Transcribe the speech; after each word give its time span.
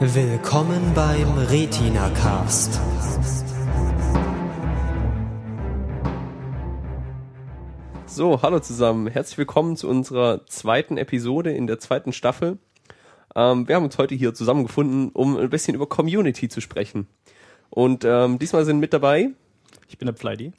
Willkommen 0.00 0.94
beim 0.94 1.38
Retina 1.38 2.08
Cast. 2.10 2.80
So, 8.06 8.40
hallo 8.40 8.60
zusammen. 8.60 9.08
Herzlich 9.08 9.38
willkommen 9.38 9.76
zu 9.76 9.88
unserer 9.88 10.46
zweiten 10.46 10.98
Episode 10.98 11.50
in 11.50 11.66
der 11.66 11.80
zweiten 11.80 12.12
Staffel. 12.12 12.58
Ähm, 13.34 13.66
wir 13.66 13.74
haben 13.74 13.86
uns 13.86 13.98
heute 13.98 14.14
hier 14.14 14.34
zusammengefunden, 14.34 15.08
um 15.08 15.36
ein 15.36 15.50
bisschen 15.50 15.74
über 15.74 15.88
Community 15.88 16.48
zu 16.48 16.60
sprechen. 16.60 17.08
Und 17.68 18.04
ähm, 18.04 18.38
diesmal 18.38 18.64
sind 18.64 18.78
mit 18.78 18.92
dabei. 18.92 19.30
Ich 19.88 19.98
bin 19.98 20.06
der 20.06 20.14
Pfleidi. 20.14 20.52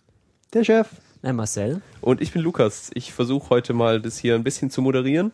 Der 0.51 0.65
Chef. 0.65 0.89
Nein, 1.21 1.37
Marcel. 1.37 1.81
Und 2.01 2.19
ich 2.19 2.33
bin 2.33 2.41
Lukas. 2.41 2.91
Ich 2.93 3.13
versuche 3.13 3.51
heute 3.51 3.71
mal 3.71 4.01
das 4.01 4.17
hier 4.17 4.35
ein 4.35 4.43
bisschen 4.43 4.69
zu 4.69 4.81
moderieren. 4.81 5.31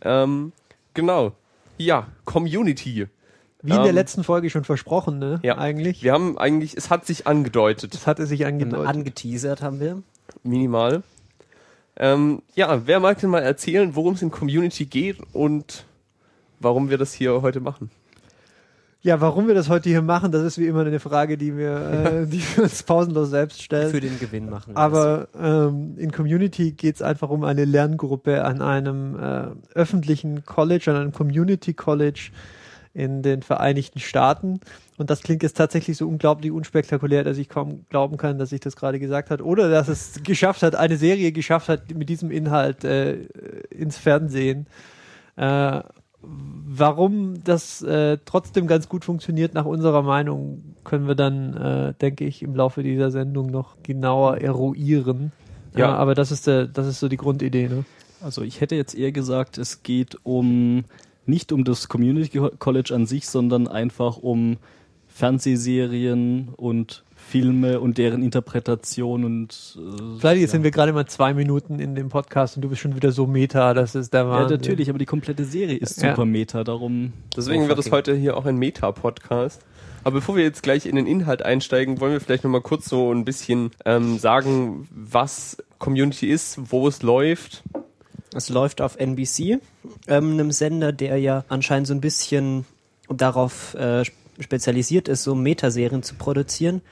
Ähm, 0.00 0.52
genau. 0.94 1.32
Ja, 1.76 2.06
Community. 2.24 3.08
Wie 3.62 3.70
in 3.72 3.78
der 3.78 3.90
Ähm, 3.90 3.94
letzten 3.94 4.24
Folge 4.24 4.50
schon 4.50 4.64
versprochen, 4.64 5.18
ne? 5.18 5.38
Ja, 5.42 5.58
Eigentlich. 5.58 6.02
Wir 6.02 6.12
haben 6.12 6.36
eigentlich, 6.36 6.76
es 6.76 6.90
hat 6.90 7.06
sich 7.06 7.26
angedeutet, 7.26 7.94
Das 7.94 8.06
hatte 8.06 8.26
sich 8.26 8.44
angedeutet. 8.44 8.86
Angeteasert 8.88 9.62
haben 9.62 9.78
wir. 9.80 10.02
minimal. 10.42 11.02
Ähm, 11.96 12.42
ja, 12.54 12.86
wer 12.86 13.00
mag 13.00 13.20
denn 13.20 13.30
mal 13.30 13.42
erzählen, 13.42 13.94
worum 13.94 14.14
es 14.14 14.22
in 14.22 14.30
Community 14.30 14.86
geht 14.86 15.18
und 15.32 15.84
warum 16.58 16.90
wir 16.90 16.98
das 16.98 17.12
hier 17.12 17.42
heute 17.42 17.60
machen? 17.60 17.90
ja, 19.04 19.20
warum 19.20 19.48
wir 19.48 19.54
das 19.54 19.68
heute 19.68 19.88
hier 19.88 20.00
machen, 20.00 20.30
das 20.30 20.42
ist 20.44 20.58
wie 20.58 20.66
immer 20.68 20.86
eine 20.86 21.00
Frage, 21.00 21.36
die 21.36 21.56
wir, 21.56 21.76
äh, 22.22 22.26
die 22.26 22.40
wir 22.40 22.62
uns 22.62 22.84
pausenlos 22.84 23.30
selbst 23.30 23.60
stellen. 23.60 23.90
Für 23.90 24.00
den 24.00 24.18
Gewinn 24.20 24.48
machen. 24.48 24.76
Aber 24.76 25.26
ähm, 25.36 25.94
in 25.98 26.12
Community 26.12 26.70
geht 26.70 26.94
es 26.94 27.02
einfach 27.02 27.28
um 27.28 27.42
eine 27.42 27.64
Lerngruppe 27.64 28.44
an 28.44 28.62
einem 28.62 29.16
äh, 29.18 29.46
öffentlichen 29.74 30.44
College, 30.46 30.84
an 30.92 30.96
einem 30.96 31.12
Community 31.12 31.74
College 31.74 32.30
in 32.94 33.22
den 33.22 33.42
Vereinigten 33.42 33.98
Staaten. 33.98 34.60
Und 34.98 35.10
das 35.10 35.22
klingt 35.22 35.42
jetzt 35.42 35.56
tatsächlich 35.56 35.96
so 35.96 36.06
unglaublich 36.06 36.52
unspektakulär, 36.52 37.24
dass 37.24 37.38
ich 37.38 37.48
kaum 37.48 37.86
glauben 37.88 38.16
kann, 38.16 38.38
dass 38.38 38.52
ich 38.52 38.60
das 38.60 38.76
gerade 38.76 38.98
gesagt 38.98 39.30
hat. 39.30 39.40
Oder 39.40 39.70
dass 39.70 39.88
es 39.88 40.22
geschafft 40.22 40.62
hat, 40.62 40.74
eine 40.74 40.96
Serie 40.96 41.32
geschafft 41.32 41.68
hat, 41.68 41.94
mit 41.94 42.08
diesem 42.08 42.30
Inhalt 42.30 42.84
äh, 42.84 43.14
ins 43.70 43.96
Fernsehen. 43.96 44.66
Äh, 45.36 45.80
warum 46.22 47.42
das 47.42 47.82
äh, 47.82 48.18
trotzdem 48.24 48.66
ganz 48.66 48.88
gut 48.88 49.04
funktioniert, 49.04 49.54
nach 49.54 49.64
unserer 49.64 50.02
Meinung, 50.02 50.76
können 50.84 51.08
wir 51.08 51.14
dann, 51.14 51.56
äh, 51.56 51.94
denke 51.94 52.24
ich, 52.24 52.42
im 52.42 52.54
Laufe 52.54 52.82
dieser 52.82 53.10
Sendung 53.10 53.50
noch 53.50 53.76
genauer 53.82 54.38
eruieren. 54.38 55.32
Ja. 55.74 55.80
Ja, 55.80 55.94
aber 55.96 56.14
das 56.14 56.30
ist 56.30 56.46
der, 56.46 56.66
das 56.66 56.86
ist 56.86 57.00
so 57.00 57.08
die 57.08 57.16
Grundidee, 57.16 57.68
ne? 57.68 57.84
Also 58.20 58.42
ich 58.42 58.60
hätte 58.60 58.76
jetzt 58.76 58.94
eher 58.94 59.10
gesagt, 59.10 59.58
es 59.58 59.82
geht 59.82 60.16
um 60.22 60.84
nicht 61.26 61.52
um 61.52 61.64
das 61.64 61.88
Community 61.88 62.40
College 62.58 62.94
an 62.94 63.06
sich, 63.06 63.28
sondern 63.28 63.68
einfach 63.68 64.16
um 64.16 64.56
Fernsehserien 65.08 66.48
und 66.56 67.04
Filme 67.16 67.80
und 67.80 67.96
deren 67.98 68.22
Interpretation 68.22 69.24
und 69.24 69.78
äh, 69.78 70.18
Vielleicht 70.18 70.40
jetzt 70.40 70.50
ja. 70.50 70.52
sind 70.56 70.64
wir 70.64 70.70
gerade 70.72 70.92
mal 70.92 71.06
zwei 71.06 71.32
Minuten 71.34 71.78
in 71.78 71.94
dem 71.94 72.08
Podcast 72.08 72.56
und 72.56 72.62
du 72.62 72.68
bist 72.68 72.80
schon 72.80 72.96
wieder 72.96 73.12
so 73.12 73.26
meta, 73.26 73.72
das 73.74 73.94
ist 73.94 74.12
der 74.12 74.22
ja 74.22 74.28
Wahnsinn. 74.30 74.58
natürlich, 74.58 74.88
aber 74.90 74.98
die 74.98 75.06
komplette 75.06 75.44
Serie 75.44 75.76
ist 75.76 76.02
Ja. 76.02 76.10
super 76.10 76.24
Meta, 76.24 76.64
darum 76.64 77.12
Deswegen 77.36 77.64
Oh, 77.64 77.68
wird 77.68 77.78
es 77.78 77.90
heute 77.92 78.14
hier 78.16 78.36
auch 78.36 78.44
ein 78.46 78.56
Meta-Podcast. 78.56 79.62
Aber 80.04 80.14
bevor 80.16 80.34
wir 80.36 80.42
jetzt 80.42 80.62
gleich 80.64 80.84
in 80.86 80.96
den 80.96 81.06
Inhalt 81.06 81.42
einsteigen, 81.44 82.00
wollen 82.00 82.12
wir 82.12 82.20
vielleicht 82.20 82.42
nochmal 82.42 82.60
kurz 82.60 82.88
so 82.88 83.12
ein 83.12 83.24
bisschen 83.24 83.70
ähm, 83.84 84.18
sagen, 84.18 84.88
was 84.90 85.56
Community 85.78 86.26
ist, 86.28 86.58
wo 86.72 86.88
es 86.88 87.02
läuft. 87.02 87.62
Es 88.34 88.48
läuft 88.48 88.80
auf 88.80 88.96
NBC, 88.96 89.58
ähm, 90.08 90.32
einem 90.32 90.52
Sender, 90.52 90.92
der 90.92 91.18
ja 91.18 91.44
anscheinend 91.48 91.86
so 91.86 91.94
ein 91.94 92.00
bisschen 92.00 92.64
darauf 93.08 93.74
äh, 93.74 94.04
spezialisiert 94.40 95.08
ist, 95.08 95.22
so 95.22 95.34
Metaserien 95.34 96.02
zu 96.02 96.14
produzieren. 96.14 96.82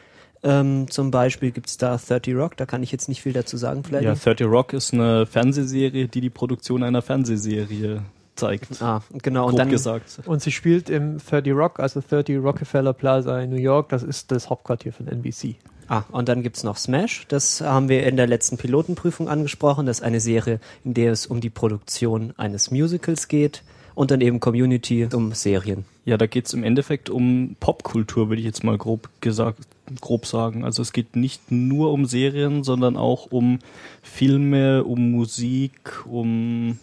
Ähm, 0.42 0.90
zum 0.90 1.10
Beispiel 1.10 1.50
gibt's 1.50 1.76
da 1.76 1.98
30 1.98 2.34
Rock, 2.34 2.56
da 2.56 2.64
kann 2.64 2.82
ich 2.82 2.92
jetzt 2.92 3.08
nicht 3.08 3.20
viel 3.20 3.34
dazu 3.34 3.58
sagen, 3.58 3.84
vielleicht. 3.84 4.04
ja 4.04 4.14
30 4.14 4.46
Rock 4.46 4.72
ist 4.72 4.94
eine 4.94 5.26
Fernsehserie, 5.26 6.08
die 6.08 6.20
die 6.22 6.30
Produktion 6.30 6.82
einer 6.82 7.02
Fernsehserie 7.02 8.02
zeigt. 8.36 8.80
Ah, 8.80 9.02
genau. 9.22 9.42
grob 9.42 9.52
Und 9.52 9.58
dann, 9.58 9.68
gesagt. 9.68 10.20
Und 10.24 10.40
sie 10.40 10.50
spielt 10.50 10.88
im 10.88 11.18
30 11.18 11.52
Rock, 11.52 11.78
also 11.78 12.00
30 12.00 12.38
Rockefeller 12.38 12.94
Plaza 12.94 13.38
in 13.40 13.50
New 13.50 13.56
York, 13.56 13.90
das 13.90 14.02
ist 14.02 14.32
das 14.32 14.48
Hauptquartier 14.48 14.94
von 14.94 15.08
NBC. 15.08 15.56
Ah, 15.90 16.04
und 16.10 16.28
dann 16.28 16.42
gibt's 16.42 16.64
noch 16.64 16.76
Smash, 16.76 17.26
das 17.28 17.60
haben 17.60 17.88
wir 17.88 18.06
in 18.06 18.16
der 18.16 18.26
letzten 18.26 18.56
Pilotenprüfung 18.56 19.28
angesprochen. 19.28 19.86
Das 19.86 19.98
ist 19.98 20.04
eine 20.04 20.20
Serie, 20.20 20.60
in 20.84 20.94
der 20.94 21.12
es 21.12 21.26
um 21.26 21.40
die 21.40 21.50
Produktion 21.50 22.32
eines 22.36 22.70
Musicals 22.70 23.28
geht. 23.28 23.62
Und 23.96 24.10
dann 24.10 24.22
eben 24.22 24.40
Community 24.40 25.06
um 25.12 25.32
Serien. 25.32 25.84
Ja, 26.06 26.16
da 26.16 26.26
geht's 26.26 26.54
im 26.54 26.64
Endeffekt 26.64 27.10
um 27.10 27.56
Popkultur, 27.60 28.30
würde 28.30 28.40
ich 28.40 28.46
jetzt 28.46 28.64
mal 28.64 28.78
grob 28.78 29.10
gesagt, 29.20 29.66
grob 30.00 30.26
sagen. 30.26 30.64
Also 30.64 30.80
es 30.80 30.92
geht 30.92 31.16
nicht 31.16 31.50
nur 31.50 31.92
um 31.92 32.06
Serien, 32.06 32.62
sondern 32.62 32.96
auch 32.96 33.26
um 33.30 33.58
Filme, 34.00 34.84
um 34.84 35.10
Musik, 35.10 36.06
um 36.06 36.78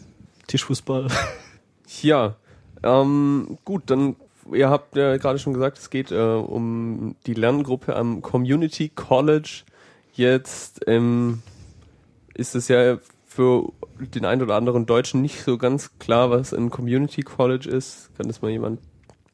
Tischfußball. 0.48 1.08
Ja, 2.02 2.36
ähm, 2.84 3.58
gut, 3.64 3.84
dann, 3.88 4.18
ihr 4.54 4.70
habt 4.70 4.96
ja 4.96 5.18
gerade 5.18 5.40
schon 5.40 5.54
gesagt, 5.54 5.78
es 5.78 5.90
geht 5.90 6.12
äh, 6.12 6.16
um 6.16 7.16
die 7.26 7.34
Lerngruppe 7.34 7.96
am 7.96 8.22
Community 8.22 8.90
College. 8.90 9.64
Jetzt 10.14 10.82
ähm, 10.88 11.42
ist 12.34 12.56
es 12.56 12.68
ja 12.68 12.98
für 13.26 13.72
den 14.00 14.26
einen 14.26 14.42
oder 14.42 14.56
anderen 14.56 14.86
Deutschen 14.86 15.22
nicht 15.22 15.42
so 15.44 15.58
ganz 15.58 15.98
klar, 16.00 16.32
was 16.32 16.54
ein 16.54 16.70
Community 16.70 17.22
College 17.22 17.70
ist. 17.70 18.10
Kann 18.18 18.28
das 18.28 18.42
mal 18.42 18.52
jemand 18.52 18.80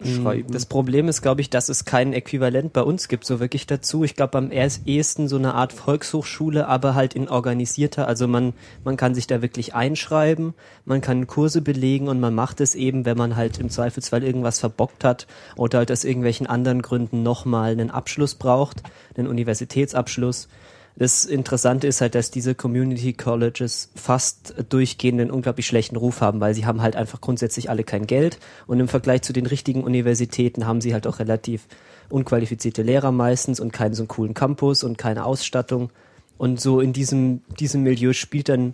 beschreiben? 0.04 0.52
Das 0.52 0.66
Problem 0.66 1.08
ist, 1.08 1.22
glaube 1.22 1.42
ich, 1.42 1.50
dass 1.50 1.70
es 1.70 1.86
kein 1.86 2.14
Äquivalent 2.14 2.74
bei 2.74 2.82
uns 2.82 3.08
gibt, 3.08 3.26
so 3.26 3.40
wirklich 3.40 3.66
dazu. 3.66 4.04
Ich 4.04 4.16
glaube, 4.16 4.38
am 4.38 4.52
ehesten 4.52 5.28
so 5.28 5.38
eine 5.38 5.56
Art 5.56 5.74
Volkshochschule, 5.74 6.68
aber 6.68 6.96
halt 6.96 7.16
in 7.16 7.30
organisierter. 7.30 8.08
Also 8.08 8.28
man, 8.28 8.54
man 8.84 8.98
kann 8.98 9.16
sich 9.16 9.28
da 9.28 9.42
wirklich 9.42 9.74
einschreiben, 9.74 10.54
man 10.86 11.02
kann 11.02 11.28
Kurse 11.28 11.62
belegen 11.62 12.08
und 12.08 12.20
man 12.20 12.36
macht 12.36 12.62
es 12.62 12.76
eben, 12.76 13.06
wenn 13.06 13.18
man 13.18 13.36
halt 13.36 13.60
im 13.60 13.70
Zweifelsfall 13.70 14.24
irgendwas 14.24 14.60
verbockt 14.60 15.04
hat 15.04 15.28
oder 15.56 15.80
halt 15.80 15.92
aus 15.92 16.04
irgendwelchen 16.04 16.48
anderen 16.48 16.82
Gründen 16.82 17.24
nochmal 17.24 17.72
einen 17.72 17.90
Abschluss 17.90 18.36
braucht, 18.36 18.84
einen 19.18 19.28
Universitätsabschluss. 19.28 20.48
Das 20.96 21.26
Interessante 21.26 21.88
ist 21.88 22.02
halt, 22.02 22.14
dass 22.14 22.30
diese 22.30 22.54
Community 22.54 23.14
Colleges 23.14 23.90
fast 23.96 24.54
durchgehend 24.70 25.20
einen 25.20 25.32
unglaublich 25.32 25.66
schlechten 25.66 25.96
Ruf 25.96 26.22
haben, 26.22 26.40
weil 26.40 26.54
sie 26.54 26.66
haben 26.66 26.82
halt 26.82 26.96
einfach 26.96 27.20
grundsätzlich 27.20 27.70
alle 27.70 27.84
kein 27.84 28.06
Geld 28.06 28.40
und 28.68 28.80
im 28.80 28.88
Vergleich 28.88 29.24
zu 29.24 29.34
den 29.34 29.48
richtigen 29.48 29.84
Universitäten 29.84 30.68
haben 30.68 30.82
sie 30.82 30.94
halt 30.94 31.08
auch 31.08 31.20
relativ 31.20 31.68
unqualifizierte 32.10 32.84
Lehrer 32.84 33.12
meistens 33.12 33.60
und 33.60 33.74
keinen 33.74 33.96
so 33.96 34.04
einen 34.04 34.08
coolen 34.08 34.34
Campus 34.36 34.84
und 34.84 34.98
keine 34.98 35.26
Ausstattung. 35.26 35.90
Und 36.38 36.62
so 36.62 36.80
in 36.80 36.94
diesem, 36.94 37.42
diesem 37.60 37.84
Milieu 37.84 38.14
spielt 38.14 38.50
dann 38.50 38.74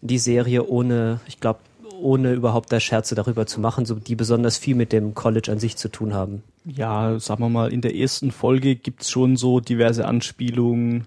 die 0.00 0.18
Serie 0.18 0.66
ohne, 0.66 1.20
ich 1.26 1.38
glaube, 1.38 1.60
ohne 2.02 2.32
überhaupt 2.32 2.72
da 2.72 2.80
Scherze 2.80 3.14
darüber 3.14 3.46
zu 3.46 3.60
machen, 3.60 3.86
so 3.86 3.94
die 3.94 4.16
besonders 4.16 4.58
viel 4.58 4.74
mit 4.74 4.92
dem 4.92 5.14
College 5.14 5.50
an 5.52 5.58
sich 5.58 5.76
zu 5.76 5.88
tun 5.88 6.14
haben. 6.14 6.42
ja, 6.64 7.18
sagen 7.18 7.42
wir 7.42 7.48
mal, 7.48 7.72
in 7.72 7.80
der 7.80 7.96
ersten 7.96 8.30
Folge 8.30 8.76
gibt's 8.76 9.10
schon 9.10 9.36
so 9.36 9.60
diverse 9.60 10.06
Anspielungen, 10.06 11.06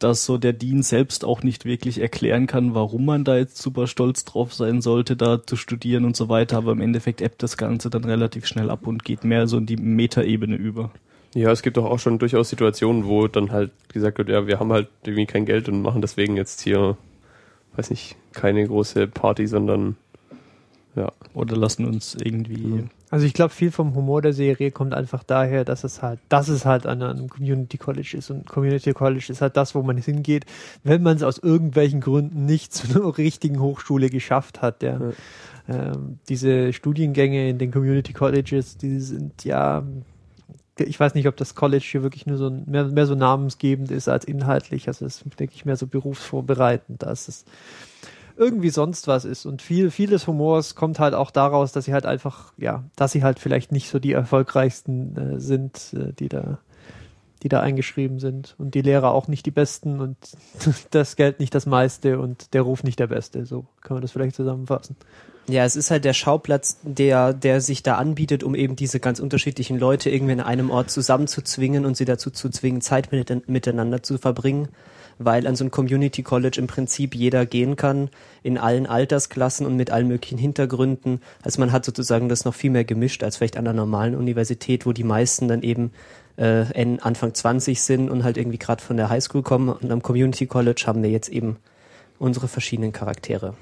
dass 0.00 0.24
so 0.24 0.38
der 0.38 0.54
Dean 0.54 0.82
selbst 0.82 1.24
auch 1.24 1.42
nicht 1.42 1.66
wirklich 1.66 2.00
erklären 2.00 2.46
kann, 2.46 2.74
warum 2.74 3.04
man 3.04 3.22
da 3.22 3.36
jetzt 3.36 3.58
super 3.58 3.86
stolz 3.86 4.24
drauf 4.24 4.54
sein 4.54 4.80
sollte, 4.80 5.14
da 5.14 5.42
zu 5.42 5.56
studieren 5.56 6.06
und 6.06 6.16
so 6.16 6.28
weiter. 6.28 6.56
Aber 6.56 6.72
im 6.72 6.80
Endeffekt 6.80 7.20
ebbt 7.20 7.42
das 7.42 7.58
Ganze 7.58 7.90
dann 7.90 8.04
relativ 8.04 8.46
schnell 8.46 8.70
ab 8.70 8.86
und 8.86 9.04
geht 9.04 9.24
mehr 9.24 9.46
so 9.46 9.58
in 9.58 9.66
die 9.66 9.76
Metaebene 9.76 10.56
über. 10.56 10.90
Ja, 11.34 11.52
es 11.52 11.62
gibt 11.62 11.76
doch 11.76 11.84
auch 11.84 11.98
schon 11.98 12.18
durchaus 12.18 12.48
Situationen, 12.48 13.04
wo 13.04 13.28
dann 13.28 13.52
halt 13.52 13.70
gesagt 13.92 14.18
wird, 14.18 14.30
ja, 14.30 14.46
wir 14.46 14.58
haben 14.58 14.72
halt 14.72 14.88
irgendwie 15.04 15.26
kein 15.26 15.44
Geld 15.44 15.68
und 15.68 15.82
machen 15.82 16.00
deswegen 16.00 16.36
jetzt 16.36 16.62
hier, 16.62 16.96
weiß 17.76 17.90
nicht, 17.90 18.16
keine 18.32 18.66
große 18.66 19.06
Party, 19.06 19.46
sondern 19.46 19.96
ja. 20.96 21.12
Oder 21.34 21.56
lassen 21.56 21.86
uns 21.86 22.14
irgendwie. 22.14 22.84
Also 23.10 23.26
ich 23.26 23.34
glaube, 23.34 23.52
viel 23.52 23.70
vom 23.70 23.94
Humor 23.94 24.22
der 24.22 24.32
Serie 24.32 24.70
kommt 24.70 24.94
einfach 24.94 25.22
daher, 25.22 25.64
dass 25.64 25.84
es 25.84 26.02
halt, 26.02 26.20
dass 26.28 26.48
es 26.48 26.64
halt 26.64 26.86
an 26.86 27.02
einem 27.02 27.28
Community 27.28 27.76
College 27.76 28.14
ist 28.16 28.30
und 28.30 28.48
Community 28.48 28.92
College 28.92 29.26
ist 29.28 29.40
halt 29.40 29.56
das, 29.56 29.74
wo 29.74 29.82
man 29.82 29.96
hingeht, 29.98 30.46
wenn 30.84 31.02
man 31.02 31.16
es 31.16 31.22
aus 31.22 31.38
irgendwelchen 31.38 32.00
Gründen 32.00 32.46
nicht 32.46 32.72
zu 32.72 32.88
einer 32.88 33.16
richtigen 33.18 33.60
Hochschule 33.60 34.10
geschafft 34.10 34.62
hat. 34.62 34.82
Ja. 34.82 35.00
Ähm, 35.68 36.18
diese 36.28 36.72
Studiengänge 36.72 37.48
in 37.48 37.58
den 37.58 37.70
Community 37.70 38.12
Colleges, 38.12 38.76
die 38.76 39.00
sind 39.00 39.44
ja, 39.44 39.84
ich 40.78 40.98
weiß 40.98 41.14
nicht, 41.14 41.28
ob 41.28 41.36
das 41.36 41.54
College 41.54 41.86
hier 41.88 42.02
wirklich 42.02 42.26
nur 42.26 42.36
so 42.36 42.50
mehr, 42.50 42.84
mehr 42.86 43.06
so 43.06 43.14
namensgebend 43.14 43.90
ist 43.90 44.08
als 44.08 44.24
inhaltlich. 44.24 44.88
Also 44.88 45.04
das 45.04 45.22
ist, 45.22 45.38
denke 45.38 45.54
ich, 45.54 45.64
mehr 45.64 45.76
so 45.76 45.86
berufsvorbereitend, 45.86 47.02
dass 47.02 47.28
es 47.28 47.44
irgendwie 48.40 48.70
sonst 48.70 49.06
was 49.06 49.24
ist. 49.24 49.44
Und 49.44 49.60
viel, 49.60 49.90
vieles 49.90 50.26
Humors 50.26 50.74
kommt 50.74 50.98
halt 50.98 51.14
auch 51.14 51.30
daraus, 51.30 51.72
dass 51.72 51.84
sie 51.84 51.92
halt 51.92 52.06
einfach, 52.06 52.52
ja, 52.56 52.84
dass 52.96 53.12
sie 53.12 53.22
halt 53.22 53.38
vielleicht 53.38 53.70
nicht 53.70 53.90
so 53.90 53.98
die 53.98 54.12
erfolgreichsten 54.12 55.16
äh, 55.16 55.40
sind, 55.40 55.94
äh, 55.94 56.12
die 56.14 56.28
da 56.28 56.58
die 57.42 57.48
da 57.48 57.60
eingeschrieben 57.60 58.18
sind. 58.18 58.54
Und 58.58 58.74
die 58.74 58.82
Lehrer 58.82 59.12
auch 59.12 59.26
nicht 59.26 59.46
die 59.46 59.50
besten 59.50 60.00
und 60.00 60.16
das 60.90 61.16
Geld 61.16 61.40
nicht 61.40 61.54
das 61.54 61.66
meiste 61.66 62.18
und 62.18 62.52
der 62.52 62.62
Ruf 62.62 62.84
nicht 62.84 62.98
der 62.98 63.06
beste. 63.06 63.46
So 63.46 63.64
kann 63.80 63.94
man 63.94 64.02
das 64.02 64.12
vielleicht 64.12 64.36
zusammenfassen. 64.36 64.96
Ja, 65.48 65.64
es 65.64 65.74
ist 65.74 65.90
halt 65.90 66.04
der 66.04 66.12
Schauplatz, 66.12 66.78
der, 66.82 67.32
der 67.32 67.60
sich 67.60 67.82
da 67.82 67.96
anbietet, 67.96 68.44
um 68.44 68.54
eben 68.54 68.76
diese 68.76 69.00
ganz 69.00 69.20
unterschiedlichen 69.20 69.78
Leute 69.78 70.10
irgendwie 70.10 70.34
in 70.34 70.40
einem 70.40 70.70
Ort 70.70 70.90
zusammenzuzwingen 70.90 71.86
und 71.86 71.96
sie 71.96 72.04
dazu 72.04 72.30
zu 72.30 72.50
zwingen, 72.50 72.82
Zeit 72.82 73.10
mit, 73.10 73.48
miteinander 73.48 74.02
zu 74.02 74.18
verbringen, 74.18 74.68
weil 75.22 75.46
an 75.46 75.54
so 75.54 75.64
ein 75.64 75.70
Community 75.70 76.22
College 76.22 76.58
im 76.58 76.66
Prinzip 76.66 77.14
jeder 77.14 77.44
gehen 77.44 77.76
kann, 77.76 78.08
in 78.42 78.56
allen 78.56 78.86
Altersklassen 78.86 79.66
und 79.66 79.76
mit 79.76 79.90
allen 79.90 80.08
möglichen 80.08 80.38
Hintergründen. 80.38 81.20
Also 81.42 81.60
man 81.60 81.72
hat 81.72 81.84
sozusagen 81.84 82.30
das 82.30 82.46
noch 82.46 82.54
viel 82.54 82.70
mehr 82.70 82.84
gemischt 82.84 83.22
als 83.22 83.36
vielleicht 83.36 83.58
an 83.58 83.64
der 83.66 83.74
normalen 83.74 84.14
Universität, 84.14 84.86
wo 84.86 84.92
die 84.92 85.04
meisten 85.04 85.46
dann 85.46 85.62
eben 85.62 85.92
äh, 86.36 86.64
Anfang 87.02 87.34
20 87.34 87.80
sind 87.82 88.08
und 88.08 88.24
halt 88.24 88.38
irgendwie 88.38 88.58
gerade 88.58 88.82
von 88.82 88.96
der 88.96 89.10
Highschool 89.10 89.42
kommen. 89.42 89.68
Und 89.68 89.92
am 89.92 90.02
Community 90.02 90.46
College 90.46 90.84
haben 90.86 91.02
wir 91.02 91.10
jetzt 91.10 91.28
eben 91.28 91.58
unsere 92.18 92.48
verschiedenen 92.48 92.92
Charaktere. 92.92 93.54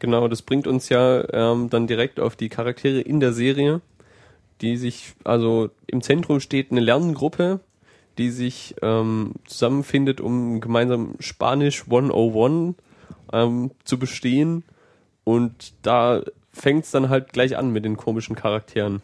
Genau, 0.00 0.26
das 0.26 0.42
bringt 0.42 0.66
uns 0.66 0.88
ja 0.88 1.24
ähm, 1.32 1.70
dann 1.70 1.86
direkt 1.86 2.18
auf 2.18 2.34
die 2.34 2.48
Charaktere 2.48 3.00
in 3.00 3.20
der 3.20 3.32
Serie, 3.32 3.80
die 4.60 4.76
sich, 4.76 5.14
also 5.22 5.70
im 5.86 6.02
Zentrum 6.02 6.40
steht 6.40 6.72
eine 6.72 6.80
Lerngruppe, 6.80 7.60
die 8.18 8.30
sich 8.30 8.74
ähm, 8.82 9.32
zusammenfindet, 9.46 10.20
um 10.20 10.60
gemeinsam 10.60 11.14
Spanisch 11.20 11.84
101 11.84 12.74
ähm, 13.32 13.70
zu 13.84 13.98
bestehen. 13.98 14.64
Und 15.24 15.74
da 15.82 16.22
fängt 16.52 16.84
es 16.84 16.90
dann 16.90 17.08
halt 17.08 17.32
gleich 17.32 17.56
an 17.56 17.70
mit 17.70 17.84
den 17.84 17.96
komischen 17.96 18.36
Charakteren. 18.36 19.02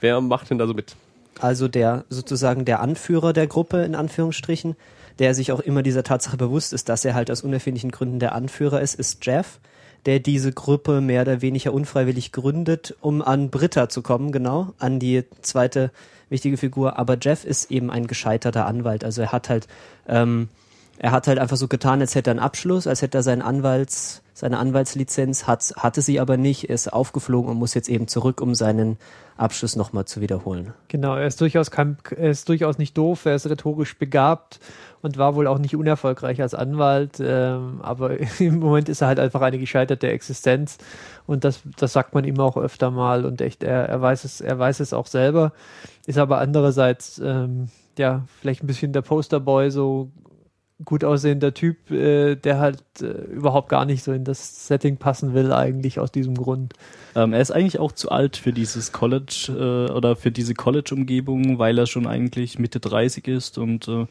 Wer 0.00 0.20
macht 0.20 0.50
denn 0.50 0.58
da 0.58 0.66
so 0.66 0.74
mit? 0.74 0.96
Also 1.40 1.68
der 1.68 2.04
sozusagen 2.08 2.64
der 2.64 2.80
Anführer 2.80 3.32
der 3.32 3.46
Gruppe 3.46 3.82
in 3.82 3.94
Anführungsstrichen, 3.94 4.76
der 5.18 5.34
sich 5.34 5.52
auch 5.52 5.60
immer 5.60 5.82
dieser 5.82 6.02
Tatsache 6.02 6.36
bewusst 6.36 6.72
ist, 6.72 6.88
dass 6.88 7.04
er 7.04 7.14
halt 7.14 7.30
aus 7.30 7.42
unerfindlichen 7.42 7.90
Gründen 7.90 8.18
der 8.18 8.34
Anführer 8.34 8.80
ist, 8.80 8.94
ist 8.94 9.24
Jeff, 9.24 9.60
der 10.06 10.18
diese 10.18 10.52
Gruppe 10.52 11.00
mehr 11.00 11.22
oder 11.22 11.42
weniger 11.42 11.72
unfreiwillig 11.72 12.32
gründet, 12.32 12.96
um 13.00 13.22
an 13.22 13.50
Britta 13.50 13.88
zu 13.88 14.02
kommen, 14.02 14.32
genau, 14.32 14.74
an 14.78 14.98
die 14.98 15.24
zweite 15.42 15.90
wichtige 16.28 16.56
Figur. 16.56 16.98
Aber 16.98 17.16
Jeff 17.20 17.44
ist 17.44 17.70
eben 17.70 17.90
ein 17.90 18.06
gescheiterter 18.06 18.66
Anwalt. 18.66 19.04
Also 19.04 19.22
er 19.22 19.32
hat 19.32 19.48
halt, 19.48 19.68
ähm, 20.08 20.48
er 21.02 21.10
hat 21.10 21.26
halt 21.26 21.40
einfach 21.40 21.56
so 21.56 21.66
getan, 21.66 22.00
als 22.00 22.14
hätte 22.14 22.30
er 22.30 22.34
einen 22.34 22.40
Abschluss, 22.40 22.86
als 22.86 23.02
hätte 23.02 23.18
er 23.18 23.22
seinen 23.24 23.42
Anwalts, 23.42 24.22
seine 24.34 24.58
Anwaltslizenz, 24.58 25.48
hat, 25.48 25.74
hatte 25.76 26.00
sie 26.00 26.20
aber 26.20 26.36
nicht, 26.36 26.70
ist 26.70 26.92
aufgeflogen 26.92 27.50
und 27.50 27.56
muss 27.58 27.74
jetzt 27.74 27.88
eben 27.88 28.06
zurück, 28.06 28.40
um 28.40 28.54
seinen 28.54 28.98
Abschluss 29.36 29.74
nochmal 29.74 30.04
zu 30.04 30.20
wiederholen. 30.20 30.74
Genau, 30.86 31.16
er 31.16 31.26
ist 31.26 31.40
durchaus 31.40 31.72
kein, 31.72 31.96
er 32.16 32.30
ist 32.30 32.48
durchaus 32.48 32.78
nicht 32.78 32.96
doof, 32.96 33.26
er 33.26 33.34
ist 33.34 33.50
rhetorisch 33.50 33.98
begabt 33.98 34.60
und 35.02 35.18
war 35.18 35.34
wohl 35.34 35.48
auch 35.48 35.58
nicht 35.58 35.74
unerfolgreich 35.74 36.40
als 36.40 36.54
Anwalt, 36.54 37.18
ähm, 37.20 37.80
aber 37.82 38.20
im 38.38 38.60
Moment 38.60 38.88
ist 38.88 39.00
er 39.00 39.08
halt 39.08 39.18
einfach 39.18 39.40
eine 39.40 39.58
gescheiterte 39.58 40.08
Existenz 40.08 40.78
und 41.26 41.42
das, 41.42 41.62
das 41.76 41.92
sagt 41.92 42.14
man 42.14 42.22
ihm 42.22 42.38
auch 42.38 42.56
öfter 42.56 42.92
mal 42.92 43.24
und 43.24 43.40
echt, 43.40 43.64
er, 43.64 43.88
er 43.88 44.00
weiß 44.00 44.22
es, 44.22 44.40
er 44.40 44.56
weiß 44.56 44.78
es 44.78 44.92
auch 44.92 45.08
selber, 45.08 45.52
ist 46.06 46.18
aber 46.18 46.38
andererseits 46.38 47.18
ähm, 47.18 47.70
ja 47.98 48.22
vielleicht 48.40 48.62
ein 48.62 48.68
bisschen 48.68 48.92
der 48.92 49.02
Posterboy 49.02 49.68
so 49.72 50.12
gut 50.84 51.04
aussehender 51.04 51.54
Typ, 51.54 51.90
äh, 51.90 52.36
der 52.36 52.58
halt 52.58 52.82
äh, 53.00 53.06
überhaupt 53.06 53.68
gar 53.68 53.84
nicht 53.84 54.02
so 54.02 54.12
in 54.12 54.24
das 54.24 54.66
Setting 54.66 54.96
passen 54.96 55.34
will, 55.34 55.52
eigentlich 55.52 55.98
aus 55.98 56.12
diesem 56.12 56.34
Grund. 56.34 56.74
Ähm, 57.14 57.32
er 57.32 57.40
ist 57.40 57.50
eigentlich 57.50 57.78
auch 57.78 57.92
zu 57.92 58.10
alt 58.10 58.36
für 58.36 58.52
dieses 58.52 58.92
College 58.92 59.88
äh, 59.88 59.92
oder 59.92 60.16
für 60.16 60.30
diese 60.30 60.54
College-Umgebung, 60.54 61.58
weil 61.58 61.78
er 61.78 61.86
schon 61.86 62.06
eigentlich 62.06 62.58
Mitte 62.58 62.80
30 62.80 63.28
ist 63.28 63.58
und 63.58 63.88
äh, 63.88 64.06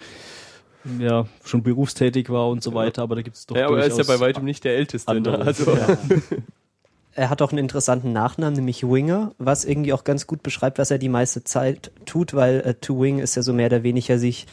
ja, 1.00 1.26
schon 1.44 1.64
berufstätig 1.64 2.30
war 2.30 2.50
und 2.50 2.64
so 2.64 2.74
weiter, 2.74 3.04
aber 3.04 3.16
da 3.16 3.22
gibt 3.22 3.36
es 3.36 3.46
doch. 3.46 3.56
Ja, 3.56 3.68
aber 3.68 3.80
er 3.80 3.88
ist 3.88 3.98
ja 3.98 4.04
bei 4.04 4.20
weitem 4.20 4.46
nicht 4.46 4.64
der 4.64 4.76
Älteste. 4.76 5.20
Ne? 5.20 5.38
Also. 5.38 5.76
Ja. 5.76 5.98
er 7.14 7.30
hat 7.30 7.42
auch 7.42 7.52
einen 7.52 7.60
interessanten 7.60 8.14
Nachnamen, 8.14 8.56
nämlich 8.56 8.84
Winger, 8.84 9.34
was 9.38 9.66
irgendwie 9.66 9.94
auch 9.94 10.04
ganz 10.04 10.28
gut 10.28 10.44
beschreibt, 10.44 10.80
was 10.80 10.92
er 10.92 10.98
die 10.98 11.10
meiste 11.10 11.44
Zeit 11.44 11.92
tut, 12.06 12.34
weil 12.34 12.62
äh, 12.62 12.74
to 12.76 13.00
wing 13.00 13.20
ist 13.20 13.36
ja 13.36 13.42
so 13.42 13.54
mehr 13.54 13.68
oder 13.68 13.84
weniger 13.84 14.18
sich 14.18 14.48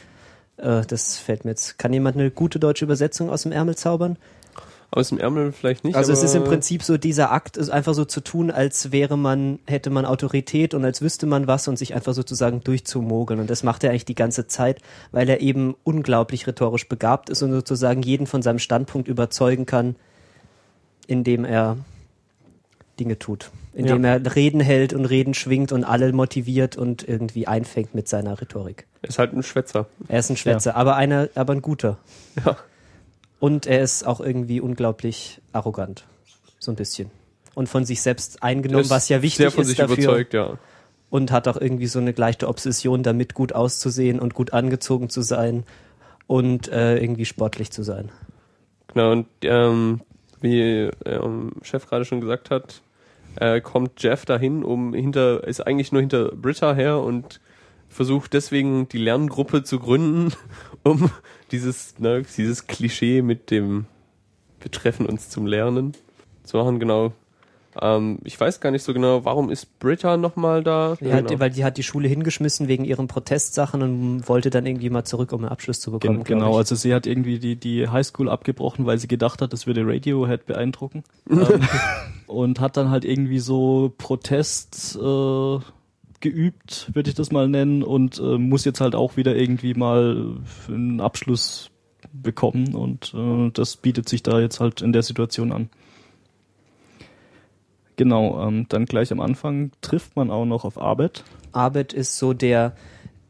äh, 0.61 0.81
das 0.85 1.17
fällt 1.17 1.45
mir 1.45 1.51
jetzt. 1.51 1.77
Kann 1.77 1.93
jemand 1.93 2.17
eine 2.17 2.31
gute 2.31 2.59
deutsche 2.59 2.85
Übersetzung 2.85 3.29
aus 3.29 3.43
dem 3.43 3.51
Ärmel 3.51 3.75
zaubern? 3.75 4.17
Aus 4.91 5.09
dem 5.09 5.19
Ärmel 5.19 5.51
vielleicht 5.51 5.83
nicht. 5.83 5.95
Also 5.95 6.11
es 6.11 6.23
ist 6.23 6.33
im 6.33 6.43
Prinzip 6.43 6.81
so 6.81 6.97
dieser 6.97 7.31
Akt, 7.31 7.57
ist 7.57 7.69
einfach 7.69 7.93
so 7.93 8.05
zu 8.05 8.21
tun, 8.21 8.49
als 8.49 8.91
wäre 8.91 9.19
man, 9.19 9.59
hätte 9.67 9.91
man 9.91 10.03
Autorität 10.03 10.73
und 10.73 10.83
als 10.83 11.03
wüsste 11.03 11.27
man 11.27 11.45
was 11.45 11.67
und 11.67 11.77
sich 11.77 11.93
einfach 11.93 12.13
sozusagen 12.13 12.61
durchzumogeln. 12.61 13.39
Und 13.39 13.51
das 13.51 13.61
macht 13.61 13.83
er 13.83 13.91
eigentlich 13.91 14.05
die 14.05 14.15
ganze 14.15 14.47
Zeit, 14.47 14.81
weil 15.11 15.29
er 15.29 15.41
eben 15.41 15.75
unglaublich 15.83 16.47
rhetorisch 16.47 16.89
begabt 16.89 17.29
ist 17.29 17.43
und 17.43 17.51
sozusagen 17.51 18.01
jeden 18.01 18.25
von 18.25 18.41
seinem 18.41 18.57
Standpunkt 18.57 19.07
überzeugen 19.07 19.67
kann, 19.67 19.95
indem 21.05 21.45
er 21.45 21.77
Dinge 22.99 23.17
tut. 23.17 23.51
Indem 23.73 24.03
ja. 24.03 24.15
er 24.15 24.35
Reden 24.35 24.59
hält 24.59 24.93
und 24.93 25.05
Reden 25.05 25.33
schwingt 25.33 25.71
und 25.71 25.83
alle 25.83 26.11
motiviert 26.11 26.75
und 26.75 27.07
irgendwie 27.07 27.47
einfängt 27.47 27.95
mit 27.95 28.07
seiner 28.07 28.39
Rhetorik. 28.39 28.87
Er 29.01 29.09
ist 29.09 29.19
halt 29.19 29.33
ein 29.33 29.43
Schwätzer. 29.43 29.87
Er 30.07 30.19
ist 30.19 30.29
ein 30.29 30.37
Schwätzer, 30.37 30.71
ja. 30.71 30.75
aber 30.75 30.95
einer, 30.95 31.29
aber 31.35 31.53
ein 31.53 31.61
guter. 31.61 31.97
Ja. 32.45 32.57
Und 33.39 33.67
er 33.67 33.81
ist 33.81 34.05
auch 34.05 34.19
irgendwie 34.19 34.59
unglaublich 34.59 35.41
arrogant. 35.53 36.05
So 36.59 36.71
ein 36.71 36.75
bisschen. 36.75 37.09
Und 37.55 37.69
von 37.69 37.85
sich 37.85 38.01
selbst 38.01 38.43
eingenommen, 38.43 38.89
was 38.89 39.09
ja 39.09 39.21
wichtig 39.21 39.37
sehr 39.37 39.51
von 39.51 39.61
ist 39.61 39.69
sich 39.69 39.77
dafür. 39.77 39.97
Überzeugt, 39.97 40.33
ja. 40.33 40.57
Und 41.09 41.31
hat 41.31 41.47
auch 41.47 41.57
irgendwie 41.59 41.87
so 41.87 41.99
eine 41.99 42.13
gleiche 42.13 42.47
Obsession 42.47 43.01
damit, 43.01 43.33
gut 43.33 43.53
auszusehen 43.53 44.19
und 44.19 44.33
gut 44.33 44.53
angezogen 44.53 45.09
zu 45.09 45.21
sein 45.21 45.63
und 46.27 46.67
äh, 46.67 46.97
irgendwie 46.97 47.25
sportlich 47.25 47.71
zu 47.71 47.81
sein. 47.81 48.11
Genau, 48.93 49.11
und 49.13 49.27
ähm, 49.41 50.01
wie 50.41 50.89
ähm, 51.05 51.53
Chef 51.63 51.87
gerade 51.87 52.05
schon 52.05 52.21
gesagt 52.21 52.51
hat, 52.51 52.81
äh, 53.39 53.61
kommt 53.61 54.01
Jeff 54.01 54.25
dahin, 54.25 54.63
um 54.63 54.93
hinter, 54.93 55.45
ist 55.45 55.65
eigentlich 55.65 55.91
nur 55.91 56.01
hinter 56.01 56.35
Britta 56.35 56.73
her 56.73 56.99
und 56.99 57.39
versucht 57.87 58.33
deswegen 58.33 58.87
die 58.87 58.99
Lerngruppe 58.99 59.63
zu 59.63 59.79
gründen, 59.79 60.33
um 60.83 61.09
dieses, 61.51 61.99
ne, 61.99 62.23
dieses 62.37 62.67
Klischee 62.67 63.21
mit 63.21 63.51
dem 63.51 63.85
wir 64.61 64.71
treffen 64.71 65.05
uns 65.05 65.29
zum 65.29 65.45
Lernen 65.45 65.93
zu 66.43 66.57
machen, 66.57 66.79
genau. 66.79 67.13
Ähm, 67.81 68.19
ich 68.23 68.39
weiß 68.39 68.59
gar 68.59 68.71
nicht 68.71 68.83
so 68.83 68.93
genau, 68.93 69.25
warum 69.25 69.49
ist 69.49 69.79
Britta 69.79 70.17
nochmal 70.17 70.63
da? 70.63 70.97
Die 70.99 71.11
hat, 71.11 71.27
genau. 71.27 71.39
Weil 71.39 71.51
die 71.51 71.63
hat 71.63 71.77
die 71.77 71.83
Schule 71.83 72.07
hingeschmissen 72.07 72.67
wegen 72.67 72.85
ihren 72.85 73.07
Protestsachen 73.07 73.81
und 73.81 74.27
wollte 74.27 74.49
dann 74.49 74.65
irgendwie 74.65 74.89
mal 74.89 75.05
zurück, 75.05 75.31
um 75.31 75.41
einen 75.41 75.51
Abschluss 75.51 75.79
zu 75.79 75.91
bekommen. 75.91 76.23
Gen 76.23 76.39
genau, 76.39 76.57
also 76.57 76.75
sie 76.75 76.93
hat 76.93 77.07
irgendwie 77.07 77.39
die, 77.39 77.55
die 77.55 77.87
Highschool 77.87 78.29
abgebrochen, 78.29 78.85
weil 78.85 78.97
sie 78.97 79.07
gedacht 79.07 79.41
hat, 79.41 79.53
das 79.53 79.67
würde 79.67 79.85
Radiohead 79.85 80.45
beeindrucken. 80.45 81.03
ähm, 81.29 81.67
und 82.27 82.59
hat 82.59 82.77
dann 82.77 82.89
halt 82.89 83.05
irgendwie 83.05 83.39
so 83.39 83.93
Protest 83.97 84.97
äh, 85.01 85.59
geübt, 86.19 86.91
würde 86.93 87.09
ich 87.09 87.15
das 87.15 87.31
mal 87.31 87.47
nennen, 87.47 87.83
und 87.83 88.19
äh, 88.19 88.37
muss 88.37 88.65
jetzt 88.65 88.81
halt 88.81 88.95
auch 88.95 89.17
wieder 89.17 89.35
irgendwie 89.35 89.73
mal 89.73 90.37
einen 90.67 91.01
Abschluss 91.01 91.71
bekommen 92.11 92.75
und 92.75 93.13
äh, 93.13 93.51
das 93.51 93.77
bietet 93.77 94.09
sich 94.09 94.23
da 94.23 94.39
jetzt 94.39 94.59
halt 94.59 94.81
in 94.81 94.93
der 94.93 95.03
Situation 95.03 95.51
an. 95.51 95.69
Genau, 97.99 98.47
ähm, 98.47 98.65
dann 98.69 98.85
gleich 98.85 99.11
am 99.11 99.19
Anfang 99.19 99.71
trifft 99.81 100.15
man 100.15 100.31
auch 100.31 100.45
noch 100.45 100.63
auf 100.63 100.77
Abed. 100.81 101.25
Abed 101.51 101.91
ist 101.91 102.17
so 102.17 102.31
der 102.31 102.71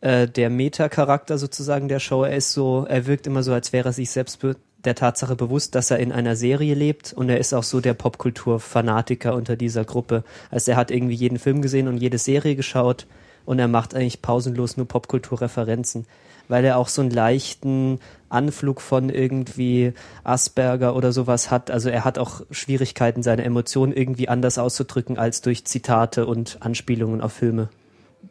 äh, 0.01 0.27
der 0.27 0.51
Meta-Charakter 0.51 1.39
sozusagen 1.39 1.87
der 1.87 1.99
Show. 1.99 2.23
Er 2.23 2.35
ist 2.35 2.53
so, 2.53 2.85
er 2.87 3.07
wirkt 3.07 3.25
immer 3.25 3.41
so, 3.41 3.51
als 3.51 3.73
wäre 3.73 3.89
er 3.89 3.93
sich 3.93 4.11
selbst 4.11 4.37
der 4.85 4.93
Tatsache 4.93 5.35
bewusst, 5.35 5.73
dass 5.73 5.89
er 5.89 5.97
in 5.97 6.11
einer 6.11 6.35
Serie 6.35 6.75
lebt 6.75 7.13
und 7.13 7.29
er 7.29 7.39
ist 7.39 7.51
auch 7.51 7.63
so 7.63 7.81
der 7.81 7.95
Popkultur-Fanatiker 7.95 9.33
unter 9.33 9.55
dieser 9.55 9.85
Gruppe. 9.85 10.23
Also 10.51 10.69
er 10.69 10.77
hat 10.77 10.91
irgendwie 10.91 11.15
jeden 11.15 11.39
Film 11.39 11.63
gesehen 11.63 11.87
und 11.87 11.97
jede 11.97 12.19
Serie 12.19 12.55
geschaut 12.55 13.07
und 13.45 13.57
er 13.57 13.67
macht 13.67 13.95
eigentlich 13.95 14.21
pausenlos 14.21 14.77
nur 14.77 14.87
Popkultur-Referenzen, 14.87 16.05
weil 16.47 16.63
er 16.63 16.77
auch 16.77 16.89
so 16.89 17.01
einen 17.01 17.09
leichten 17.09 17.99
Anflug 18.29 18.81
von 18.81 19.09
irgendwie 19.09 19.93
Asperger 20.23 20.95
oder 20.95 21.11
sowas 21.11 21.51
hat. 21.51 21.71
Also 21.71 21.89
er 21.89 22.05
hat 22.05 22.17
auch 22.17 22.41
Schwierigkeiten, 22.51 23.23
seine 23.23 23.43
Emotionen 23.43 23.93
irgendwie 23.93 24.29
anders 24.29 24.57
auszudrücken 24.57 25.17
als 25.17 25.41
durch 25.41 25.65
Zitate 25.65 26.25
und 26.25 26.57
Anspielungen 26.61 27.21
auf 27.21 27.33
Filme. 27.33 27.69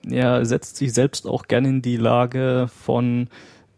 Er 0.09 0.45
setzt 0.45 0.77
sich 0.77 0.93
selbst 0.93 1.27
auch 1.27 1.49
gerne 1.49 1.69
in 1.69 1.83
die 1.83 1.97
Lage 1.97 2.69
von 2.83 3.29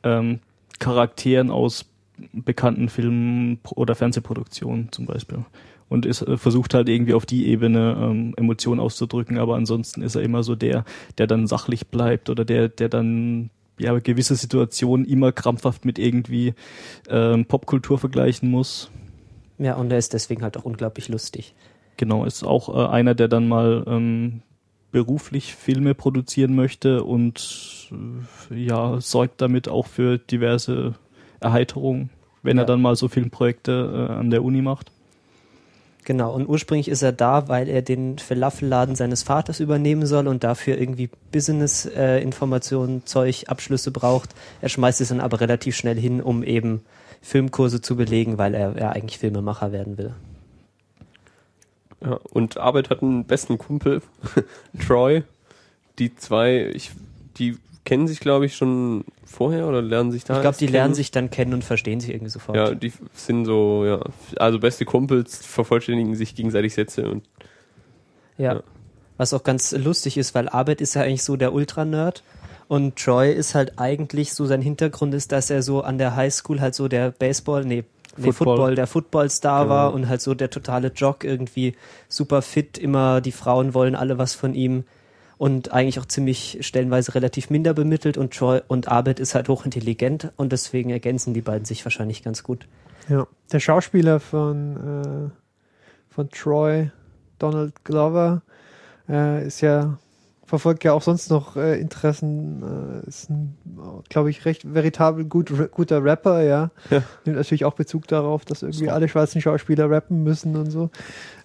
ähm, 0.03 0.41
Charakteren 0.79 1.50
aus 1.50 1.87
bekannten 2.33 2.89
Filmen 2.89 3.61
oder 3.75 3.95
Fernsehproduktionen 3.95 4.93
zum 4.93 5.07
Beispiel. 5.07 5.45
Und 5.89 6.07
ist, 6.07 6.23
äh, 6.23 6.37
versucht 6.37 6.75
halt 6.75 6.89
irgendwie 6.89 7.15
auf 7.15 7.27
die 7.27 7.49
Ebene 7.49 7.97
ähm, 8.00 8.35
Emotionen 8.37 8.81
auszudrücken, 8.81 9.39
aber 9.39 9.57
ansonsten 9.57 10.03
ist 10.03 10.15
er 10.15 10.23
immer 10.23 10.43
so 10.43 10.55
der, 10.55 10.85
der 11.19 11.27
dann 11.27 11.47
sachlich 11.47 11.89
bleibt 11.89 12.31
oder 12.31 12.45
der, 12.45 12.69
der 12.69 12.89
dann 12.89 13.50
ja 13.80 13.99
gewisse 13.99 14.34
Situationen 14.37 15.06
immer 15.06 15.32
krampfhaft 15.32 15.84
mit 15.84 15.99
irgendwie 15.99 16.54
ähm, 17.08 17.44
Popkultur 17.46 17.99
vergleichen 17.99 18.50
muss. 18.50 18.90
Ja, 19.58 19.75
und 19.75 19.90
er 19.92 19.99
ist 19.99 20.12
deswegen 20.14 20.42
halt 20.42 20.56
auch 20.56 20.64
unglaublich 20.64 21.08
lustig. 21.08 21.54
Genau, 21.96 22.25
ist 22.25 22.44
auch 22.44 22.68
äh, 22.75 22.88
einer, 22.88 23.14
der 23.14 23.28
dann 23.28 23.46
mal 23.49 23.84
ähm, 23.87 24.42
beruflich 24.90 25.54
Filme 25.54 25.94
produzieren 25.94 26.54
möchte 26.54 27.04
und 27.04 27.90
äh, 28.50 28.54
ja, 28.64 29.00
sorgt 29.00 29.40
damit 29.40 29.68
auch 29.68 29.87
für 29.87 30.18
diverse 30.18 30.94
Erheiterung, 31.40 32.10
wenn 32.42 32.56
Ja. 32.56 32.62
er 32.62 32.66
dann 32.66 32.80
mal 32.80 32.96
so 32.96 33.08
Filmprojekte 33.08 34.08
äh, 34.08 34.12
an 34.12 34.30
der 34.30 34.42
Uni 34.42 34.62
macht. 34.62 34.90
Genau, 36.04 36.35
und 36.35 36.49
ursprünglich 36.49 36.88
ist 36.88 37.02
er 37.02 37.12
da, 37.12 37.49
weil 37.49 37.69
er 37.69 37.83
den 37.83 38.19
Falafelladen 38.19 38.97
seines 38.97 39.23
Vaters 39.23 39.61
übernehmen 39.61 40.07
soll 40.07 40.28
und 40.28 40.45
dafür 40.45 40.78
irgendwie 40.78 41.11
Business-Informationen, 41.30 43.04
Zeug, 43.04 43.45
Abschlüsse 43.49 43.90
braucht. 43.90 44.35
Er 44.62 44.71
schmeißt 44.71 45.00
es 45.00 45.09
dann 45.09 45.21
aber 45.21 45.40
relativ 45.40 45.76
schnell 45.76 45.99
hin, 45.99 46.23
um 46.23 46.42
eben 46.42 46.83
Filmkurse 47.21 47.80
zu 47.83 47.97
belegen, 47.97 48.38
weil 48.38 48.54
er, 48.54 48.76
er 48.76 48.92
eigentlich 48.92 49.19
Filmemacher 49.19 49.73
werden 49.73 49.99
will. 49.99 50.14
Ja, 52.02 52.19
und 52.33 52.57
Arbeit 52.57 52.88
hat 52.88 53.02
einen 53.02 53.25
besten 53.25 53.59
Kumpel, 53.59 54.00
Troy. 54.87 55.23
Die 55.99 56.16
zwei, 56.16 56.71
ich, 56.73 56.92
die 57.37 57.59
kennen 57.84 58.06
sich, 58.06 58.20
glaube 58.20 58.46
ich, 58.46 58.56
schon 58.56 59.04
vorher 59.25 59.66
oder 59.66 59.82
lernen 59.82 60.12
sich 60.12 60.25
da. 60.25 60.34
ich 60.37 60.40
glaube, 60.42 60.56
die 60.58 60.66
lernen 60.66 60.88
kennen? 60.88 60.94
sich 60.94 61.10
dann 61.10 61.30
kennen 61.30 61.54
und 61.54 61.64
verstehen 61.64 62.00
sich 62.00 62.10
irgendwie 62.10 62.30
sofort. 62.30 62.56
Ja, 62.56 62.75
die 62.75 62.92
sind 63.14 63.44
so, 63.46 63.84
ja, 63.84 64.00
also 64.37 64.58
beste 64.58 64.84
Kumpels 64.84 65.44
vervollständigen 65.46 66.14
sich 66.14 66.34
gegenseitig 66.34 66.75
Sätze 66.75 67.08
und 67.08 67.25
Ja. 68.37 68.54
Ja. 68.54 68.62
Was 69.16 69.34
auch 69.34 69.42
ganz 69.42 69.72
lustig 69.72 70.16
ist, 70.16 70.34
weil 70.34 70.49
Arbeit 70.49 70.80
ist 70.80 70.94
ja 70.94 71.02
eigentlich 71.02 71.22
so 71.25 71.37
der 71.37 71.52
Ultra-Nerd 71.52 72.22
und 72.68 72.96
Troy 72.96 73.30
ist 73.32 73.54
halt 73.54 73.78
eigentlich 73.78 74.32
so, 74.32 74.46
sein 74.46 74.62
Hintergrund 74.62 75.12
ist, 75.12 75.30
dass 75.32 75.50
er 75.50 75.62
so 75.62 75.82
an 75.82 75.99
der 75.99 76.16
Highschool 76.16 76.60
halt 76.60 76.75
so 76.75 76.88
der 76.88 77.10
Baseball, 77.10 77.64
nee, 77.66 77.84
nee 78.16 78.32
Football. 78.32 78.56
Football, 78.56 78.75
der 78.76 78.87
Football-Star 78.87 79.64
Genau. 79.64 79.75
war 79.75 79.92
und 79.92 80.08
halt 80.08 80.22
so 80.22 80.32
der 80.34 80.49
totale 80.49 80.92
Jock 80.94 81.25
irgendwie 81.25 81.75
super 82.08 82.40
fit, 82.40 82.78
immer 82.78 83.20
die 83.20 83.32
Frauen 83.32 83.75
wollen 83.75 83.94
alle 83.94 84.16
was 84.16 84.34
von 84.34 84.54
ihm 84.54 84.84
und 85.40 85.73
eigentlich 85.73 85.99
auch 85.99 86.04
ziemlich 86.04 86.59
stellenweise 86.61 87.14
relativ 87.14 87.49
minder 87.49 87.73
bemittelt 87.73 88.18
und 88.18 88.35
Troy 88.37 88.61
und 88.68 88.88
Arbeit 88.88 89.18
ist 89.18 89.35
halt 89.35 89.49
hochintelligent 89.49 90.32
und 90.37 90.52
deswegen 90.52 90.90
ergänzen 90.90 91.32
die 91.32 91.40
beiden 91.40 91.64
sich 91.64 91.82
wahrscheinlich 91.82 92.23
ganz 92.23 92.42
gut. 92.42 92.68
Ja. 93.09 93.26
Der 93.50 93.59
Schauspieler 93.59 94.20
von, 94.20 94.76
äh, 94.76 96.14
von 96.14 96.28
Troy, 96.28 96.90
Donald 97.38 97.85
Glover, 97.85 98.42
äh, 99.09 99.47
ist 99.47 99.62
ja, 99.62 99.97
verfolgt 100.44 100.85
ja 100.85 100.92
auch 100.92 101.00
sonst 101.00 101.30
noch 101.30 101.56
äh, 101.56 101.80
Interessen, 101.80 103.02
äh, 103.02 103.09
ist 103.09 103.30
ein, 103.30 103.56
glaube 104.11 104.28
ich, 104.28 104.44
recht 104.44 104.75
veritabel 104.75 105.25
gut, 105.25 105.50
guter 105.70 106.04
Rapper, 106.04 106.42
ja. 106.42 106.70
Ja. 106.90 107.02
Nimmt 107.25 107.38
natürlich 107.38 107.64
auch 107.64 107.76
Bezug 107.76 108.06
darauf, 108.09 108.44
dass 108.44 108.61
irgendwie 108.61 108.85
So. 108.85 108.90
alle 108.90 109.09
schwarzen 109.09 109.40
Schauspieler 109.40 109.88
rappen 109.90 110.23
müssen 110.23 110.54
und 110.56 110.70
so. 110.70 110.90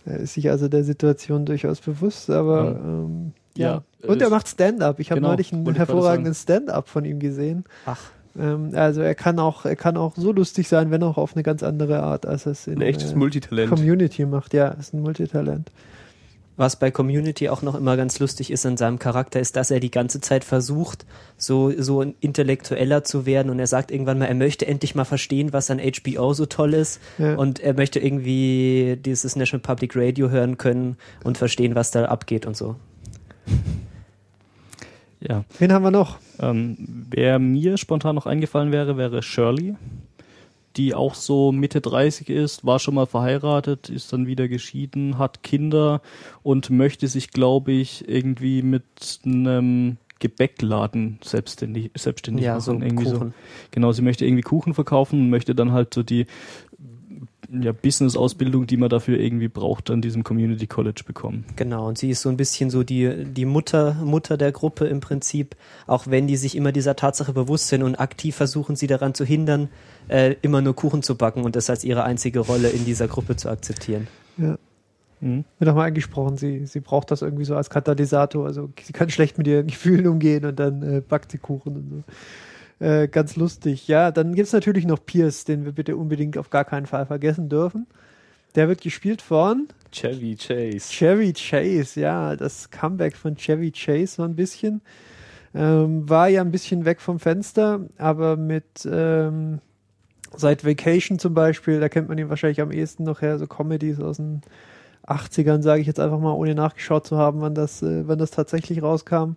Er 0.03 0.17
ist 0.17 0.33
sich 0.33 0.49
also 0.49 0.67
der 0.67 0.83
Situation 0.83 1.45
durchaus 1.45 1.79
bewusst, 1.79 2.29
aber 2.29 2.77
ähm, 2.77 3.31
ja. 3.57 3.83
Ja, 4.03 4.09
Und 4.09 4.21
er 4.21 4.29
macht 4.29 4.47
Stand-up. 4.47 4.99
Ich 4.99 5.09
habe 5.11 5.19
Genau, 5.19 5.31
neulich 5.31 5.51
einen 5.53 5.75
hervorragenden 5.75 6.33
Stand-up 6.35 6.87
von 6.89 7.05
ihm 7.05 7.19
gesehen. 7.19 7.63
Ach, 7.85 7.99
Ähm, 8.37 8.71
also 8.73 8.99
er 9.01 9.15
kann 9.15 9.39
auch, 9.39 9.63
er 9.65 9.77
kann 9.77 9.95
auch 9.95 10.13
so 10.17 10.31
lustig 10.33 10.67
sein, 10.67 10.91
wenn 10.91 11.01
auch 11.03 11.17
auf 11.17 11.35
eine 11.35 11.43
ganz 11.43 11.63
andere 11.63 12.03
Art, 12.03 12.25
als 12.25 12.45
es 12.45 12.67
in 12.67 12.75
ein 12.79 12.81
echtes 12.81 13.13
äh, 13.13 13.15
Multitalent. 13.15 13.69
Community 13.69 14.25
macht. 14.25 14.53
Ja, 14.53 14.67
ist 14.69 14.93
ein 14.93 15.01
Multitalent. 15.01 15.71
Was 16.57 16.77
bei 16.77 16.89
Community 16.89 17.49
auch 17.49 17.61
noch 17.61 17.75
immer 17.75 17.97
ganz 17.97 18.19
lustig 18.19 18.49
ist 18.49 18.65
an 18.65 18.77
seinem 18.77 18.97
Charakter, 18.97 19.41
ist, 19.41 19.55
dass 19.57 19.71
er 19.71 19.81
die 19.81 19.91
ganze 19.91 20.21
Zeit 20.21 20.45
versucht, 20.45 21.05
so, 21.37 21.71
so 21.81 22.01
ein 22.01 22.15
intellektueller 22.21 23.03
zu 23.03 23.25
werden 23.25 23.49
und 23.49 23.59
er 23.59 23.67
sagt 23.67 23.91
irgendwann 23.91 24.19
mal, 24.19 24.25
er 24.25 24.35
möchte 24.35 24.65
endlich 24.65 24.95
mal 24.95 25.03
verstehen, 25.03 25.51
was 25.51 25.69
an 25.69 25.79
HBO 25.79 26.33
so 26.33 26.45
toll 26.45 26.73
ist 26.73 27.01
Ja. 27.17 27.35
und 27.35 27.59
er 27.59 27.73
möchte 27.73 27.99
irgendwie 27.99 28.97
dieses 29.03 29.35
National 29.35 29.61
Public 29.61 29.97
Radio 29.97 30.29
hören 30.29 30.57
können 30.57 30.95
und 31.25 31.37
verstehen, 31.37 31.75
was 31.75 31.91
da 31.91 32.05
abgeht 32.05 32.45
und 32.45 32.55
so. 32.55 32.75
Ja. 35.21 35.43
Wen 35.59 35.71
haben 35.73 35.83
wir 35.83 35.91
noch? 35.91 36.19
Ähm, 36.39 36.75
wer 37.09 37.39
mir 37.39 37.77
spontan 37.77 38.15
noch 38.15 38.25
eingefallen 38.25 38.71
wäre, 38.71 38.97
wäre 38.97 39.23
Shirley, 39.23 39.75
die 40.77 40.93
auch 40.93 41.15
so 41.15 41.51
Mitte 41.51 41.81
30 41.81 42.29
ist, 42.29 42.65
war 42.65 42.79
schon 42.79 42.95
mal 42.95 43.07
verheiratet, 43.07 43.89
ist 43.89 44.11
dann 44.13 44.27
wieder 44.27 44.47
geschieden, 44.47 45.17
hat 45.17 45.41
Kinder 45.41 46.01
und 46.43 46.69
möchte 46.69 47.07
sich, 47.07 47.31
glaube 47.31 47.71
ich, 47.71 48.07
irgendwie 48.07 48.61
mit 48.61 48.83
einem 49.25 49.97
Gebäckladen 50.19 51.19
selbstständig, 51.23 51.91
selbstständig 51.95 52.45
Ja, 52.45 52.53
machen. 52.53 52.61
so 52.61 52.73
irgendwie 52.73 53.03
Kuchen. 53.05 53.29
So. 53.29 53.33
Genau, 53.71 53.91
sie 53.91 54.01
möchte 54.01 54.25
irgendwie 54.25 54.43
Kuchen 54.43 54.73
verkaufen 54.73 55.19
und 55.21 55.29
möchte 55.29 55.55
dann 55.55 55.71
halt 55.71 55.93
so 55.93 56.03
die 56.03 56.25
ja, 57.49 57.71
Business-Ausbildung, 57.71 58.67
die 58.67 58.77
man 58.77 58.89
dafür 58.89 59.19
irgendwie 59.19 59.47
braucht, 59.47 59.89
an 59.89 60.01
diesem 60.01 60.23
Community 60.23 60.67
College 60.67 61.03
bekommen. 61.05 61.45
Genau, 61.55 61.87
und 61.87 61.97
sie 61.97 62.09
ist 62.09 62.21
so 62.21 62.29
ein 62.29 62.37
bisschen 62.37 62.69
so 62.69 62.83
die, 62.83 63.25
die 63.25 63.45
Mutter, 63.45 63.95
Mutter 64.03 64.37
der 64.37 64.51
Gruppe 64.51 64.85
im 64.87 64.99
Prinzip, 64.99 65.55
auch 65.87 66.07
wenn 66.07 66.27
die 66.27 66.37
sich 66.37 66.55
immer 66.55 66.71
dieser 66.71 66.95
Tatsache 66.95 67.33
bewusst 67.33 67.67
sind 67.67 67.83
und 67.83 67.95
aktiv 67.95 68.35
versuchen, 68.35 68.75
sie 68.75 68.87
daran 68.87 69.13
zu 69.13 69.25
hindern, 69.25 69.69
äh, 70.07 70.35
immer 70.41 70.61
nur 70.61 70.75
Kuchen 70.75 71.03
zu 71.03 71.15
backen 71.15 71.43
und 71.43 71.55
das 71.55 71.69
als 71.69 71.83
ihre 71.83 72.03
einzige 72.03 72.39
Rolle 72.39 72.69
in 72.69 72.85
dieser 72.85 73.07
Gruppe 73.07 73.35
zu 73.35 73.49
akzeptieren. 73.49 74.07
Ja. 74.37 74.57
Mhm. 75.21 75.45
Wird 75.59 75.71
auch 75.71 75.75
mal 75.75 75.87
angesprochen, 75.87 76.37
sie, 76.37 76.65
sie 76.65 76.81
braucht 76.81 77.09
das 77.11 77.21
irgendwie 77.21 77.45
so 77.45 77.55
als 77.55 77.69
Katalysator. 77.69 78.45
Also 78.45 78.69
sie 78.81 78.93
kann 78.93 79.09
schlecht 79.09 79.37
mit 79.37 79.47
ihren 79.47 79.67
Gefühlen 79.67 80.07
umgehen 80.07 80.45
und 80.45 80.59
dann 80.59 80.83
äh, 80.83 81.01
backt 81.01 81.31
sie 81.31 81.37
Kuchen 81.37 81.75
und 81.75 81.89
so. 81.89 82.03
Äh, 82.79 83.07
ganz 83.07 83.35
lustig. 83.35 83.87
Ja, 83.87 84.11
dann 84.11 84.35
gibt's 84.35 84.53
natürlich 84.53 84.85
noch 84.85 85.05
Pierce, 85.05 85.45
den 85.45 85.65
wir 85.65 85.71
bitte 85.71 85.95
unbedingt 85.95 86.37
auf 86.37 86.49
gar 86.49 86.65
keinen 86.65 86.85
Fall 86.85 87.05
vergessen 87.05 87.49
dürfen. 87.49 87.87
Der 88.55 88.67
wird 88.67 88.81
gespielt 88.81 89.21
von 89.21 89.67
Chevy 89.91 90.35
Chase. 90.35 90.91
Chevy 90.91 91.33
Chase, 91.33 91.99
ja, 91.99 92.35
das 92.35 92.69
Comeback 92.69 93.15
von 93.15 93.35
Chevy 93.35 93.71
Chase 93.71 94.15
so 94.15 94.23
ein 94.23 94.35
bisschen. 94.35 94.81
Ähm, 95.53 96.09
war 96.09 96.27
ja 96.27 96.41
ein 96.41 96.51
bisschen 96.51 96.83
weg 96.83 96.99
vom 96.99 97.19
Fenster, 97.19 97.81
aber 97.97 98.35
mit 98.35 98.87
ähm, 98.89 99.61
seit 100.35 100.65
Vacation 100.65 101.17
zum 101.17 101.33
Beispiel, 101.33 101.79
da 101.79 101.87
kennt 101.87 102.09
man 102.09 102.17
ihn 102.17 102.29
wahrscheinlich 102.29 102.59
am 102.59 102.71
ehesten 102.71 103.03
noch 103.03 103.21
her, 103.21 103.37
so 103.39 103.47
Comedies 103.47 104.01
aus 104.01 104.17
den 104.17 104.41
80ern, 105.07 105.61
sage 105.61 105.81
ich 105.81 105.87
jetzt 105.87 105.99
einfach 105.99 106.19
mal, 106.19 106.33
ohne 106.33 106.55
nachgeschaut 106.55 107.07
zu 107.07 107.17
haben, 107.17 107.41
wann 107.41 107.55
das, 107.55 107.81
äh, 107.81 108.07
wann 108.07 108.19
das 108.19 108.31
tatsächlich 108.31 108.81
rauskam. 108.81 109.35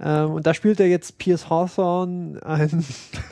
Ähm, 0.00 0.32
und 0.32 0.46
da 0.46 0.54
spielt 0.54 0.80
er 0.80 0.88
jetzt 0.88 1.18
Pierce 1.18 1.48
Hawthorne, 1.50 2.40
ein, 2.44 2.84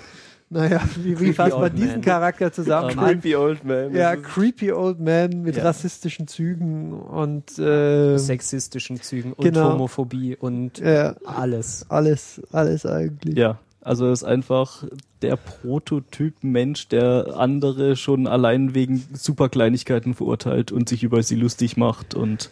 naja, 0.51 0.81
wie, 0.97 1.11
wie 1.11 1.15
Creepy 1.15 1.33
fasst 1.33 1.53
man 1.55 1.63
old 1.63 1.73
diesen 1.79 1.91
man. 1.93 2.01
Charakter 2.03 2.53
zusammen? 2.53 2.91
Ein 2.99 3.21
Creepy 3.21 3.37
Old 3.37 3.65
Man. 3.65 3.95
ja, 3.95 4.17
creepy 4.17 4.73
old 4.73 5.01
man 5.01 5.43
mit 5.43 5.57
Ja. 5.57 5.65
rassistischen 5.65 6.29
Zügen 6.29 6.93
und 6.93 7.59
äh, 7.59 8.17
Sexistischen 8.19 9.01
Zügen 9.01 9.33
und 9.33 9.45
genau. 9.45 9.73
Homophobie 9.73 10.37
und 10.37 10.81
äh, 10.81 11.15
alles. 11.25 11.87
alles, 11.89 12.41
alles 12.53 12.87
eigentlich. 12.87 13.37
Ja, 13.37 13.59
also 13.81 14.07
er 14.07 14.13
ist 14.13 14.23
einfach 14.25 14.85
der 15.23 15.37
Prototyp 15.37 16.45
Mensch, 16.45 16.87
der 16.89 17.35
andere 17.37 17.97
schon 17.97 18.27
allein 18.29 18.75
wegen 18.75 19.03
Superkleinigkeiten 19.13 20.15
verurteilt 20.15 20.71
und 20.71 20.89
sich 20.89 21.03
über 21.03 21.23
sie 21.23 21.35
lustig 21.37 21.77
macht 21.77 22.15
und 22.15 22.51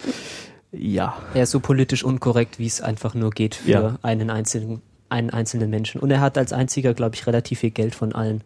ja. 0.72 1.16
Er 1.34 1.42
ist 1.44 1.50
so 1.50 1.60
politisch 1.60 2.04
unkorrekt, 2.04 2.58
wie 2.58 2.66
es 2.66 2.80
einfach 2.80 3.14
nur 3.14 3.30
geht 3.30 3.54
für 3.56 3.70
Ja. 3.70 3.98
einen 4.02 4.30
einzelnen 4.30 4.82
einen 5.08 5.30
einzelnen 5.30 5.70
Menschen. 5.70 6.00
Und 6.00 6.12
er 6.12 6.20
hat 6.20 6.38
als 6.38 6.52
einziger, 6.52 6.94
glaube 6.94 7.16
ich, 7.16 7.26
relativ 7.26 7.58
viel 7.60 7.70
Geld 7.72 7.96
von 7.96 8.12
allen. 8.14 8.42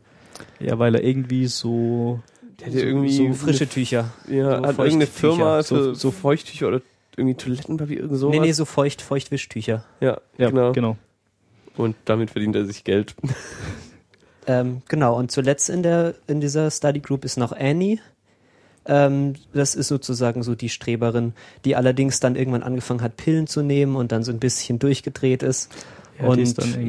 Ja, 0.61 0.79
weil 0.79 0.95
er 0.95 1.05
irgendwie 1.05 1.47
so 1.47 2.21
Der 2.59 2.69
hat 2.69 2.75
ja 2.75 2.81
irgendwie 2.81 3.13
so 3.13 3.33
frische 3.35 3.69
Tücher. 3.69 4.11
Ja, 4.29 4.59
so 4.61 4.67
hat 4.67 4.79
irgendeine. 4.79 5.07
Firma 5.07 5.63
So- 5.63 5.93
so 5.93 6.11
Feuchttücher 6.11 6.69
oder 6.69 6.81
irgendwie 7.19 7.37
Toilettenpapier, 7.37 8.01
irgend 8.01 8.19
sowas. 8.19 8.33
Nee, 8.35 8.41
nee, 8.41 8.53
so 8.53 8.65
feucht, 8.65 9.03
Feuchtwischtücher. 9.03 9.85
ja, 10.01 10.19
ja, 10.39 10.49
genau. 10.51 10.73
genau. 10.73 10.97
Und 11.77 11.97
damit 12.07 12.31
verdient 12.31 12.57
er 12.57 12.65
sich 12.65 12.83
Geld. 12.85 13.15
Ähm, 14.47 14.83
genau, 14.89 15.17
und 15.19 15.31
zuletzt 15.31 15.71
in 15.71 15.83
der 15.83 16.15
in 16.27 16.41
dieser 16.41 16.71
Study 16.71 17.01
Group 17.01 17.25
ist 17.25 17.37
noch 17.37 17.53
Annie. 17.53 17.99
Ähm, 18.87 19.35
das 19.53 19.75
ist 19.75 19.89
sozusagen 19.89 20.43
so 20.43 20.55
die 20.55 20.69
Streberin, 20.69 21.33
die 21.65 21.75
allerdings 21.77 22.21
dann 22.21 22.37
irgendwann 22.37 22.63
angefangen 22.63 23.01
hat, 23.01 23.17
Pillen 23.17 23.47
zu 23.47 23.63
nehmen 23.63 23.97
und 23.97 24.13
dann 24.13 24.23
so 24.23 24.33
ein 24.33 24.39
bisschen 24.39 24.79
durchgedreht 24.79 25.43
ist 25.43 25.73
Ja, 26.21 26.27
und 26.27 26.39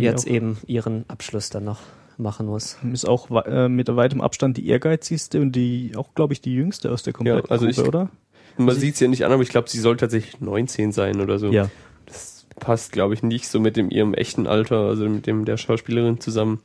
jetzt 0.01 0.27
eben 0.27 0.57
ihren 0.67 1.05
Abschluss 1.07 1.49
dann 1.49 1.63
noch 1.63 1.79
machen 2.17 2.45
muss. 2.47 2.77
Ist 2.91 3.07
auch 3.07 3.29
äh, 3.45 3.69
mit 3.69 3.93
weitem 3.95 4.21
Abstand 4.21 4.57
die 4.57 4.67
ehrgeizigste 4.67 5.41
und 5.41 5.53
die 5.53 5.93
auch, 5.95 6.13
glaube 6.15 6.33
ich, 6.33 6.41
die 6.41 6.53
jüngste 6.53 6.91
aus 6.91 7.03
der 7.03 7.13
kompletten 7.13 7.49
also 7.49 7.65
ich- 7.67 7.75
Gruppe, 7.77 7.87
oder? 7.89 8.09
Man 8.57 8.75
sieht 8.75 8.93
es 8.93 9.01
ja 9.01 9.09
nicht 9.09 9.25
an, 9.25 9.33
aber 9.33 9.43
ich 9.43 9.49
glaube, 9.49 9.69
sie 9.69 9.79
soll 9.79 9.97
tatsächlich 9.97 10.39
19 10.39 10.93
sein 10.93 11.19
oder 11.19 11.39
so. 11.39 11.47
Ja. 11.51 11.69
Das 12.05 12.45
passt, 12.57 12.93
glaube 12.93 13.13
ich, 13.13 13.21
nicht 13.21 13.49
so 13.49 13.59
mit 13.59 13.75
dem 13.75 13.89
ihrem 13.89 14.13
echten 14.13 14.47
Alter, 14.47 14.77
also 14.87 15.09
mit 15.09 15.27
dem 15.27 15.43
der 15.43 15.57
Schauspielerin 15.57 16.21
zusammen. 16.21 16.61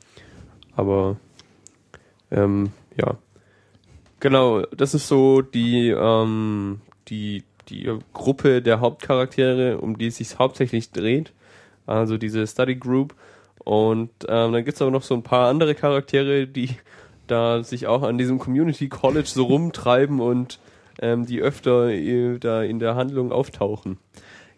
Aber 0.73 1.17
ähm, 2.31 2.71
ja. 2.97 3.17
Genau, 4.21 4.61
das 4.77 4.93
ist 4.93 5.07
so 5.07 5.41
die, 5.41 5.89
ähm, 5.89 6.79
die, 7.07 7.43
die 7.69 7.91
Gruppe 8.13 8.61
der 8.61 8.79
Hauptcharaktere, 8.79 9.79
um 9.79 9.97
die 9.97 10.07
es 10.07 10.17
sich 10.17 10.37
hauptsächlich 10.37 10.91
dreht. 10.91 11.33
Also 11.87 12.19
diese 12.19 12.45
Study 12.45 12.75
Group. 12.75 13.15
Und 13.63 14.11
ähm, 14.29 14.53
dann 14.53 14.63
gibt's 14.63 14.79
aber 14.81 14.91
noch 14.91 15.01
so 15.01 15.15
ein 15.15 15.23
paar 15.23 15.49
andere 15.49 15.73
Charaktere, 15.73 16.45
die 16.45 16.69
da 17.25 17.63
sich 17.63 17.87
auch 17.87 18.03
an 18.03 18.19
diesem 18.19 18.37
Community 18.37 18.89
College 18.89 19.27
so 19.27 19.45
rumtreiben 19.45 20.19
und 20.19 20.59
ähm, 21.01 21.25
die 21.25 21.41
öfter 21.41 21.89
äh, 21.89 22.37
da 22.37 22.61
in 22.61 22.77
der 22.77 22.93
Handlung 22.93 23.31
auftauchen. 23.31 23.97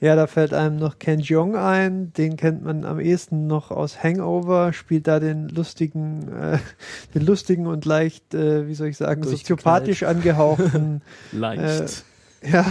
Ja, 0.04 0.18
da 0.18 0.28
fällt 0.28 0.54
einem 0.54 0.76
noch 0.76 1.00
Ken 1.00 1.22
Jeong 1.22 1.56
ein, 1.56 2.12
den 2.12 2.36
kennt 2.36 2.62
man 2.62 2.84
am 2.84 3.00
ehesten 3.00 3.48
noch 3.48 3.72
aus 3.72 4.04
Hangover, 4.04 4.74
spielt 4.74 5.08
da 5.08 5.22
den 5.22 5.48
lustigen, 5.48 6.28
äh, 6.28 6.58
den 7.16 7.26
lustigen 7.26 7.68
und 7.68 7.86
leicht, 7.86 8.34
äh, 8.34 8.68
wie 8.68 8.76
soll 8.76 8.88
ich 8.90 8.98
sagen, 8.98 9.24
soziopathisch 9.24 10.04
angehauchten 10.04 11.02
Leicht. 11.32 12.04
Äh, 12.42 12.50
ja, 12.52 12.66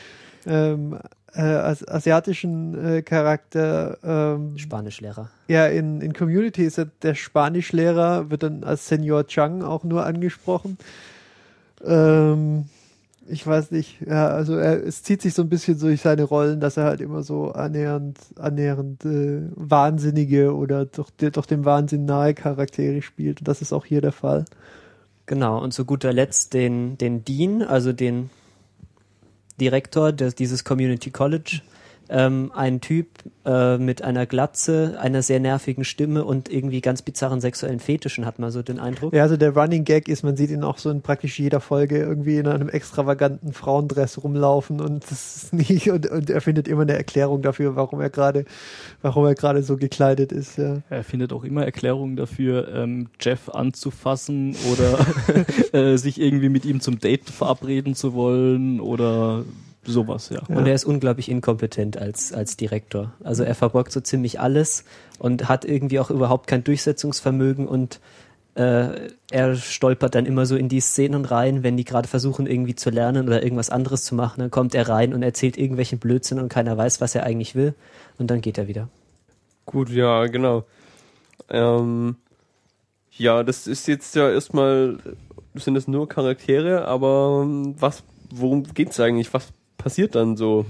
ähm, 0.46 0.98
äh, 1.34 1.42
as 1.42 1.86
asiatischen 1.86 2.82
äh, 2.82 3.02
Charakter. 3.02 3.98
Ähm, 4.02 4.56
Spanischlehrer. 4.56 5.28
Ja, 5.46 5.66
in, 5.66 6.00
in 6.00 6.14
Community 6.14 6.64
ist 6.64 6.78
er 6.78 6.86
der 7.02 7.14
Spanischlehrer, 7.14 8.30
wird 8.30 8.44
dann 8.44 8.64
als 8.64 8.88
Senor 8.88 9.26
Chang 9.26 9.62
auch 9.62 9.84
nur 9.84 10.06
angesprochen. 10.06 10.78
Ähm, 11.84 12.64
ich 13.30 13.46
weiß 13.46 13.70
nicht, 13.70 14.00
ja, 14.06 14.28
also 14.28 14.56
er, 14.56 14.84
es 14.84 15.02
zieht 15.02 15.22
sich 15.22 15.34
so 15.34 15.42
ein 15.42 15.48
bisschen 15.48 15.78
durch 15.78 16.00
seine 16.00 16.24
Rollen, 16.24 16.60
dass 16.60 16.76
er 16.76 16.84
halt 16.84 17.00
immer 17.00 17.22
so 17.22 17.52
annähernd, 17.52 18.18
annähernd 18.36 19.04
äh, 19.04 19.42
wahnsinnige 19.54 20.54
oder 20.54 20.86
doch, 20.86 21.10
doch 21.10 21.46
dem 21.46 21.64
Wahnsinn 21.64 22.04
nahe 22.04 22.34
Charaktere 22.34 23.02
spielt. 23.02 23.40
Und 23.40 23.48
das 23.48 23.62
ist 23.62 23.72
auch 23.72 23.84
hier 23.84 24.00
der 24.00 24.12
Fall. 24.12 24.44
Genau, 25.26 25.62
und 25.62 25.72
zu 25.72 25.84
guter 25.84 26.12
Letzt 26.12 26.54
den, 26.54 26.96
den 26.96 27.24
Dean, 27.24 27.62
also 27.62 27.92
den 27.92 28.30
Direktor 29.60 30.12
des, 30.12 30.34
dieses 30.34 30.64
Community 30.64 31.10
College, 31.10 31.60
ähm, 32.08 32.52
ein 32.54 32.80
Typ 32.80 33.08
äh, 33.44 33.78
mit 33.78 34.02
einer 34.02 34.26
Glatze, 34.26 34.98
einer 35.00 35.22
sehr 35.22 35.40
nervigen 35.40 35.84
Stimme 35.84 36.24
und 36.24 36.50
irgendwie 36.50 36.80
ganz 36.80 37.02
bizarren 37.02 37.40
sexuellen 37.40 37.80
Fetischen, 37.80 38.26
hat 38.26 38.38
man 38.38 38.50
so 38.50 38.62
den 38.62 38.78
Eindruck. 38.78 39.12
Ja, 39.12 39.22
also 39.22 39.36
der 39.36 39.54
Running 39.56 39.84
Gag 39.84 40.08
ist, 40.08 40.22
man 40.22 40.36
sieht 40.36 40.50
ihn 40.50 40.64
auch 40.64 40.78
so 40.78 40.90
in 40.90 41.02
praktisch 41.02 41.38
jeder 41.38 41.60
Folge 41.60 41.98
irgendwie 41.98 42.36
in 42.36 42.46
einem 42.46 42.68
extravaganten 42.68 43.52
Frauendress 43.52 44.22
rumlaufen 44.22 44.80
und 44.80 45.04
das 45.10 45.36
ist 45.36 45.54
nie, 45.54 45.90
und, 45.90 46.10
und 46.10 46.30
er 46.30 46.40
findet 46.40 46.68
immer 46.68 46.82
eine 46.82 46.94
Erklärung 46.94 47.42
dafür, 47.42 47.76
warum 47.76 48.00
er 48.00 48.10
gerade, 48.10 48.44
warum 49.02 49.24
er 49.26 49.34
gerade 49.34 49.62
so 49.62 49.76
gekleidet 49.76 50.32
ist, 50.32 50.58
ja. 50.58 50.78
Er 50.90 51.04
findet 51.04 51.32
auch 51.32 51.44
immer 51.44 51.64
Erklärungen 51.64 52.16
dafür, 52.16 52.68
ähm, 52.74 53.08
Jeff 53.20 53.48
anzufassen 53.48 54.56
oder 54.72 54.98
äh, 55.72 55.96
sich 55.96 56.20
irgendwie 56.20 56.48
mit 56.48 56.64
ihm 56.64 56.80
zum 56.80 56.98
Date 56.98 57.30
verabreden 57.30 57.94
zu 57.94 58.14
wollen 58.14 58.80
oder 58.80 59.44
sowas, 59.92 60.30
ja. 60.30 60.40
Und 60.48 60.66
er 60.66 60.74
ist 60.74 60.84
unglaublich 60.84 61.30
inkompetent 61.30 61.96
als, 61.96 62.32
als 62.32 62.56
Direktor. 62.56 63.12
Also 63.22 63.42
er 63.44 63.54
verborgt 63.54 63.92
so 63.92 64.00
ziemlich 64.00 64.40
alles 64.40 64.84
und 65.18 65.48
hat 65.48 65.64
irgendwie 65.64 65.98
auch 65.98 66.10
überhaupt 66.10 66.46
kein 66.46 66.64
Durchsetzungsvermögen 66.64 67.66
und 67.66 68.00
äh, 68.54 69.10
er 69.30 69.54
stolpert 69.54 70.14
dann 70.14 70.26
immer 70.26 70.44
so 70.44 70.56
in 70.56 70.68
die 70.68 70.80
Szenen 70.80 71.24
rein, 71.24 71.62
wenn 71.62 71.76
die 71.76 71.84
gerade 71.84 72.08
versuchen 72.08 72.46
irgendwie 72.46 72.74
zu 72.74 72.90
lernen 72.90 73.28
oder 73.28 73.42
irgendwas 73.42 73.70
anderes 73.70 74.04
zu 74.04 74.14
machen, 74.14 74.40
dann 74.40 74.50
kommt 74.50 74.74
er 74.74 74.88
rein 74.88 75.14
und 75.14 75.22
erzählt 75.22 75.56
irgendwelchen 75.56 75.98
Blödsinn 75.98 76.40
und 76.40 76.48
keiner 76.48 76.76
weiß, 76.76 77.00
was 77.00 77.14
er 77.14 77.22
eigentlich 77.22 77.54
will 77.54 77.74
und 78.18 78.30
dann 78.30 78.40
geht 78.40 78.58
er 78.58 78.66
wieder. 78.66 78.88
Gut, 79.64 79.90
ja, 79.90 80.26
genau. 80.26 80.64
Ähm, 81.48 82.16
ja, 83.12 83.42
das 83.42 83.66
ist 83.66 83.86
jetzt 83.86 84.16
ja 84.16 84.28
erstmal, 84.30 84.98
sind 85.54 85.76
es 85.76 85.86
nur 85.86 86.08
Charaktere, 86.08 86.86
aber 86.86 87.42
ähm, 87.44 87.74
was, 87.78 88.02
worum 88.30 88.64
geht's 88.64 88.98
eigentlich? 88.98 89.32
Was 89.34 89.52
passiert 89.88 90.14
dann 90.14 90.36
so? 90.36 90.66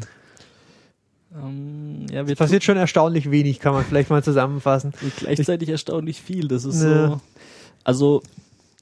Ähm, 1.34 2.06
ja, 2.10 2.22
Es 2.22 2.37
passiert 2.37 2.64
schon 2.64 2.76
erstaunlich 2.76 3.30
wenig, 3.30 3.58
kann 3.60 3.72
man 3.75 3.84
vielleicht 3.84 4.10
mal 4.10 4.22
zusammenfassen. 4.22 4.92
Und 5.02 5.16
gleichzeitig 5.16 5.68
erstaunlich 5.68 6.22
viel. 6.22 6.48
Das 6.48 6.64
ist 6.64 6.82
Ja. 6.82 7.08
so. 7.08 7.20
Also 7.84 8.22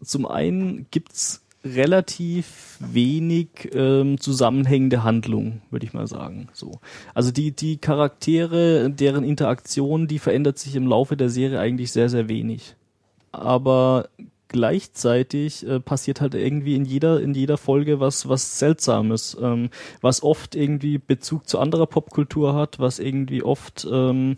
zum 0.02 0.26
einen 0.26 0.86
gibt's 0.90 1.42
relativ 1.64 2.76
wenig 2.78 3.48
ähm, 3.72 4.20
zusammenhängende 4.20 5.02
Handlung, 5.02 5.62
würde 5.70 5.84
ich 5.86 5.92
mal 5.92 6.06
sagen. 6.06 6.48
So. 6.52 6.78
Also 7.14 7.32
die, 7.32 7.50
die 7.50 7.78
Charaktere, 7.78 8.88
deren 8.90 9.24
Interaktion, 9.24 10.06
die 10.06 10.20
verändert 10.20 10.58
sich 10.58 10.76
im 10.76 10.86
Laufe 10.86 11.16
der 11.16 11.28
Serie 11.30 11.58
eigentlich 11.58 11.90
sehr, 11.90 12.08
sehr 12.08 12.28
wenig. 12.28 12.76
Aber 13.32 14.08
gleichzeitig 14.48 15.66
äh, 15.66 15.80
passiert 15.80 16.20
halt 16.20 16.34
irgendwie 16.34 16.74
in 16.74 16.84
jeder 16.84 17.20
in 17.20 17.34
jeder 17.34 17.58
Folge 17.58 18.00
was 18.00 18.28
was 18.28 18.58
seltsames 18.58 19.36
ähm, 19.40 19.70
was 20.00 20.22
oft 20.22 20.54
irgendwie 20.54 20.98
Bezug 20.98 21.48
zu 21.48 21.58
anderer 21.58 21.86
Popkultur 21.86 22.54
hat 22.54 22.78
was 22.78 22.98
irgendwie 22.98 23.42
oft 23.42 23.86
ähm, 23.90 24.36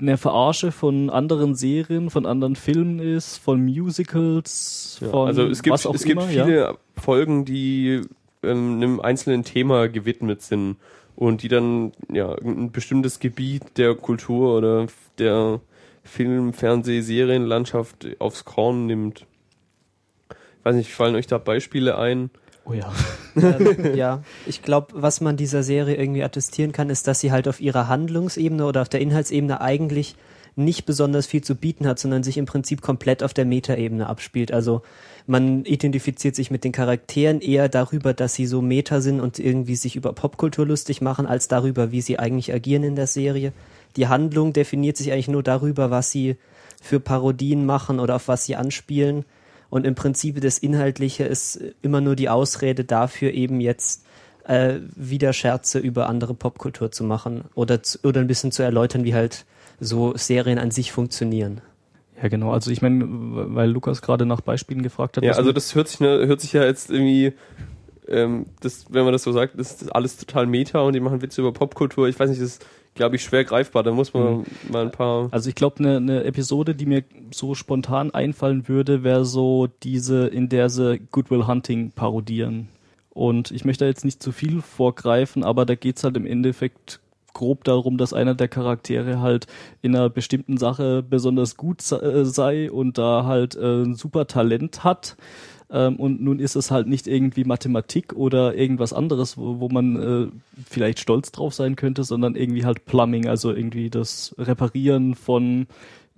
eine 0.00 0.16
Verarsche 0.16 0.72
von 0.72 1.10
anderen 1.10 1.54
Serien 1.54 2.10
von 2.10 2.26
anderen 2.26 2.56
Filmen 2.56 2.98
ist 2.98 3.38
von 3.38 3.64
Musicals 3.64 4.98
Ja, 5.00 5.08
von 5.08 5.28
also 5.28 5.46
es 5.46 5.62
gibt, 5.62 5.72
was 5.72 5.86
auch 5.86 5.94
es 5.94 6.04
gibt 6.04 6.20
immer 6.20 6.30
ja. 6.30 6.44
viele 6.44 6.78
Folgen, 6.96 7.44
die 7.44 8.02
ähm, 8.42 8.76
einem 8.76 9.00
einzelnen 9.00 9.44
Thema 9.44 9.88
gewidmet 9.88 10.42
sind 10.42 10.76
und 11.16 11.42
die 11.42 11.48
dann 11.48 11.92
ja 12.10 12.34
ein 12.34 12.72
bestimmtes 12.72 13.18
Gebiet 13.20 13.62
der 13.76 13.94
Kultur 13.94 14.56
oder 14.56 14.86
der 15.18 15.60
Film-, 16.04 16.52
Fernseh-, 16.52 17.02
Serienlandschaft 17.02 18.08
aufs 18.18 18.44
Korn 18.44 18.86
nimmt. 18.86 19.26
Weiß 20.64 20.74
nicht, 20.74 20.92
fallen 20.92 21.14
euch 21.14 21.26
da 21.26 21.38
Beispiele 21.38 21.98
ein? 21.98 22.30
oh 22.64 22.72
ja 22.72 22.92
ähm, 23.36 23.96
ja, 23.96 24.22
ich 24.46 24.62
glaube, 24.62 24.88
was 24.94 25.20
man 25.20 25.36
dieser 25.36 25.62
Serie 25.62 25.96
irgendwie 25.96 26.22
attestieren 26.22 26.72
kann, 26.72 26.90
ist, 26.90 27.06
dass 27.06 27.20
sie 27.20 27.32
halt 27.32 27.48
auf 27.48 27.60
ihrer 27.60 27.88
Handlungsebene 27.88 28.64
oder 28.66 28.82
auf 28.82 28.88
der 28.88 29.00
Inhaltsebene 29.00 29.60
eigentlich 29.60 30.16
nicht 30.54 30.84
besonders 30.84 31.26
viel 31.26 31.42
zu 31.42 31.54
bieten 31.54 31.86
hat, 31.86 31.98
sondern 31.98 32.22
sich 32.22 32.36
im 32.36 32.44
Prinzip 32.44 32.82
komplett 32.82 33.22
auf 33.22 33.32
der 33.32 33.46
Metaebene 33.46 34.06
abspielt. 34.06 34.52
Also 34.52 34.82
man 35.26 35.64
identifiziert 35.64 36.36
sich 36.36 36.50
mit 36.50 36.62
den 36.62 36.72
Charakteren 36.72 37.40
eher 37.40 37.70
darüber, 37.70 38.12
dass 38.12 38.34
sie 38.34 38.46
so 38.46 38.60
Meta 38.60 39.00
sind 39.00 39.20
und 39.20 39.38
irgendwie 39.38 39.76
sich 39.76 39.96
über 39.96 40.12
Popkultur 40.12 40.66
lustig 40.66 41.00
machen, 41.00 41.26
als 41.26 41.48
darüber, 41.48 41.90
wie 41.90 42.02
sie 42.02 42.18
eigentlich 42.18 42.52
agieren 42.52 42.84
in 42.84 42.96
der 42.96 43.06
Serie. 43.06 43.54
Die 43.96 44.08
Handlung 44.08 44.52
definiert 44.52 44.98
sich 44.98 45.10
eigentlich 45.10 45.28
nur 45.28 45.42
darüber, 45.42 45.90
was 45.90 46.10
sie 46.10 46.36
für 46.82 47.00
Parodien 47.00 47.64
machen 47.64 47.98
oder 47.98 48.16
auf 48.16 48.28
was 48.28 48.44
sie 48.44 48.56
anspielen. 48.56 49.24
Und 49.72 49.86
im 49.86 49.94
Prinzip 49.94 50.38
das 50.42 50.58
Inhaltliche 50.58 51.24
ist 51.24 51.58
immer 51.80 52.02
nur 52.02 52.14
die 52.14 52.28
Ausrede 52.28 52.84
dafür, 52.84 53.32
eben 53.32 53.58
jetzt 53.58 54.04
äh, 54.44 54.74
wieder 54.94 55.32
Scherze 55.32 55.78
über 55.78 56.10
andere 56.10 56.34
Popkultur 56.34 56.92
zu 56.92 57.04
machen 57.04 57.44
oder, 57.54 57.82
zu, 57.82 57.98
oder 58.04 58.20
ein 58.20 58.26
bisschen 58.26 58.52
zu 58.52 58.62
erläutern, 58.62 59.04
wie 59.04 59.14
halt 59.14 59.46
so 59.80 60.14
Serien 60.14 60.58
an 60.58 60.70
sich 60.72 60.92
funktionieren. 60.92 61.62
ja 62.20 62.28
genau 62.28 62.52
also 62.52 62.70
ich 62.70 62.82
meine 62.82 63.06
weil 63.08 63.70
Lukas 63.70 64.02
gerade 64.02 64.26
nach 64.26 64.42
Beispielen 64.42 64.82
gefragt 64.82 65.16
hat 65.16 65.24
Ja, 65.24 65.32
also 65.32 65.52
das 65.52 65.74
hört 65.74 65.88
sich, 65.88 66.00
ne, 66.00 66.26
hört 66.26 66.42
sich 66.42 66.52
ja 66.52 66.64
jetzt 66.64 66.90
irgendwie, 66.90 67.32
ähm, 68.12 68.46
das, 68.60 68.86
wenn 68.90 69.04
man 69.04 69.12
das 69.12 69.22
so 69.22 69.32
sagt, 69.32 69.58
das 69.58 69.82
ist 69.82 69.94
alles 69.94 70.16
total 70.16 70.46
Meta 70.46 70.80
und 70.80 70.92
die 70.94 71.00
machen 71.00 71.22
Witze 71.22 71.40
über 71.40 71.52
Popkultur. 71.52 72.08
Ich 72.08 72.18
weiß 72.18 72.28
nicht, 72.30 72.40
das 72.40 72.48
ist, 72.50 72.66
glaube 72.94 73.16
ich, 73.16 73.22
schwer 73.22 73.44
greifbar. 73.44 73.82
Da 73.82 73.90
muss 73.92 74.12
man 74.14 74.38
Mhm. 74.38 74.44
mal 74.70 74.82
ein 74.82 74.90
paar. 74.92 75.28
Also 75.30 75.48
ich 75.48 75.54
glaube, 75.54 75.78
eine 75.78 76.00
ne 76.00 76.24
Episode, 76.24 76.74
die 76.74 76.86
mir 76.86 77.04
so 77.32 77.54
spontan 77.54 78.10
einfallen 78.12 78.68
würde, 78.68 79.02
wäre 79.02 79.24
so 79.24 79.68
diese, 79.82 80.26
in 80.26 80.48
der 80.48 80.68
sie 80.68 81.00
Goodwill 81.10 81.46
Hunting 81.46 81.90
parodieren. 81.92 82.68
Und 83.14 83.50
ich 83.50 83.64
möchte 83.64 83.84
da 83.84 83.88
jetzt 83.88 84.04
nicht 84.04 84.22
zu 84.22 84.32
viel 84.32 84.62
vorgreifen, 84.62 85.44
aber 85.44 85.66
da 85.66 85.74
geht's 85.74 86.02
halt 86.04 86.16
im 86.16 86.24
Endeffekt 86.26 87.00
grob 87.34 87.64
darum, 87.64 87.96
dass 87.96 88.12
einer 88.12 88.34
der 88.34 88.48
Charaktere 88.48 89.20
halt 89.20 89.46
in 89.80 89.96
einer 89.96 90.10
bestimmten 90.10 90.58
Sache 90.58 91.02
besonders 91.02 91.56
gut 91.56 91.80
äh, 91.92 92.24
sei 92.26 92.70
und 92.70 92.98
da 92.98 93.24
halt 93.24 93.54
äh, 93.54 93.82
ein 93.84 93.94
super 93.94 94.26
Talent 94.26 94.84
hat. 94.84 95.16
Ähm, 95.72 95.96
und 95.96 96.20
nun 96.22 96.38
ist 96.38 96.54
es 96.54 96.70
halt 96.70 96.86
nicht 96.86 97.06
irgendwie 97.06 97.44
Mathematik 97.44 98.12
oder 98.12 98.54
irgendwas 98.54 98.92
anderes, 98.92 99.38
wo, 99.38 99.58
wo 99.58 99.68
man 99.70 99.96
äh, 99.96 100.26
vielleicht 100.68 101.00
stolz 101.00 101.32
drauf 101.32 101.54
sein 101.54 101.76
könnte, 101.76 102.04
sondern 102.04 102.34
irgendwie 102.36 102.64
halt 102.66 102.84
Plumbing, 102.84 103.26
also 103.26 103.52
irgendwie 103.52 103.88
das 103.88 104.34
Reparieren 104.38 105.14
von 105.14 105.66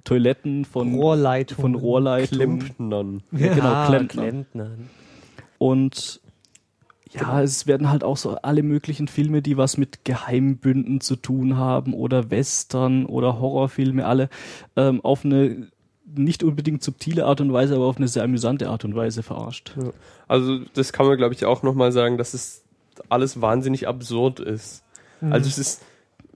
Toiletten, 0.02 0.64
von 0.64 0.94
Rohrleitung. 0.96 1.58
von 1.60 1.74
Rohrleitungen. 1.76 2.58
Klempnern. 2.58 3.22
Ja, 3.32 3.54
genau, 3.54 3.66
Ah, 3.68 3.86
Klempner. 3.86 4.22
Klempnern. 4.22 4.90
Und 5.58 6.20
ja, 7.12 7.40
es 7.42 7.68
werden 7.68 7.90
halt 7.90 8.02
auch 8.02 8.16
so 8.16 8.36
alle 8.42 8.64
möglichen 8.64 9.06
Filme, 9.06 9.40
die 9.40 9.56
was 9.56 9.78
mit 9.78 10.04
Geheimbünden 10.04 11.00
zu 11.00 11.14
tun 11.14 11.56
haben 11.56 11.94
oder 11.94 12.30
Western 12.30 13.06
oder 13.06 13.38
Horrorfilme, 13.38 14.04
alle 14.04 14.28
ähm, 14.74 15.00
auf 15.04 15.24
eine 15.24 15.68
nicht 16.14 16.42
unbedingt 16.42 16.82
subtile 16.82 17.24
Art 17.26 17.40
und 17.40 17.52
Weise, 17.52 17.76
aber 17.76 17.86
auf 17.86 17.96
eine 17.96 18.08
sehr 18.08 18.22
amüsante 18.22 18.68
Art 18.68 18.84
und 18.84 18.94
Weise 18.94 19.22
verarscht. 19.22 19.72
Also 20.28 20.60
das 20.74 20.92
kann 20.92 21.06
man, 21.06 21.16
glaube 21.16 21.34
ich, 21.34 21.44
auch 21.44 21.62
nochmal 21.62 21.92
sagen, 21.92 22.18
dass 22.18 22.34
es 22.34 22.62
alles 23.08 23.40
wahnsinnig 23.40 23.88
absurd 23.88 24.40
ist. 24.40 24.82
Mhm. 25.20 25.32
Also 25.32 25.48
es 25.48 25.58
ist 25.58 25.82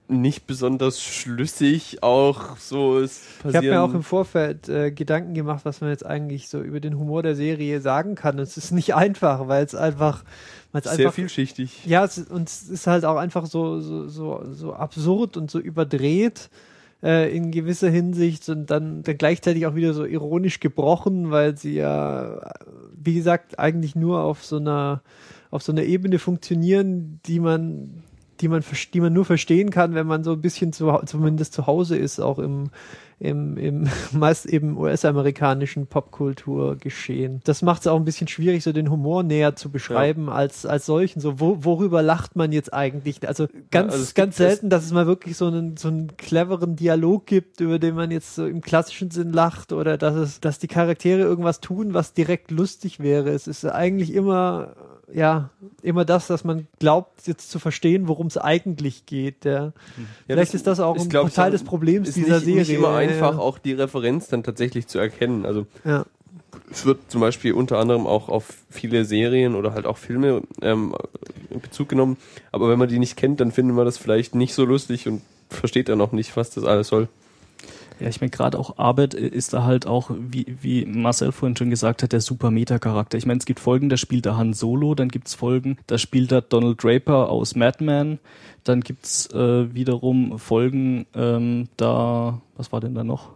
nicht 0.09 0.47
besonders 0.47 1.01
schlüssig, 1.03 2.01
auch 2.01 2.57
so 2.57 2.99
es 2.99 3.21
Ich 3.47 3.55
habe 3.55 3.69
mir 3.69 3.81
auch 3.81 3.93
im 3.93 4.01
Vorfeld 4.01 4.67
äh, 4.67 4.91
Gedanken 4.91 5.35
gemacht, 5.35 5.61
was 5.65 5.81
man 5.81 5.91
jetzt 5.91 6.05
eigentlich 6.05 6.49
so 6.49 6.61
über 6.61 6.79
den 6.79 6.97
Humor 6.97 7.21
der 7.21 7.35
Serie 7.35 7.79
sagen 7.79 8.15
kann. 8.15 8.37
Und 8.37 8.43
es 8.43 8.57
ist 8.57 8.71
nicht 8.71 8.95
einfach, 8.95 9.47
weil 9.47 9.63
es 9.63 9.75
einfach, 9.75 10.23
weil 10.71 10.81
es 10.81 10.89
sehr 10.89 11.05
einfach 11.05 11.13
vielschichtig. 11.13 11.85
Ja, 11.85 12.03
es, 12.03 12.17
ist- 12.17 12.31
und 12.31 12.49
es 12.49 12.69
ist 12.69 12.87
halt 12.87 13.05
auch 13.05 13.17
einfach 13.17 13.45
so, 13.45 13.79
so, 13.81 14.07
so, 14.07 14.43
so 14.51 14.73
absurd 14.73 15.37
und 15.37 15.51
so 15.51 15.59
überdreht 15.59 16.49
äh, 17.03 17.35
in 17.35 17.51
gewisser 17.51 17.89
Hinsicht 17.89 18.49
und 18.49 18.69
dann, 18.69 19.03
dann 19.03 19.17
gleichzeitig 19.17 19.65
auch 19.65 19.75
wieder 19.75 19.93
so 19.93 20.05
ironisch 20.05 20.59
gebrochen, 20.59 21.31
weil 21.31 21.57
sie 21.57 21.75
ja, 21.75 22.51
wie 22.93 23.13
gesagt, 23.13 23.59
eigentlich 23.59 23.95
nur 23.95 24.21
auf 24.21 24.43
so 24.43 24.57
einer 24.57 25.01
auf 25.51 25.63
so 25.63 25.71
einer 25.71 25.83
Ebene 25.83 26.19
funktionieren, 26.19 27.19
die 27.25 27.39
man 27.39 28.03
die 28.41 28.47
man, 28.47 28.63
die 28.93 29.01
man 29.01 29.13
nur 29.13 29.25
verstehen 29.25 29.69
kann, 29.69 29.95
wenn 29.95 30.07
man 30.07 30.23
so 30.23 30.33
ein 30.33 30.41
bisschen 30.41 30.71
zu, 30.71 30.91
zumindest 31.05 31.53
zu 31.53 31.67
Hause 31.67 31.97
ist, 31.97 32.19
auch 32.19 32.39
im, 32.39 32.69
im, 33.19 33.57
im 33.57 33.87
meist 34.11 34.45
eben 34.45 34.77
US-amerikanischen 34.77 35.87
Popkultur 35.87 36.77
geschehen. 36.77 37.41
Das 37.43 37.61
macht 37.61 37.81
es 37.81 37.87
auch 37.87 37.97
ein 37.97 38.05
bisschen 38.05 38.27
schwierig, 38.27 38.63
so 38.63 38.71
den 38.71 38.89
Humor 38.89 39.23
näher 39.23 39.55
zu 39.55 39.69
beschreiben 39.69 40.27
ja. 40.27 40.33
als, 40.33 40.65
als 40.65 40.85
solchen. 40.85 41.19
So, 41.19 41.39
wo, 41.39 41.63
worüber 41.63 42.01
lacht 42.01 42.35
man 42.35 42.51
jetzt 42.51 42.73
eigentlich? 42.73 43.27
Also 43.27 43.47
ganz, 43.71 43.93
also 43.93 44.11
ganz 44.15 44.37
selten, 44.37 44.69
dass 44.69 44.85
es 44.85 44.91
mal 44.91 45.07
wirklich 45.07 45.35
so 45.35 45.47
einen, 45.47 45.77
so 45.77 45.89
einen 45.89 46.15
cleveren 46.17 46.75
Dialog 46.75 47.25
gibt, 47.25 47.59
über 47.59 47.77
den 47.77 47.95
man 47.95 48.11
jetzt 48.11 48.35
so 48.35 48.45
im 48.45 48.61
klassischen 48.61 49.11
Sinn 49.11 49.33
lacht 49.33 49.73
oder 49.73 49.97
dass 49.97 50.15
es, 50.15 50.39
dass 50.39 50.59
die 50.59 50.67
Charaktere 50.67 51.21
irgendwas 51.21 51.59
tun, 51.59 51.93
was 51.93 52.13
direkt 52.13 52.51
lustig 52.51 52.99
wäre. 52.99 53.29
Es 53.29 53.47
ist 53.47 53.65
eigentlich 53.65 54.13
immer 54.13 54.75
ja, 55.13 55.49
immer 55.81 56.05
das, 56.05 56.27
dass 56.27 56.43
man 56.43 56.67
glaubt, 56.79 57.27
jetzt 57.27 57.49
zu 57.49 57.59
verstehen, 57.59 58.07
worum 58.07 58.27
es 58.27 58.37
eigentlich 58.37 59.05
geht. 59.05 59.45
Ja. 59.45 59.65
ja 59.65 59.71
Vielleicht 60.27 60.53
das, 60.53 60.55
ist 60.55 60.67
das 60.67 60.79
auch 60.79 60.97
ein 60.97 61.09
glaub, 61.09 61.33
Teil 61.33 61.51
des 61.51 61.63
Problems 61.63 62.13
dieser 62.13 62.35
nicht, 62.35 62.45
Serie. 62.45 62.61
Ist 62.61 62.67
nicht 62.69 62.77
immer 62.77 62.95
einfach, 62.95 63.37
auch 63.37 63.57
die 63.57 63.73
Referenz 63.73 64.27
dann 64.27 64.43
tatsächlich 64.43 64.87
zu 64.87 64.99
erkennen. 64.99 65.45
Also 65.45 65.67
ja. 65.83 66.05
es 66.71 66.85
wird 66.85 66.99
zum 67.09 67.21
Beispiel 67.21 67.53
unter 67.53 67.77
anderem 67.77 68.07
auch 68.07 68.29
auf 68.29 68.45
viele 68.69 69.05
Serien 69.05 69.55
oder 69.55 69.73
halt 69.73 69.85
auch 69.85 69.97
Filme 69.97 70.43
ähm, 70.61 70.95
in 71.49 71.61
Bezug 71.61 71.89
genommen. 71.89 72.17
Aber 72.51 72.69
wenn 72.69 72.79
man 72.79 72.89
die 72.89 72.99
nicht 72.99 73.17
kennt, 73.17 73.39
dann 73.39 73.51
findet 73.51 73.75
man 73.75 73.85
das 73.85 73.97
vielleicht 73.97 74.35
nicht 74.35 74.53
so 74.53 74.65
lustig 74.65 75.07
und 75.07 75.21
versteht 75.49 75.89
dann 75.89 76.01
auch 76.01 76.11
nicht, 76.11 76.37
was 76.37 76.51
das 76.51 76.63
alles 76.63 76.87
soll. 76.87 77.07
Ja, 77.99 78.07
ich 78.07 78.21
meine, 78.21 78.31
gerade 78.31 78.57
auch 78.57 78.77
Arbeit 78.77 79.13
ist 79.13 79.53
da 79.53 79.63
halt 79.63 79.85
auch, 79.85 80.09
wie, 80.17 80.55
wie 80.61 80.85
Marcel 80.85 81.33
vorhin 81.33 81.57
schon 81.57 81.69
gesagt 81.69 82.01
hat, 82.01 82.13
der 82.13 82.21
super 82.21 82.49
Meta-Charakter. 82.49 83.17
Ich 83.17 83.25
meine, 83.25 83.39
es 83.39 83.45
gibt 83.45 83.59
Folgen, 83.59 83.89
da 83.89 83.97
spielt 83.97 84.25
er 84.25 84.37
Han 84.37 84.53
Solo, 84.53 84.95
dann 84.95 85.09
gibt's 85.09 85.33
Folgen, 85.33 85.77
da 85.87 85.97
spielt 85.97 86.31
er 86.31 86.41
Donald 86.41 86.81
Draper 86.81 87.29
aus 87.29 87.55
Mad 87.55 87.83
Men, 87.83 88.19
dann 88.63 88.81
gibt's 88.81 89.27
äh, 89.31 89.73
wiederum 89.73 90.39
Folgen, 90.39 91.07
ähm, 91.13 91.67
da, 91.75 92.41
was 92.55 92.71
war 92.71 92.79
denn 92.79 92.95
da 92.95 93.03
noch? 93.03 93.31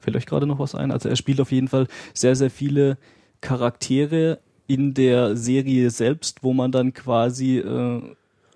Fällt 0.00 0.16
euch 0.16 0.26
gerade 0.26 0.46
noch 0.46 0.58
was 0.58 0.74
ein? 0.74 0.90
Also 0.90 1.08
er 1.08 1.16
spielt 1.16 1.40
auf 1.40 1.52
jeden 1.52 1.68
Fall 1.68 1.86
sehr, 2.12 2.34
sehr 2.34 2.50
viele 2.50 2.98
Charaktere 3.40 4.38
in 4.66 4.94
der 4.94 5.36
Serie 5.36 5.90
selbst, 5.90 6.42
wo 6.42 6.52
man 6.52 6.72
dann 6.72 6.92
quasi 6.92 7.58
äh, 7.58 8.02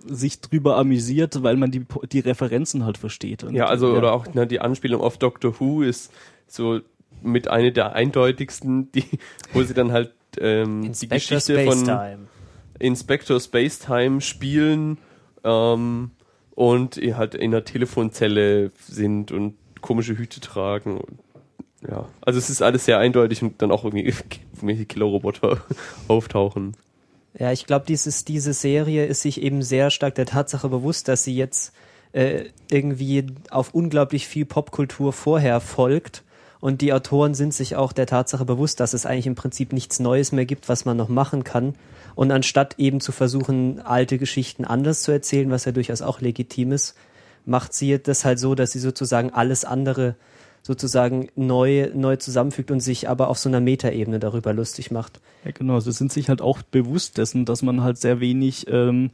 sich 0.07 0.41
drüber 0.41 0.77
amüsiert, 0.77 1.43
weil 1.43 1.57
man 1.57 1.71
die, 1.71 1.85
die 2.11 2.21
Referenzen 2.21 2.85
halt 2.85 2.99
versteht. 2.99 3.45
Und, 3.45 3.55
ja, 3.55 3.67
also 3.67 3.93
ja. 3.93 3.99
oder 3.99 4.13
auch 4.13 4.33
ne, 4.35 4.47
die 4.47 4.61
Anspielung 4.61 5.01
auf 5.01 5.19
Doctor 5.19 5.59
Who 5.59 5.83
ist 5.83 6.13
so 6.47 6.81
mit 7.23 7.49
einer 7.49 7.71
der 7.71 7.95
eindeutigsten, 7.95 8.91
die, 8.95 9.05
wo 9.53 9.63
sie 9.63 9.75
dann 9.75 9.93
halt 9.93 10.13
ähm, 10.39 10.93
die 10.93 11.09
Geschichte 11.09 11.41
Space 11.41 11.75
von 11.75 11.85
Time. 11.85 12.19
Inspector 12.79 13.39
Spacetime 13.39 14.21
spielen 14.21 14.99
ähm, 15.45 16.11
und 16.55 16.97
halt 16.97 17.35
in 17.35 17.53
einer 17.53 17.65
Telefonzelle 17.65 18.73
sind 18.79 19.31
und 19.31 19.55
komische 19.81 20.17
Hüte 20.17 20.41
tragen. 20.41 20.99
Und, 20.99 21.19
ja, 21.89 22.09
also 22.21 22.39
es 22.39 22.51
ist 22.51 22.63
alles 22.63 22.85
sehr 22.85 22.99
eindeutig 22.99 23.43
und 23.43 23.63
dann 23.63 23.71
auch 23.71 23.85
irgendwie 23.85 24.05
irgendwelche 24.55 24.87
Killerroboter 24.87 25.63
auftauchen. 26.09 26.77
Ja, 27.39 27.51
ich 27.53 27.67
glaube, 27.67 27.87
dieses, 27.87 28.25
diese 28.25 28.53
Serie 28.53 29.07
ist 29.07 29.23
sich 29.23 29.41
eben 29.41 29.63
sehr 29.63 29.91
stark 29.91 30.15
der 30.15 30.27
Tatsache 30.27 30.69
bewusst, 30.69 31.09
dass 31.09 31.25
sie 31.25 31.35
jetzt 31.35 31.73
äh, 32.13 32.45
irgendwie 32.71 33.27
auf 33.51 33.75
unglaublich 33.75 34.27
viel 34.27 34.45
Popkultur 34.45 35.13
vorher 35.13 35.61
folgt. 35.61 36.23
Und 36.61 36.81
die 36.81 36.93
Autoren 36.93 37.35
sind 37.35 37.55
sich 37.55 37.75
auch 37.75 37.93
der 37.93 38.07
Tatsache 38.07 38.45
bewusst, 38.45 38.79
dass 38.81 38.93
es 38.93 39.07
eigentlich 39.07 39.27
im 39.27 39.35
Prinzip 39.35 39.73
nichts 39.73 39.99
Neues 39.99 40.31
mehr 40.31 40.45
gibt, 40.45 40.69
was 40.69 40.85
man 40.85 40.97
noch 40.97 41.09
machen 41.09 41.43
kann. 41.43 41.75
Und 42.15 42.31
anstatt 42.31 42.79
eben 42.79 43.01
zu 43.01 43.11
versuchen, 43.11 43.81
alte 43.81 44.19
Geschichten 44.19 44.65
anders 44.65 45.03
zu 45.03 45.11
erzählen, 45.11 45.51
was 45.51 45.65
ja 45.65 45.73
durchaus 45.73 46.03
auch 46.03 46.21
legitim 46.21 46.71
ist, 46.73 46.95
macht 47.47 47.73
sie 47.73 47.99
das 48.01 48.25
halt 48.25 48.39
so, 48.39 48.55
dass 48.55 48.73
sie 48.73 48.79
sozusagen 48.79 49.31
alles 49.31 49.65
andere 49.65 50.15
sozusagen 50.63 51.29
neu, 51.35 51.91
neu 51.95 52.17
zusammenfügt 52.17 52.71
und 52.71 52.81
sich 52.81 53.09
aber 53.09 53.29
auf 53.29 53.39
so 53.39 53.49
einer 53.49 53.61
Metaebene 53.61 54.19
darüber 54.19 54.53
lustig 54.53 54.91
macht. 54.91 55.21
Ja, 55.45 55.51
genau. 55.51 55.81
Sie 55.81 55.93
sind 55.93 56.13
sich 56.13 56.29
halt 56.29 56.41
auch 56.41 56.63
bewusst 56.63 57.19
dessen, 57.19 57.45
dass 57.45 57.63
man 57.63 57.83
halt 57.83 57.99
sehr 57.99 58.21
wenig 58.21 58.67
ähm, 58.69 59.11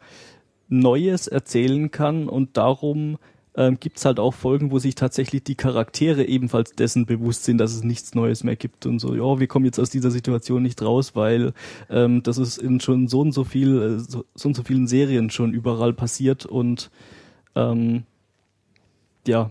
Neues 0.68 1.26
erzählen 1.26 1.90
kann 1.90 2.28
und 2.28 2.56
darum 2.58 3.16
ähm, 3.58 3.80
gibt 3.80 3.96
es 3.98 4.04
halt 4.04 4.20
auch 4.20 4.34
Folgen, 4.34 4.70
wo 4.70 4.78
sich 4.78 4.94
tatsächlich 4.94 5.42
die 5.42 5.56
Charaktere 5.56 6.24
ebenfalls 6.24 6.72
dessen 6.72 7.06
bewusst 7.06 7.44
sind, 7.44 7.58
dass 7.58 7.74
es 7.74 7.82
nichts 7.82 8.14
Neues 8.14 8.44
mehr 8.44 8.54
gibt 8.54 8.86
und 8.86 9.00
so, 9.00 9.14
ja, 9.14 9.40
wir 9.40 9.46
kommen 9.48 9.64
jetzt 9.64 9.80
aus 9.80 9.90
dieser 9.90 10.10
Situation 10.10 10.62
nicht 10.62 10.80
raus, 10.80 11.16
weil 11.16 11.54
ähm, 11.90 12.22
das 12.22 12.38
ist 12.38 12.58
in 12.58 12.78
schon 12.78 13.08
so 13.08 13.20
und 13.20 13.32
so 13.32 13.42
viel, 13.44 13.82
äh, 13.82 13.98
so, 13.98 14.24
so 14.34 14.48
und 14.48 14.54
so 14.54 14.62
vielen 14.62 14.86
Serien 14.86 15.30
schon 15.30 15.52
überall 15.52 15.92
passiert 15.92 16.46
und 16.46 16.90
ähm, 17.56 18.04
ja, 19.26 19.50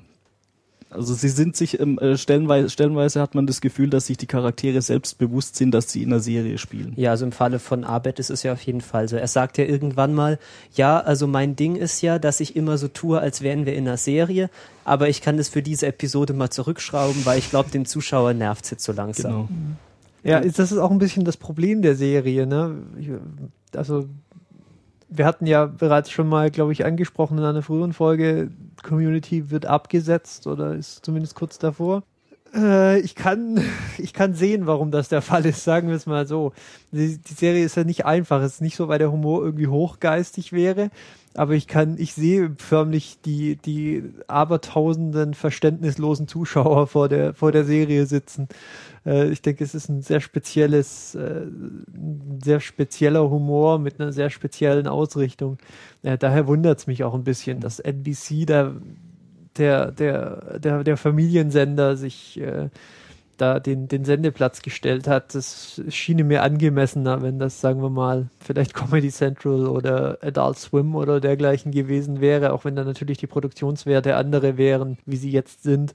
also 0.90 1.14
sie 1.14 1.30
sind 1.30 1.56
sich 1.56 1.80
ähm, 1.80 2.00
äh, 2.00 2.18
stellenweise, 2.18 2.70
stellenweise 2.70 3.22
hat 3.22 3.36
man 3.36 3.46
das 3.46 3.60
Gefühl, 3.60 3.90
dass 3.90 4.08
sich 4.08 4.18
die 4.18 4.26
Charaktere 4.26 4.82
selbst 4.82 5.18
bewusst 5.18 5.56
sind, 5.58 5.72
dass 5.72 5.92
sie 5.92 6.04
in 6.04 6.14
einer 6.14 6.22
Serie 6.22 6.58
spielen. 6.58 6.94
Ja, 6.96 7.12
also 7.12 7.26
im 7.26 7.32
Falle 7.32 7.60
von 7.60 7.84
Abed 7.84 8.20
ist 8.20 8.30
es 8.30 8.44
ja 8.44 8.54
auf 8.54 8.62
jeden 8.62 8.82
Fall 8.82 9.08
so. 9.10 9.18
Er 9.18 9.28
sagt 9.28 9.58
ja 9.58 9.66
irgendwann 9.66 10.14
mal, 10.14 10.40
ja, 10.74 11.00
also 11.00 11.28
mein 11.28 11.56
Ding 11.56 11.76
ist 11.76 12.02
ja, 12.02 12.20
dass 12.20 12.40
ich 12.40 12.56
immer 12.56 12.78
so 12.78 12.88
tue, 12.88 13.20
als 13.20 13.42
wären 13.42 13.66
wir 13.66 13.76
in 13.76 13.88
einer 13.88 13.98
Serie, 13.98 14.50
aber 14.86 15.10
ich 15.10 15.22
kann 15.22 15.38
das 15.38 15.50
für 15.50 15.62
diese 15.62 15.88
Episode 15.88 16.34
mal 16.34 16.50
zurückschrauben, 16.50 17.26
weil 17.26 17.40
ich 17.40 17.50
glaube, 17.50 17.70
den 17.70 17.86
Zuschauer 17.86 18.34
nervt 18.34 18.66
es 18.66 18.72
jetzt 18.72 18.84
so 18.84 18.94
langsam. 18.94 19.32
Genau. 19.32 19.50
Ja, 20.24 20.40
das 20.42 20.72
ist 20.72 20.78
auch 20.78 20.92
ein 20.92 21.00
bisschen 21.00 21.26
das 21.26 21.38
Problem 21.38 21.82
der 21.82 21.96
Serie, 21.96 22.48
ne? 22.48 22.76
Also 23.74 24.08
wir 25.10 25.26
hatten 25.26 25.46
ja 25.46 25.66
bereits 25.66 26.12
schon 26.12 26.28
mal, 26.28 26.52
glaube 26.52 26.74
ich, 26.74 26.86
angesprochen 26.86 27.38
in 27.38 27.44
einer 27.44 27.62
früheren 27.62 27.94
Folge, 27.94 28.50
Community 28.84 29.50
wird 29.50 29.66
abgesetzt 29.66 30.48
oder 30.48 30.76
ist 30.76 31.06
zumindest 31.06 31.36
kurz 31.36 31.58
davor. 31.58 32.04
Äh, 32.54 33.00
ich 33.00 33.16
kann, 33.16 33.64
ich 33.98 34.14
kann 34.14 34.34
sehen, 34.34 34.68
warum 34.68 34.92
das 34.92 35.10
der 35.10 35.22
Fall 35.22 35.46
ist, 35.46 35.64
sagen 35.64 35.90
wir 35.90 35.96
es 35.96 36.06
mal 36.06 36.28
so. 36.28 36.54
Die, 36.92 37.18
die 37.18 37.34
Serie 37.34 37.64
ist 37.64 37.78
ja 37.78 37.84
nicht 37.84 38.06
einfach. 38.06 38.42
Es 38.42 38.56
ist 38.56 38.62
nicht 38.62 38.76
so, 38.76 38.88
weil 38.88 39.00
der 39.00 39.12
Humor 39.12 39.44
irgendwie 39.44 39.68
hochgeistig 39.68 40.54
wäre, 40.54 40.90
aber 41.36 41.54
ich 41.54 41.68
kann, 41.68 41.98
ich 41.98 42.14
sehe 42.14 42.56
förmlich 42.58 43.20
die, 43.24 43.58
die 43.58 44.04
abertausenden 44.28 45.34
verständnislosen 45.34 46.28
Zuschauer 46.28 46.88
vor 46.88 47.10
der, 47.10 47.34
vor 47.34 47.52
der 47.52 47.64
Serie 47.64 48.06
sitzen. 48.06 48.48
Äh, 49.08 49.30
ich 49.30 49.42
denke, 49.42 49.64
es 49.64 49.74
ist 49.74 49.90
ein 49.90 50.02
sehr 50.02 50.20
spezielles, 50.20 51.16
äh, 51.16 51.44
ein 51.46 52.40
sehr 52.44 52.60
spezieller 52.60 53.30
Humor 53.30 53.80
mit 53.80 54.00
einer 54.00 54.12
sehr 54.12 54.30
speziellen 54.30 54.88
Ausrichtung. 54.88 55.58
Äh, 56.04 56.18
daher 56.18 56.48
wundert 56.48 56.80
es 56.80 56.88
mich 56.88 57.04
auch 57.04 57.14
ein 57.14 57.24
bisschen, 57.24 57.62
dass 57.62 57.80
NBC 57.80 58.46
der, 58.46 58.74
der, 59.58 59.92
der, 60.60 60.84
der 60.84 60.98
Familiensender 60.98 61.96
sich 61.96 62.40
äh, 62.40 62.70
da 63.38 63.60
den, 63.60 63.88
den 63.88 64.04
Sendeplatz 64.04 64.62
gestellt 64.62 65.08
hat. 65.08 65.36
Das 65.36 65.82
schien 65.90 66.26
mir 66.28 66.44
angemessener, 66.44 67.22
wenn 67.22 67.40
das, 67.40 67.62
sagen 67.62 67.82
wir 67.82 67.90
mal, 67.90 68.28
vielleicht 68.40 68.74
Comedy 68.74 69.10
Central 69.10 69.68
oder 69.68 70.18
Adult 70.22 70.58
Swim 70.58 70.96
oder 70.96 71.20
dergleichen 71.20 71.72
gewesen 71.72 72.20
wäre, 72.20 72.52
auch 72.54 72.66
wenn 72.66 72.76
da 72.76 72.84
natürlich 72.84 73.20
die 73.20 73.28
Produktionswerte 73.28 74.16
andere 74.16 74.58
wären, 74.58 74.98
wie 75.06 75.18
sie 75.18 75.32
jetzt 75.32 75.64
sind. 75.64 75.94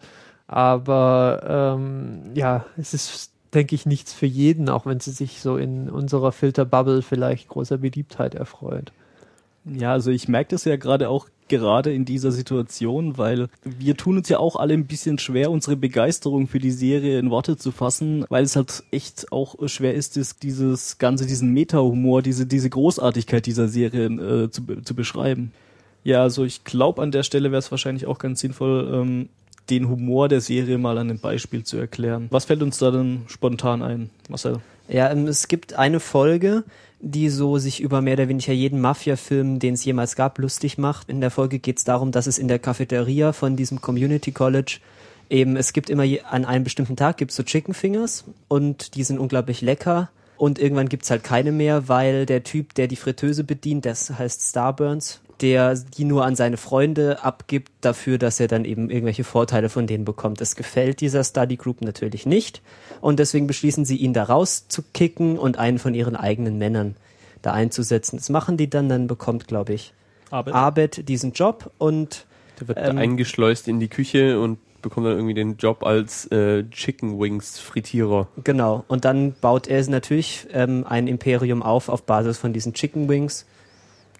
Aber 0.52 1.76
ähm, 1.78 2.32
ja, 2.34 2.66
es 2.76 2.92
ist, 2.92 3.32
denke 3.54 3.74
ich, 3.74 3.86
nichts 3.86 4.12
für 4.12 4.26
jeden, 4.26 4.68
auch 4.68 4.84
wenn 4.84 5.00
sie 5.00 5.12
sich 5.12 5.40
so 5.40 5.56
in 5.56 5.88
unserer 5.88 6.30
Filterbubble 6.30 7.00
vielleicht 7.00 7.48
großer 7.48 7.78
Beliebtheit 7.78 8.34
erfreut. 8.34 8.92
Ja, 9.64 9.92
also 9.92 10.10
ich 10.10 10.28
merke 10.28 10.50
das 10.50 10.66
ja 10.66 10.76
gerade 10.76 11.08
auch 11.08 11.28
gerade 11.48 11.92
in 11.92 12.04
dieser 12.04 12.32
Situation, 12.32 13.16
weil 13.16 13.48
wir 13.64 13.96
tun 13.96 14.18
uns 14.18 14.28
ja 14.28 14.38
auch 14.38 14.56
alle 14.56 14.74
ein 14.74 14.86
bisschen 14.86 15.18
schwer, 15.18 15.50
unsere 15.50 15.76
Begeisterung 15.76 16.48
für 16.48 16.58
die 16.58 16.70
Serie 16.70 17.18
in 17.18 17.30
Worte 17.30 17.56
zu 17.56 17.72
fassen, 17.72 18.26
weil 18.28 18.44
es 18.44 18.54
halt 18.54 18.84
echt 18.90 19.32
auch 19.32 19.56
schwer 19.68 19.94
ist, 19.94 20.42
dieses 20.42 20.98
ganze, 20.98 21.26
diesen 21.26 21.50
Meta-Humor, 21.52 22.20
diese, 22.20 22.44
diese 22.44 22.68
Großartigkeit 22.68 23.46
dieser 23.46 23.68
Serie 23.68 24.06
äh, 24.06 24.50
zu, 24.50 24.62
zu 24.82 24.94
beschreiben. 24.94 25.52
Ja, 26.04 26.22
also 26.22 26.44
ich 26.44 26.64
glaube, 26.64 27.00
an 27.00 27.10
der 27.10 27.22
Stelle 27.22 27.50
wäre 27.50 27.60
es 27.60 27.70
wahrscheinlich 27.70 28.06
auch 28.06 28.18
ganz 28.18 28.40
sinnvoll, 28.40 28.90
ähm, 28.92 29.28
den 29.70 29.88
Humor 29.88 30.28
der 30.28 30.40
Serie 30.40 30.78
mal 30.78 30.98
an 30.98 31.10
einem 31.10 31.18
Beispiel 31.18 31.64
zu 31.64 31.76
erklären. 31.76 32.28
Was 32.30 32.44
fällt 32.44 32.62
uns 32.62 32.78
da 32.78 32.90
denn 32.90 33.22
spontan 33.26 33.82
ein, 33.82 34.10
Marcel? 34.28 34.60
Ja, 34.88 35.10
ähm, 35.10 35.26
es 35.26 35.48
gibt 35.48 35.74
eine 35.74 36.00
Folge, 36.00 36.64
die 37.00 37.28
so 37.28 37.58
sich 37.58 37.80
über 37.80 38.00
mehr 38.00 38.14
oder 38.14 38.28
weniger 38.28 38.52
jeden 38.52 38.80
Mafia-Film, 38.80 39.58
den 39.58 39.74
es 39.74 39.84
jemals 39.84 40.16
gab, 40.16 40.38
lustig 40.38 40.78
macht. 40.78 41.08
In 41.08 41.20
der 41.20 41.30
Folge 41.30 41.58
geht 41.58 41.78
es 41.78 41.84
darum, 41.84 42.12
dass 42.12 42.26
es 42.26 42.38
in 42.38 42.48
der 42.48 42.58
Cafeteria 42.58 43.32
von 43.32 43.56
diesem 43.56 43.80
Community 43.80 44.32
College 44.32 44.78
eben, 45.28 45.56
es 45.56 45.72
gibt 45.72 45.90
immer 45.90 46.04
an 46.30 46.44
einem 46.44 46.64
bestimmten 46.64 46.96
Tag 46.96 47.16
gibt's 47.16 47.36
so 47.36 47.42
Chicken 47.42 47.74
Fingers 47.74 48.24
und 48.48 48.94
die 48.94 49.02
sind 49.02 49.18
unglaublich 49.18 49.62
lecker. 49.62 50.10
Und 50.36 50.58
irgendwann 50.58 50.88
gibt's 50.88 51.10
halt 51.10 51.22
keine 51.22 51.52
mehr, 51.52 51.88
weil 51.88 52.26
der 52.26 52.42
Typ, 52.42 52.74
der 52.74 52.88
die 52.88 52.96
Fritteuse 52.96 53.44
bedient, 53.44 53.86
das 53.86 54.10
heißt 54.10 54.50
Starburns, 54.50 55.20
der 55.42 55.74
die 55.74 56.04
nur 56.04 56.24
an 56.24 56.36
seine 56.36 56.56
Freunde 56.56 57.22
abgibt, 57.22 57.70
dafür, 57.80 58.16
dass 58.16 58.40
er 58.40 58.48
dann 58.48 58.64
eben 58.64 58.88
irgendwelche 58.88 59.24
Vorteile 59.24 59.68
von 59.68 59.86
denen 59.86 60.04
bekommt. 60.04 60.40
Das 60.40 60.56
gefällt 60.56 61.00
dieser 61.00 61.24
Study 61.24 61.56
Group 61.56 61.82
natürlich 61.82 62.24
nicht 62.24 62.62
und 63.00 63.18
deswegen 63.18 63.46
beschließen 63.46 63.84
sie, 63.84 63.96
ihn 63.96 64.14
da 64.14 64.24
rauszukicken 64.24 65.38
und 65.38 65.58
einen 65.58 65.78
von 65.78 65.94
ihren 65.94 66.16
eigenen 66.16 66.58
Männern 66.58 66.96
da 67.42 67.52
einzusetzen. 67.52 68.16
Das 68.16 68.30
machen 68.30 68.56
die 68.56 68.70
dann, 68.70 68.88
dann 68.88 69.08
bekommt, 69.08 69.48
glaube 69.48 69.74
ich, 69.74 69.92
Arbeit. 70.30 70.54
Abed 70.54 71.08
diesen 71.08 71.32
Job 71.32 71.70
und 71.78 72.24
Der 72.60 72.68
wird 72.68 72.78
Ähm, 72.80 72.98
eingeschleust 72.98 73.68
in 73.68 73.80
die 73.80 73.88
Küche 73.88 74.40
und 74.40 74.58
bekommt 74.80 75.06
dann 75.06 75.14
irgendwie 75.14 75.34
den 75.34 75.56
Job 75.56 75.84
als 75.84 76.26
äh, 76.32 76.64
Chicken 76.70 77.18
Wings 77.20 77.58
Frittierer. 77.58 78.28
genau. 78.42 78.84
Und 78.88 79.04
dann 79.04 79.34
baut 79.40 79.68
er 79.68 79.88
natürlich 79.88 80.46
ähm, 80.52 80.84
ein 80.88 81.06
Imperium 81.06 81.62
auf 81.62 81.88
auf 81.88 82.04
Basis 82.04 82.38
von 82.38 82.52
diesen 82.52 82.74
Chicken 82.74 83.08
Wings. 83.08 83.46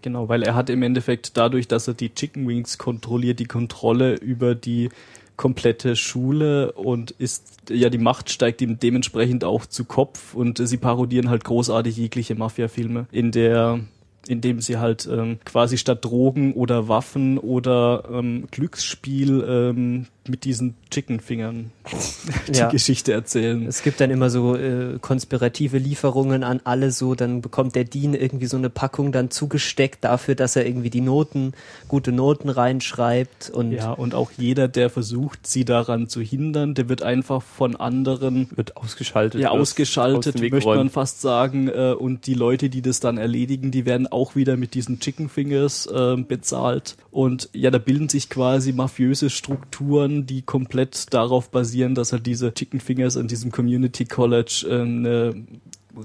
Genau, 0.03 0.29
weil 0.29 0.43
er 0.43 0.55
hat 0.55 0.69
im 0.69 0.83
Endeffekt 0.83 1.37
dadurch, 1.37 1.69
dass 1.69 1.88
er 1.88 1.95
die 1.95 2.15
Chicken 2.15 2.47
Wings 2.47 2.77
kontrolliert, 2.77 3.38
die 3.38 3.47
Kontrolle 3.47 4.17
über 4.17 4.55
die 4.55 4.91
komplette 5.37 5.97
Schule 5.97 6.73
und 6.73 7.12
ist, 7.12 7.62
ja, 7.71 7.88
die 7.88 7.99
Macht 7.99 8.31
steigt 8.31 8.61
ihm 8.61 8.79
dementsprechend 8.79 9.45
auch 9.45 9.65
zu 9.65 9.85
Kopf 9.85 10.35
und 10.35 10.59
sie 10.59 10.77
parodieren 10.77 11.31
halt 11.31 11.45
großartig 11.45 11.97
jegliche 11.97 12.35
Mafia-Filme, 12.35 13.07
in 13.11 13.33
der 13.33 13.81
indem 14.29 14.61
sie 14.61 14.79
halt 14.79 15.09
ähm, 15.11 15.38
quasi 15.45 15.79
statt 15.79 16.05
Drogen 16.05 16.55
oder 16.55 16.88
Waffen 16.88 17.38
oder 17.38 18.05
ähm, 18.12 18.47
Glücksspiel 18.51 19.45
ähm, 19.47 20.07
mit 20.29 20.45
diesen 20.45 20.75
Chickenfingern 20.91 21.71
die 22.49 22.59
Ja. 22.59 22.69
Geschichte 22.69 23.13
erzählen. 23.13 23.67
Es 23.67 23.83
gibt 23.83 24.01
dann 24.01 24.11
immer 24.11 24.31
so 24.31 24.57
äh, 24.57 24.99
konspirative 25.01 25.79
Lieferungen 25.79 26.45
an 26.45 26.61
alle 26.65 26.91
so, 26.93 27.15
dann 27.15 27.41
bekommt 27.41 27.75
der 27.75 27.85
Dean 27.85 28.15
irgendwie 28.15 28.47
so 28.47 28.57
eine 28.57 28.71
Packung 28.71 29.11
dann 29.13 29.31
zugesteckt 29.31 30.05
dafür, 30.05 30.35
dass 30.35 30.55
er 30.57 30.67
irgendwie 30.67 30.91
die 30.91 31.01
Noten, 31.01 31.53
gute 31.89 32.13
Noten 32.13 32.49
reinschreibt 32.49 33.51
und 33.51 33.73
Ja, 33.73 33.93
und 33.93 34.15
auch 34.15 34.31
jeder, 34.37 34.69
der 34.69 34.91
versucht, 34.91 35.47
sie 35.47 35.65
daran 35.65 36.09
zu 36.09 36.21
hindern, 36.21 36.75
der 36.75 36.89
wird 36.89 37.03
einfach 37.03 37.43
von 37.43 37.75
anderen 37.77 38.49
Wird 38.55 38.77
ausgeschaltet. 38.77 39.41
ja, 39.41 39.51
aus 39.51 39.61
ausgeschaltet, 39.73 40.41
Weg 40.41 40.53
möchte 40.53 40.69
man 40.69 40.91
fast 40.91 41.21
sagen. 41.21 41.69
Äh, 41.69 41.95
und 41.99 42.27
die 42.27 42.35
Leute, 42.35 42.69
die 42.69 42.83
das 42.83 43.01
dann 43.01 43.19
erledigen, 43.19 43.71
die 43.71 43.87
werden 43.87 44.07
auch 44.07 44.37
wieder 44.37 44.57
mit 44.57 44.75
diesen 44.75 45.01
Chicken 45.01 45.29
Fingers 45.29 45.87
äh, 45.87 46.17
bezahlt. 46.17 46.97
Und 47.11 47.49
ja, 47.53 47.71
da 47.71 47.79
bilden 47.79 48.09
sich 48.09 48.29
quasi 48.29 48.73
mafiöse 48.73 49.31
Strukturen, 49.31 50.12
die 50.27 50.42
komplett 50.42 51.12
darauf 51.12 51.51
basieren, 51.51 51.94
dass 51.94 52.12
halt 52.12 52.27
diese 52.27 52.53
Chicken 52.55 52.81
Fingers 52.81 53.16
in 53.16 53.29
diesem 53.29 53.51
Community 53.51 54.05
College 54.05 54.66
äh, 54.68 54.81
eine 54.83 55.35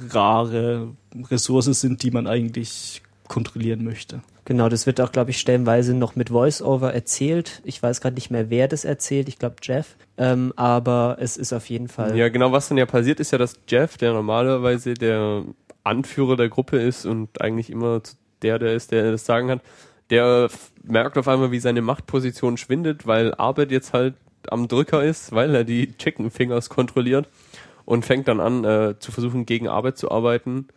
rare 0.09 0.89
Ressource 1.29 1.65
sind, 1.65 2.03
die 2.03 2.11
man 2.11 2.27
eigentlich 2.27 3.01
kontrollieren 3.27 3.83
möchte. 3.83 4.21
Genau, 4.45 4.69
das 4.69 4.85
wird 4.85 5.01
auch, 5.01 5.11
glaube 5.11 5.31
ich, 5.31 5.39
stellenweise 5.39 5.93
noch 5.93 6.15
mit 6.15 6.29
Voice-Over 6.29 6.93
erzählt. 6.93 7.61
Ich 7.65 7.83
weiß 7.83 7.99
gerade 7.99 8.15
nicht 8.15 8.31
mehr, 8.31 8.49
wer 8.49 8.69
das 8.69 8.85
erzählt. 8.85 9.27
Ich 9.27 9.39
glaube 9.39 9.57
Jeff. 9.61 9.97
Ähm, 10.17 10.53
aber 10.55 11.17
es 11.19 11.35
ist 11.35 11.51
auf 11.51 11.69
jeden 11.69 11.89
Fall. 11.89 12.17
Ja, 12.17 12.29
genau, 12.29 12.53
was 12.53 12.69
dann 12.69 12.77
ja 12.77 12.85
passiert 12.85 13.19
ist 13.19 13.31
ja, 13.31 13.37
dass 13.37 13.55
Jeff, 13.67 13.97
der 13.97 14.13
normalerweise 14.13 14.93
der 14.93 15.43
Anführer 15.83 16.37
der 16.37 16.47
Gruppe 16.47 16.77
ist 16.77 17.05
und 17.05 17.41
eigentlich 17.41 17.69
immer 17.69 18.01
der, 18.41 18.57
der 18.57 18.73
ist, 18.73 18.91
der 18.91 19.11
das 19.11 19.25
Sagen 19.25 19.49
hat, 19.49 19.61
der 20.09 20.49
merkt 20.83 21.17
auf 21.17 21.27
einmal, 21.27 21.51
wie 21.51 21.59
seine 21.59 21.81
Machtposition 21.81 22.57
schwindet, 22.57 23.07
weil 23.07 23.33
Arbeit 23.35 23.71
jetzt 23.71 23.93
halt 23.93 24.15
am 24.49 24.67
Drücker 24.67 25.03
ist, 25.03 25.33
weil 25.33 25.53
er 25.53 25.63
die 25.63 25.97
Chicken 25.97 26.31
Fingers 26.31 26.69
kontrolliert 26.69 27.27
und 27.85 28.05
fängt 28.05 28.27
dann 28.27 28.39
an, 28.39 28.63
äh, 28.63 28.95
zu 28.99 29.11
versuchen, 29.11 29.45
gegen 29.45 29.67
Arbeit 29.67 29.97
zu 29.97 30.11
arbeiten. 30.11 30.67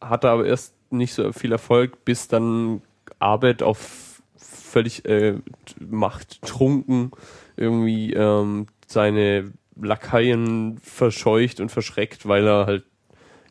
Hatte 0.00 0.30
aber 0.30 0.46
erst 0.46 0.74
nicht 0.90 1.14
so 1.14 1.32
viel 1.32 1.52
Erfolg, 1.52 2.04
bis 2.04 2.28
dann 2.28 2.82
Arbeit 3.18 3.62
auf 3.62 4.22
völlig 4.36 5.04
äh, 5.04 5.34
machttrunken 5.78 7.12
irgendwie 7.56 8.12
ähm, 8.12 8.66
seine 8.86 9.52
Lakaien 9.80 10.78
verscheucht 10.78 11.60
und 11.60 11.70
verschreckt, 11.70 12.26
weil 12.26 12.46
er 12.46 12.66
halt 12.66 12.84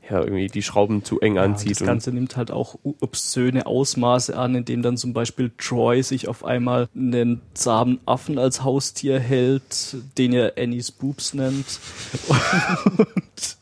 ja 0.10 0.20
irgendwie 0.22 0.48
die 0.48 0.62
Schrauben 0.62 1.04
zu 1.04 1.20
eng 1.22 1.36
Ja, 1.36 1.44
anzieht. 1.44 1.72
das 1.80 1.86
Ganze 1.86 2.12
nimmt 2.12 2.36
halt 2.36 2.52
auch 2.52 2.76
obszöne 2.84 3.66
Ausmaße 3.66 4.38
an, 4.38 4.56
indem 4.56 4.82
dann 4.82 4.98
zum 4.98 5.14
Beispiel 5.14 5.52
Troy 5.58 6.04
sich 6.04 6.28
auf 6.28 6.44
einmal 6.44 6.88
einen 6.96 7.42
zahmen 7.54 8.00
Affen 8.06 8.38
als 8.38 8.64
Haustier 8.64 9.20
hält, 9.20 9.96
den 10.18 10.34
er 10.34 10.54
Annie's 10.58 10.92
Boobs 10.92 11.34
nennt. 11.34 11.66
Und 12.98 13.58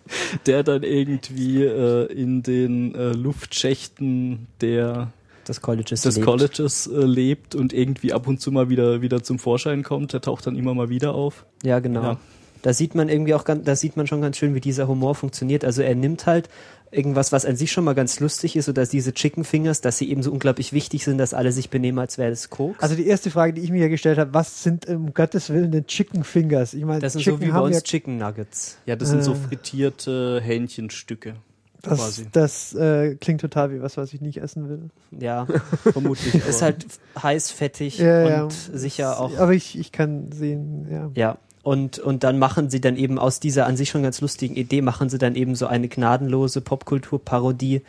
der 0.45 0.63
dann 0.63 0.83
irgendwie 0.83 1.63
äh, 1.63 2.05
in 2.11 2.43
den 2.43 2.95
äh, 2.95 3.11
Luftschächten 3.13 4.47
der 4.59 5.11
des 5.47 5.61
Colleges 5.61 6.01
des 6.01 6.15
lebt. 6.17 6.25
Colleges 6.27 6.87
äh, 6.87 6.97
lebt 6.99 7.55
und 7.55 7.73
irgendwie 7.73 8.13
ab 8.13 8.27
und 8.27 8.39
zu 8.39 8.51
mal 8.51 8.69
wieder 8.69 9.01
wieder 9.01 9.23
zum 9.23 9.39
Vorschein 9.39 9.83
kommt. 9.83 10.13
Der 10.13 10.21
taucht 10.21 10.45
dann 10.45 10.55
immer 10.55 10.73
mal 10.73 10.89
wieder 10.89 11.15
auf. 11.15 11.45
Ja, 11.63 11.79
genau. 11.79 12.03
Ja. 12.03 12.17
Da 12.61 12.73
sieht 12.73 12.95
man 12.95 13.09
irgendwie 13.09 13.33
auch 13.33 13.43
ganz, 13.43 13.65
da 13.65 13.75
sieht 13.75 13.97
man 13.97 14.07
schon 14.07 14.21
ganz 14.21 14.37
schön, 14.37 14.53
wie 14.55 14.61
dieser 14.61 14.87
Humor 14.87 15.15
funktioniert. 15.15 15.65
Also 15.65 15.81
er 15.81 15.95
nimmt 15.95 16.25
halt 16.25 16.47
irgendwas, 16.91 17.31
was 17.31 17.45
an 17.45 17.55
sich 17.55 17.71
schon 17.71 17.85
mal 17.85 17.93
ganz 17.95 18.19
lustig 18.19 18.55
ist, 18.57 18.67
oder 18.67 18.85
diese 18.85 19.13
Chicken 19.13 19.43
Fingers, 19.45 19.79
dass 19.81 19.97
sie 19.97 20.09
eben 20.11 20.21
so 20.23 20.31
unglaublich 20.31 20.73
wichtig 20.73 21.05
sind, 21.05 21.17
dass 21.17 21.33
alle 21.33 21.51
sich 21.53 21.69
benehmen, 21.69 21.99
als 21.99 22.17
wäre 22.17 22.29
das 22.29 22.49
Koks. 22.49 22.79
Also 22.83 22.95
die 22.95 23.07
erste 23.07 23.31
Frage, 23.31 23.53
die 23.53 23.61
ich 23.61 23.71
mir 23.71 23.79
ja 23.81 23.87
gestellt 23.87 24.17
habe, 24.17 24.33
was 24.33 24.61
sind 24.63 24.87
um 24.87 25.13
Gottes 25.13 25.49
Willen 25.49 25.71
denn 25.71 25.87
Chicken 25.87 26.23
Fingers? 26.25 26.73
Ich 26.73 26.83
meine, 26.83 26.99
das 26.99 27.13
sind 27.13 27.21
Chicken 27.21 27.39
so 27.39 27.45
wie 27.47 27.51
bei 27.51 27.59
uns 27.61 27.75
ja, 27.77 27.81
Chicken 27.81 28.17
Nuggets. 28.17 28.77
Ja, 28.85 28.95
das 28.97 29.09
sind 29.09 29.23
so 29.23 29.31
Äh. 29.31 29.35
frittierte 29.35 30.41
Hähnchenstücke. 30.43 31.35
das, 31.81 31.97
quasi. 31.97 32.25
das 32.31 32.73
äh, 32.75 33.15
klingt 33.15 33.39
total 33.41 33.71
wie 33.73 33.81
was, 33.81 33.95
was 33.97 34.13
ich 34.13 34.19
nicht 34.21 34.37
essen 34.37 34.67
will. 34.69 34.89
Ja, 35.17 35.47
Vermutlich. 35.93 36.35
ist 36.35 36.61
halt 36.61 36.85
heiß, 37.23 37.51
fettig 37.51 37.97
Ja, 37.99 38.27
ja. 38.29 38.43
und 38.43 38.51
sicher 38.51 39.19
auch. 39.19 39.35
Aber 39.37 39.53
ich, 39.53 39.79
ich 39.79 39.91
kann 39.93 40.31
sehen, 40.33 40.87
ja. 40.91 41.09
Ja. 41.15 41.37
Und, 41.63 41.99
und 41.99 42.23
dann 42.23 42.39
machen 42.39 42.69
sie 42.69 42.81
dann 42.81 42.95
eben 42.95 43.19
aus 43.19 43.39
dieser 43.39 43.67
an 43.67 43.77
sich 43.77 43.89
schon 43.89 44.03
ganz 44.03 44.19
lustigen 44.21 44.55
Idee, 44.55 44.81
machen 44.81 45.09
sie 45.09 45.19
dann 45.19 45.35
eben 45.35 45.55
so 45.55 45.67
eine 45.67 45.87
gnadenlose 45.87 46.61
Popkulturparodie, 46.61 47.81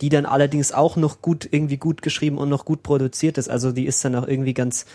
die 0.00 0.08
dann 0.08 0.24
allerdings 0.24 0.72
auch 0.72 0.96
noch 0.96 1.20
gut, 1.20 1.46
irgendwie 1.50 1.76
gut 1.76 2.00
geschrieben 2.00 2.38
und 2.38 2.48
noch 2.48 2.64
gut 2.64 2.82
produziert 2.82 3.36
ist. 3.36 3.50
Also 3.50 3.72
die 3.72 3.86
ist 3.86 4.04
dann 4.04 4.14
auch 4.14 4.26
irgendwie 4.26 4.54
ganz, 4.54 4.86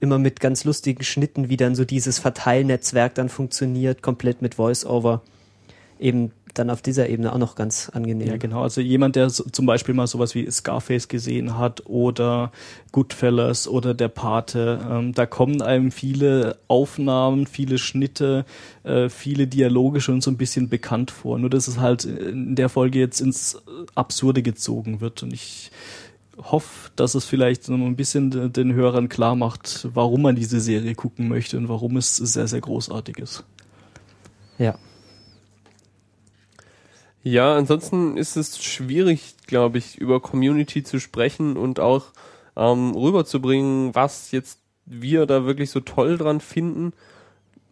immer 0.00 0.18
mit 0.18 0.40
ganz 0.40 0.64
lustigen 0.64 1.04
Schnitten, 1.04 1.48
wie 1.48 1.56
dann 1.56 1.74
so 1.74 1.84
dieses 1.84 2.18
Verteilnetzwerk 2.18 3.14
dann 3.14 3.28
funktioniert, 3.28 4.02
komplett 4.02 4.40
mit 4.40 4.54
Voice-Over. 4.54 5.20
Eben 6.00 6.32
dann 6.54 6.68
auf 6.70 6.82
dieser 6.82 7.08
Ebene 7.08 7.32
auch 7.32 7.38
noch 7.38 7.54
ganz 7.54 7.88
angenehm. 7.94 8.28
Ja, 8.28 8.36
genau. 8.36 8.62
Also 8.62 8.80
jemand, 8.80 9.16
der 9.16 9.30
so, 9.30 9.44
zum 9.44 9.64
Beispiel 9.66 9.94
mal 9.94 10.06
sowas 10.06 10.34
wie 10.34 10.50
Scarface 10.50 11.08
gesehen 11.08 11.56
hat 11.56 11.86
oder 11.86 12.52
Goodfellas 12.92 13.66
oder 13.68 13.94
Der 13.94 14.08
Pate, 14.08 14.80
ähm, 14.90 15.14
da 15.14 15.24
kommen 15.26 15.62
einem 15.62 15.90
viele 15.90 16.58
Aufnahmen, 16.68 17.46
viele 17.46 17.78
Schnitte, 17.78 18.44
äh, 18.84 19.08
viele 19.08 19.46
Dialoge 19.46 20.00
schon 20.00 20.20
so 20.20 20.30
ein 20.30 20.36
bisschen 20.36 20.68
bekannt 20.68 21.10
vor. 21.10 21.38
Nur 21.38 21.48
dass 21.50 21.68
es 21.68 21.78
halt 21.78 22.04
in 22.04 22.54
der 22.54 22.68
Folge 22.68 22.98
jetzt 22.98 23.20
ins 23.20 23.56
Absurde 23.94 24.42
gezogen 24.42 25.00
wird 25.00 25.22
und 25.22 25.32
ich 25.32 25.70
hoffe, 26.38 26.90
dass 26.96 27.14
es 27.14 27.24
vielleicht 27.24 27.68
noch 27.68 27.76
ein 27.78 27.96
bisschen 27.96 28.30
de- 28.30 28.48
den 28.48 28.72
Hörern 28.74 29.08
klar 29.08 29.36
macht, 29.36 29.86
warum 29.94 30.22
man 30.22 30.34
diese 30.34 30.60
Serie 30.60 30.94
gucken 30.94 31.28
möchte 31.28 31.56
und 31.58 31.68
warum 31.68 31.96
es 31.96 32.16
sehr, 32.16 32.46
sehr 32.48 32.60
großartig 32.60 33.18
ist. 33.18 33.44
ja. 34.58 34.74
Ja, 37.22 37.54
ansonsten 37.56 38.16
ist 38.16 38.36
es 38.36 38.62
schwierig, 38.62 39.36
glaube 39.46 39.78
ich, 39.78 39.98
über 39.98 40.20
Community 40.20 40.82
zu 40.82 40.98
sprechen 40.98 41.56
und 41.56 41.78
auch 41.78 42.06
ähm, 42.56 42.92
rüberzubringen, 42.94 43.94
was 43.94 44.32
jetzt 44.32 44.58
wir 44.86 45.26
da 45.26 45.44
wirklich 45.44 45.70
so 45.70 45.80
toll 45.80 46.18
dran 46.18 46.40
finden. 46.40 46.92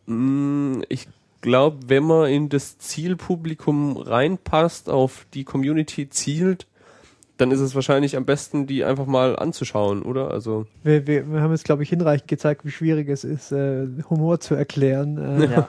Mm, 0.07 0.83
Ich 0.89 1.09
glaube, 1.41 1.79
wenn 1.89 2.05
man 2.05 2.31
in 2.31 2.49
das 2.49 2.79
Zielpublikum 2.79 3.97
reinpasst, 3.97 4.89
auf 4.89 5.27
die 5.35 5.45
Community 5.45 6.09
zielt, 6.09 6.67
dann 7.39 7.51
ist 7.51 7.61
es 7.61 7.75
wahrscheinlich 7.75 8.17
am 8.17 8.27
besten, 8.27 8.67
die 8.67 8.85
einfach 8.85 9.07
mal 9.07 9.37
anzuschauen, 9.37 10.03
oder? 10.03 10.31
Also 10.31 10.67
Wir, 10.85 11.07
wir, 11.07 11.33
wir 11.33 11.41
haben 11.41 11.53
jetzt, 11.53 11.65
glaube 11.65 11.83
ich, 11.83 11.89
hinreichend 11.89 12.29
gezeigt, 12.29 12.65
wie 12.67 12.71
schwierig 12.71 13.09
es 13.09 13.25
ist, 13.25 13.51
äh, 13.51 13.87
Humor 14.11 14.41
zu 14.41 14.55
erklären. 14.55 15.17
Äh, 15.17 15.51
ja. 15.51 15.69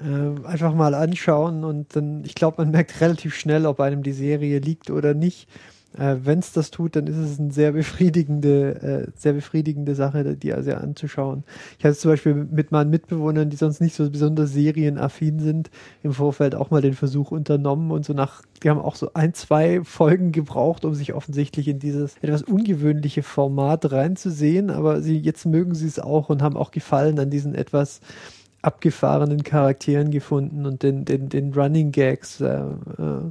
Äh, 0.00 0.46
einfach 0.46 0.74
mal 0.74 0.94
anschauen 0.94 1.64
und 1.64 1.94
dann, 1.96 2.24
ich 2.24 2.34
glaube, 2.34 2.62
man 2.62 2.70
merkt 2.70 3.00
relativ 3.00 3.34
schnell, 3.34 3.66
ob 3.66 3.80
einem 3.80 4.02
die 4.02 4.12
Serie 4.12 4.58
liegt 4.58 4.90
oder 4.90 5.14
nicht. 5.14 5.48
Äh, 5.96 6.16
Wenn 6.22 6.38
es 6.38 6.52
das 6.52 6.70
tut, 6.70 6.96
dann 6.96 7.06
ist 7.06 7.16
es 7.16 7.40
eine 7.40 7.50
sehr 7.50 7.72
befriedigende, 7.72 9.06
äh, 9.08 9.10
sehr 9.16 9.32
befriedigende 9.32 9.94
Sache, 9.94 10.36
die 10.36 10.52
also 10.52 10.72
anzuschauen. 10.74 11.44
Ich 11.78 11.84
hatte 11.84 11.96
zum 11.96 12.10
Beispiel 12.10 12.34
mit 12.34 12.72
meinen 12.72 12.90
Mitbewohnern, 12.90 13.48
die 13.48 13.56
sonst 13.56 13.80
nicht 13.80 13.94
so 13.94 14.08
besonders 14.10 14.52
serienaffin 14.52 15.38
sind, 15.38 15.70
im 16.02 16.12
Vorfeld 16.12 16.54
auch 16.54 16.70
mal 16.70 16.82
den 16.82 16.92
Versuch 16.92 17.30
unternommen 17.30 17.90
und 17.90 18.04
so 18.04 18.12
nach, 18.12 18.42
die 18.62 18.68
haben 18.68 18.80
auch 18.80 18.96
so 18.96 19.10
ein, 19.14 19.32
zwei 19.32 19.82
Folgen 19.82 20.30
gebraucht, 20.30 20.84
um 20.84 20.94
sich 20.94 21.14
offensichtlich 21.14 21.68
in 21.68 21.78
dieses 21.78 22.16
etwas 22.20 22.42
ungewöhnliche 22.42 23.22
Format 23.22 23.90
reinzusehen, 23.90 24.70
aber 24.70 25.00
sie, 25.00 25.18
jetzt 25.18 25.46
mögen 25.46 25.74
sie 25.74 25.86
es 25.86 25.98
auch 25.98 26.28
und 26.28 26.42
haben 26.42 26.56
auch 26.56 26.70
Gefallen 26.70 27.18
an 27.18 27.30
diesen 27.30 27.54
etwas 27.54 28.00
abgefahrenen 28.68 29.44
Charakteren 29.44 30.10
gefunden 30.10 30.66
und 30.66 30.82
den, 30.82 31.06
den, 31.06 31.30
den 31.30 31.54
Running 31.54 31.90
Gags. 31.90 32.42
Äh, 32.42 32.58
äh, 32.98 33.30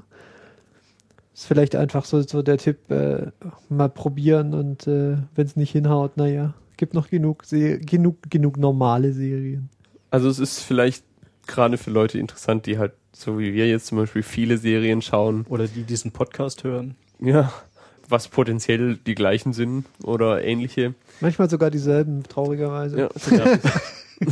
ist 1.35 1.45
vielleicht 1.45 1.75
einfach 1.75 2.05
so, 2.05 2.23
so 2.23 2.41
der 2.41 2.57
Tipp, 2.57 2.89
äh, 2.89 3.27
mal 3.69 3.89
probieren 3.89 4.55
und 4.55 4.87
äh, 4.87 5.17
wenn 5.35 5.45
es 5.45 5.55
nicht 5.55 5.71
hinhaut, 5.71 6.17
naja, 6.17 6.55
gibt 6.77 6.95
noch 6.95 7.09
genug, 7.09 7.45
Se 7.45 7.77
genug, 7.77 8.17
genug 8.31 8.57
normale 8.57 9.13
Serien. 9.13 9.69
Also 10.09 10.27
es 10.27 10.39
ist 10.39 10.61
vielleicht 10.61 11.03
gerade 11.45 11.77
für 11.77 11.91
Leute 11.91 12.17
interessant, 12.17 12.65
die 12.65 12.79
halt, 12.79 12.93
so 13.13 13.37
wie 13.37 13.53
wir 13.53 13.67
jetzt 13.67 13.85
zum 13.85 13.99
Beispiel, 13.99 14.23
viele 14.23 14.57
Serien 14.57 15.03
schauen. 15.03 15.45
Oder 15.49 15.67
die 15.67 15.83
diesen 15.83 16.11
Podcast 16.11 16.63
hören. 16.63 16.95
Ja, 17.19 17.53
was 18.09 18.27
potenziell 18.27 18.95
die 18.95 19.13
gleichen 19.13 19.53
sind 19.53 19.85
oder 20.03 20.43
ähnliche. 20.43 20.95
Manchmal 21.19 21.51
sogar 21.51 21.69
dieselben, 21.69 22.23
traurigerweise. 22.23 22.97
Ja, 22.97 23.09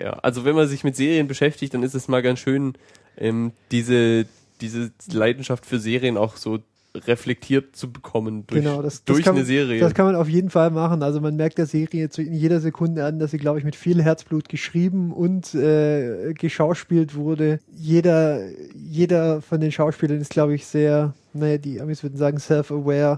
ja. 0.00 0.12
also 0.22 0.44
wenn 0.44 0.54
man 0.54 0.68
sich 0.68 0.84
mit 0.84 0.96
Serien 0.96 1.28
beschäftigt, 1.28 1.74
dann 1.74 1.82
ist 1.82 1.94
es 1.94 2.08
mal 2.08 2.22
ganz 2.22 2.38
schön, 2.38 2.74
ähm, 3.16 3.52
diese, 3.70 4.26
diese 4.60 4.92
Leidenschaft 5.12 5.66
für 5.66 5.78
Serien 5.78 6.16
auch 6.16 6.36
so 6.36 6.60
reflektiert 6.96 7.74
zu 7.74 7.92
bekommen 7.92 8.46
durch, 8.46 8.62
genau, 8.62 8.80
das, 8.80 9.04
das 9.04 9.04
durch 9.04 9.24
kann, 9.24 9.34
eine 9.34 9.44
Serie. 9.44 9.80
Das 9.80 9.94
kann 9.94 10.06
man 10.06 10.14
auf 10.14 10.28
jeden 10.28 10.50
Fall 10.50 10.70
machen. 10.70 11.02
Also 11.02 11.20
man 11.20 11.34
merkt 11.34 11.58
der 11.58 11.66
Serie 11.66 12.08
zu, 12.08 12.22
in 12.22 12.32
jeder 12.32 12.60
Sekunde 12.60 13.04
an, 13.04 13.18
dass 13.18 13.32
sie, 13.32 13.38
glaube 13.38 13.58
ich, 13.58 13.64
mit 13.64 13.74
viel 13.74 14.02
Herzblut 14.02 14.48
geschrieben 14.48 15.12
und 15.12 15.54
äh, 15.54 16.32
geschauspielt 16.34 17.16
wurde. 17.16 17.58
Jeder, 17.74 18.48
jeder 18.76 19.42
von 19.42 19.60
den 19.60 19.72
Schauspielern 19.72 20.20
ist, 20.20 20.30
glaube 20.30 20.54
ich, 20.54 20.66
sehr, 20.66 21.14
naja, 21.32 21.58
die 21.58 21.80
Amis 21.80 22.04
würden 22.04 22.16
sagen, 22.16 22.38
self-aware, 22.38 23.16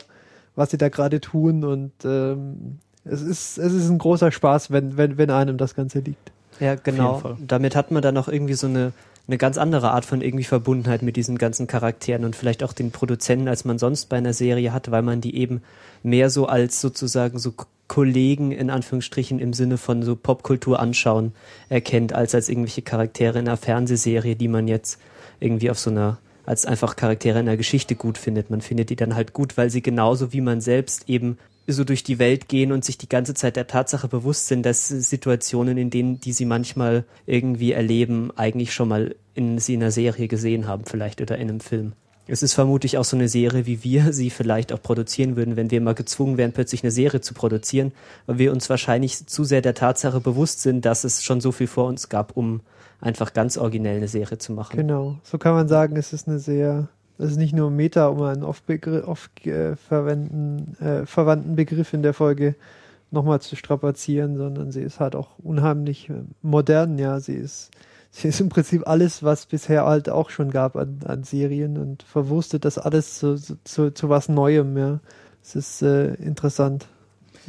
was 0.55 0.71
sie 0.71 0.79
da 0.79 0.89
gerade 0.89 1.21
tun 1.21 1.63
und 1.63 1.93
ähm, 2.05 2.79
es 3.09 3.23
ist, 3.23 3.59
es 3.59 3.73
ist 3.73 3.89
ein 3.89 3.99
großer 3.99 4.33
Spaß, 4.33 4.71
wenn, 4.71 4.97
wenn, 4.97 5.19
wenn 5.19 5.31
einem 5.31 5.59
das 5.59 5.75
Ganze 5.75 6.01
liegt. 6.01 6.33
Ja, 6.61 6.75
genau. 6.75 7.37
Damit 7.47 7.77
hat 7.77 7.91
man 7.91 8.03
dann 8.03 8.17
auch 8.17 8.29
irgendwie 8.29 8.55
so 8.55 8.67
eine 8.67 8.93
eine 9.29 9.39
ganz 9.39 9.59
andere 9.59 9.91
Art 9.91 10.05
von 10.05 10.21
irgendwie 10.21 10.45
Verbundenheit 10.45 11.03
mit 11.03 11.17
diesen 11.17 11.37
ganzen 11.37 11.67
Charakteren 11.67 12.25
und 12.25 12.37
vielleicht 12.37 12.63
auch 12.63 12.73
den 12.73 12.93
Produzenten, 12.93 13.49
als 13.49 13.65
man 13.65 13.79
sonst 13.79 14.09
bei 14.09 14.17
einer 14.17 14.33
Serie 14.33 14.73
hat, 14.73 14.91
weil 14.91 15.03
man 15.03 15.21
die 15.21 15.37
eben 15.37 15.63
mehr 16.03 16.31
so 16.31 16.47
als 16.47 16.81
sozusagen 16.81 17.39
so 17.39 17.53
Kollegen 17.89 18.53
in 18.53 18.71
Anführungsstrichen 18.71 19.39
im 19.39 19.53
Sinne 19.53 19.79
von 19.79 20.03
so 20.03 20.17
Popkultur 20.17 20.79
anschauen 20.79 21.33
erkennt, 21.69 22.13
als 22.13 22.35
als 22.35 22.49
irgendwelche 22.49 22.83
Charaktere 22.83 23.39
in 23.39 23.49
einer 23.49 23.57
Fernsehserie, 23.57 24.37
die 24.37 24.49
man 24.49 24.69
jetzt 24.69 25.01
irgendwie 25.41 25.71
auf 25.71 25.79
so 25.79 25.91
einer 25.91 26.19
als 26.45 26.65
einfach 26.65 26.95
Charaktere 26.95 27.41
in 27.41 27.49
einer 27.49 27.57
Geschichte 27.57 27.97
gut 27.97 28.19
findet. 28.19 28.51
Man 28.51 28.61
findet 28.61 28.91
die 28.91 28.97
dann 28.97 29.17
halt 29.17 29.33
gut, 29.33 29.57
weil 29.57 29.71
sie 29.71 29.83
genauso 29.83 30.33
wie 30.33 30.41
man 30.41 30.61
selbst 30.61 31.09
eben 31.09 31.39
so 31.67 31.85
durch 31.85 32.05
die 32.05 32.19
Welt 32.19 32.49
gehen 32.49 32.73
und 32.73 32.85
sich 32.85 32.99
die 32.99 33.09
ganze 33.09 33.35
Zeit 33.35 33.57
der 33.57 33.67
Tatsache 33.67 34.09
bewusst 34.09 34.47
sind, 34.47 34.65
dass 34.65 34.89
Situationen, 34.89 35.79
in 35.79 35.91
denen, 35.91 36.21
die 36.21 36.33
sie 36.33 36.45
manchmal 36.45 37.05
irgendwie 37.27 37.73
erleben, 37.73 38.31
eigentlich 38.37 38.73
schon 38.73 38.89
mal 38.89 39.15
in 39.35 39.59
sie 39.59 39.75
in 39.75 39.83
einer 39.83 39.91
Serie 39.91 40.29
gesehen 40.29 40.67
haben, 40.67 40.85
vielleicht 40.85 41.21
oder 41.21 41.37
in 41.37 41.49
einem 41.49 41.61
Film. 41.61 41.93
Es 42.29 42.43
ist 42.43 42.55
vermutlich 42.55 42.99
auch 42.99 43.05
so 43.05 43.17
eine 43.17 43.29
Serie, 43.29 43.67
wie 43.67 43.85
wir 43.85 44.13
sie 44.13 44.31
vielleicht 44.31 44.73
auch 44.73 44.83
produzieren 44.83 45.37
würden, 45.37 45.57
wenn 45.57 45.71
wir 45.71 45.81
mal 45.81 45.95
gezwungen 45.95 46.37
wären, 46.37 46.53
plötzlich 46.53 46.83
eine 46.83 46.91
Serie 46.91 47.21
zu 47.21 47.35
produzieren, 47.35 47.93
weil 48.27 48.39
wir 48.39 48.53
uns 48.53 48.69
wahrscheinlich 48.71 49.27
zu 49.27 49.45
sehr 49.45 49.63
der 49.63 49.75
Tatsache 49.75 50.21
bewusst 50.21 50.63
sind, 50.63 50.85
dass 50.85 51.05
es 51.05 51.23
schon 51.23 51.41
so 51.41 51.53
viel 51.53 51.67
vor 51.67 51.87
uns 51.87 52.09
gab, 52.09 52.37
um 52.37 52.61
einfach 53.01 53.33
ganz 53.35 53.57
originell 53.57 53.99
eine 53.99 54.09
Serie 54.09 54.39
zu 54.39 54.53
machen. 54.53 54.77
Genau, 54.77 55.19
so 55.23 55.39
kann 55.39 55.55
man 55.55 55.69
sagen, 55.69 55.97
es 55.97 56.13
ist 56.13 56.29
eine 56.29 56.39
sehr 56.39 56.89
das 57.19 57.31
ist 57.31 57.37
nicht 57.37 57.55
nur 57.55 57.71
Meta, 57.71 58.09
um 58.09 58.23
einen 58.23 58.43
oft, 58.43 58.65
oft 59.07 59.47
äh, 59.47 59.77
verwenden, 59.77 60.77
äh, 60.81 61.07
verwandten 61.07 61.57
Begriff 61.57 61.93
in 61.93 62.03
der 62.03 62.15
Folge 62.15 62.55
nochmal 63.11 63.41
zu 63.41 63.57
strapazieren, 63.57 64.37
sondern 64.37 64.73
sie 64.73 64.83
ist 64.83 65.01
halt 65.01 65.17
auch 65.17 65.39
unheimlich 65.39 66.11
äh, 66.11 66.15
modern, 66.43 66.99
ja. 66.99 67.21
Sie 67.21 67.35
ist, 67.35 67.71
sie 68.11 68.29
ist 68.29 68.41
im 68.41 68.49
Prinzip 68.49 68.87
alles, 68.87 69.23
was 69.23 69.47
bisher 69.47 69.87
halt 69.87 70.09
auch 70.09 70.31
schon 70.31 70.51
gab 70.51 70.77
an, 70.77 71.01
an 71.05 71.25
Serien 71.25 71.79
und 71.79 72.03
verwurstet 72.03 72.65
das 72.65 72.79
alles 72.79 73.19
zu, 73.19 73.37
zu, 73.65 73.93
zu 73.93 74.09
was 74.09 74.29
Neuem, 74.29 74.77
ja. 74.77 75.01
Es 75.43 75.57
ist 75.57 75.83
äh, 75.83 76.15
interessant 76.15 76.89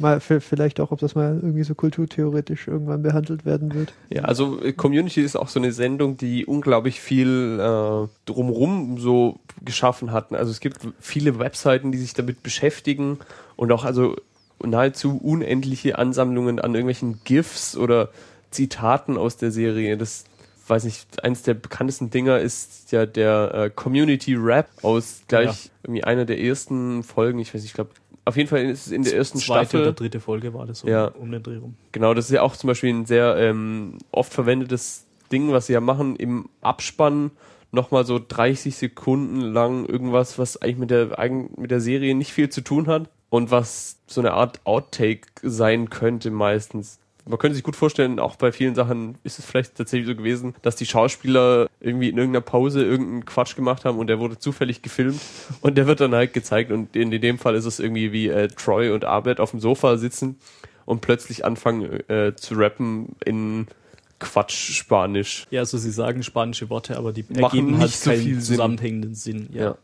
mal 0.00 0.20
vielleicht 0.20 0.80
auch, 0.80 0.90
ob 0.90 1.00
das 1.00 1.14
mal 1.14 1.38
irgendwie 1.42 1.62
so 1.62 1.74
kulturtheoretisch 1.74 2.68
irgendwann 2.68 3.02
behandelt 3.02 3.44
werden 3.44 3.74
wird. 3.74 3.92
Ja, 4.10 4.22
also 4.22 4.62
äh, 4.62 4.72
Community 4.72 5.20
ist 5.22 5.36
auch 5.36 5.48
so 5.48 5.60
eine 5.60 5.72
Sendung, 5.72 6.16
die 6.16 6.46
unglaublich 6.46 7.00
viel 7.00 7.58
äh, 7.60 8.08
drumrum 8.26 8.98
so 8.98 9.40
geschaffen 9.62 10.12
hatten. 10.12 10.34
Also 10.34 10.50
es 10.50 10.60
gibt 10.60 10.80
viele 11.00 11.38
Webseiten, 11.38 11.92
die 11.92 11.98
sich 11.98 12.14
damit 12.14 12.42
beschäftigen 12.42 13.18
und 13.56 13.72
auch 13.72 13.84
also 13.84 14.16
nahezu 14.64 15.18
unendliche 15.18 15.98
Ansammlungen 15.98 16.58
an 16.58 16.74
irgendwelchen 16.74 17.20
GIFs 17.24 17.76
oder 17.76 18.10
Zitaten 18.50 19.16
aus 19.16 19.36
der 19.36 19.50
Serie. 19.50 19.96
Das 19.96 20.24
weiß 20.66 20.84
nicht, 20.84 21.24
eins 21.24 21.42
der 21.42 21.54
bekanntesten 21.54 22.10
Dinger 22.10 22.38
ist 22.38 22.92
ja 22.92 23.06
der 23.06 23.54
äh, 23.54 23.70
Community 23.70 24.34
Rap 24.34 24.68
aus 24.82 25.22
gleich 25.28 25.66
ja. 25.66 25.70
irgendwie 25.82 26.04
einer 26.04 26.24
der 26.24 26.40
ersten 26.40 27.02
Folgen, 27.02 27.38
ich 27.38 27.54
weiß 27.54 27.62
nicht, 27.62 27.70
ich 27.70 27.74
glaube 27.74 27.90
auf 28.28 28.36
jeden 28.36 28.48
Fall 28.48 28.64
ist 28.64 28.86
es 28.86 28.92
in 28.92 29.02
der 29.02 29.14
ersten 29.14 29.38
Zweite 29.38 29.70
Staffel. 29.70 29.82
oder 29.82 29.92
dritte 29.92 30.20
Folge 30.20 30.54
war 30.54 30.66
das 30.66 30.80
so 30.80 30.88
ja. 30.88 31.06
um 31.06 31.30
den 31.30 31.42
Dreh 31.42 31.56
rum. 31.56 31.76
Genau, 31.92 32.14
das 32.14 32.26
ist 32.26 32.32
ja 32.32 32.42
auch 32.42 32.56
zum 32.56 32.68
Beispiel 32.68 32.90
ein 32.90 33.06
sehr 33.06 33.36
ähm, 33.36 33.98
oft 34.10 34.32
verwendetes 34.32 35.06
Ding, 35.32 35.52
was 35.52 35.66
sie 35.66 35.72
ja 35.72 35.80
machen 35.80 36.16
im 36.16 36.48
Abspann 36.60 37.30
nochmal 37.72 38.04
so 38.04 38.20
30 38.26 38.76
Sekunden 38.76 39.40
lang 39.40 39.86
irgendwas, 39.86 40.38
was 40.38 40.60
eigentlich 40.60 40.78
mit 40.78 40.90
der, 40.90 41.10
mit 41.56 41.70
der 41.70 41.80
Serie 41.80 42.14
nicht 42.14 42.32
viel 42.32 42.48
zu 42.48 42.60
tun 42.62 42.86
hat 42.86 43.08
und 43.30 43.50
was 43.50 43.98
so 44.06 44.20
eine 44.20 44.32
Art 44.32 44.60
Outtake 44.64 45.28
sein 45.42 45.90
könnte 45.90 46.30
meistens 46.30 46.98
man 47.28 47.38
könnte 47.38 47.54
sich 47.54 47.64
gut 47.64 47.76
vorstellen, 47.76 48.18
auch 48.18 48.36
bei 48.36 48.52
vielen 48.52 48.74
Sachen 48.74 49.18
ist 49.22 49.38
es 49.38 49.44
vielleicht 49.44 49.76
tatsächlich 49.76 50.08
so 50.08 50.16
gewesen, 50.16 50.54
dass 50.62 50.76
die 50.76 50.86
Schauspieler 50.86 51.68
irgendwie 51.80 52.08
in 52.08 52.16
irgendeiner 52.16 52.40
Pause 52.40 52.84
irgendeinen 52.84 53.24
Quatsch 53.24 53.54
gemacht 53.54 53.84
haben 53.84 53.98
und 53.98 54.06
der 54.06 54.18
wurde 54.18 54.38
zufällig 54.38 54.82
gefilmt 54.82 55.20
und 55.60 55.76
der 55.76 55.86
wird 55.86 56.00
dann 56.00 56.14
halt 56.14 56.32
gezeigt 56.32 56.72
und 56.72 56.96
in, 56.96 57.12
in 57.12 57.20
dem 57.20 57.38
Fall 57.38 57.54
ist 57.54 57.66
es 57.66 57.80
irgendwie 57.80 58.12
wie 58.12 58.28
äh, 58.28 58.48
Troy 58.48 58.90
und 58.90 59.04
Arbeit 59.04 59.40
auf 59.40 59.50
dem 59.50 59.60
Sofa 59.60 59.96
sitzen 59.98 60.36
und 60.84 61.02
plötzlich 61.02 61.44
anfangen 61.44 62.00
äh, 62.08 62.34
zu 62.34 62.54
rappen 62.54 63.14
in 63.24 63.66
Quatsch 64.20 64.72
Spanisch. 64.72 65.46
Ja, 65.50 65.60
also 65.60 65.78
sie 65.78 65.90
sagen 65.90 66.22
spanische 66.22 66.70
Worte, 66.70 66.96
aber 66.96 67.12
die 67.12 67.24
machen 67.38 67.72
nicht 67.72 67.80
halt 67.80 67.92
so 67.92 68.10
viel 68.12 68.40
zusammenhängenden 68.40 69.14
Sinn. 69.14 69.48
Ja. 69.52 69.76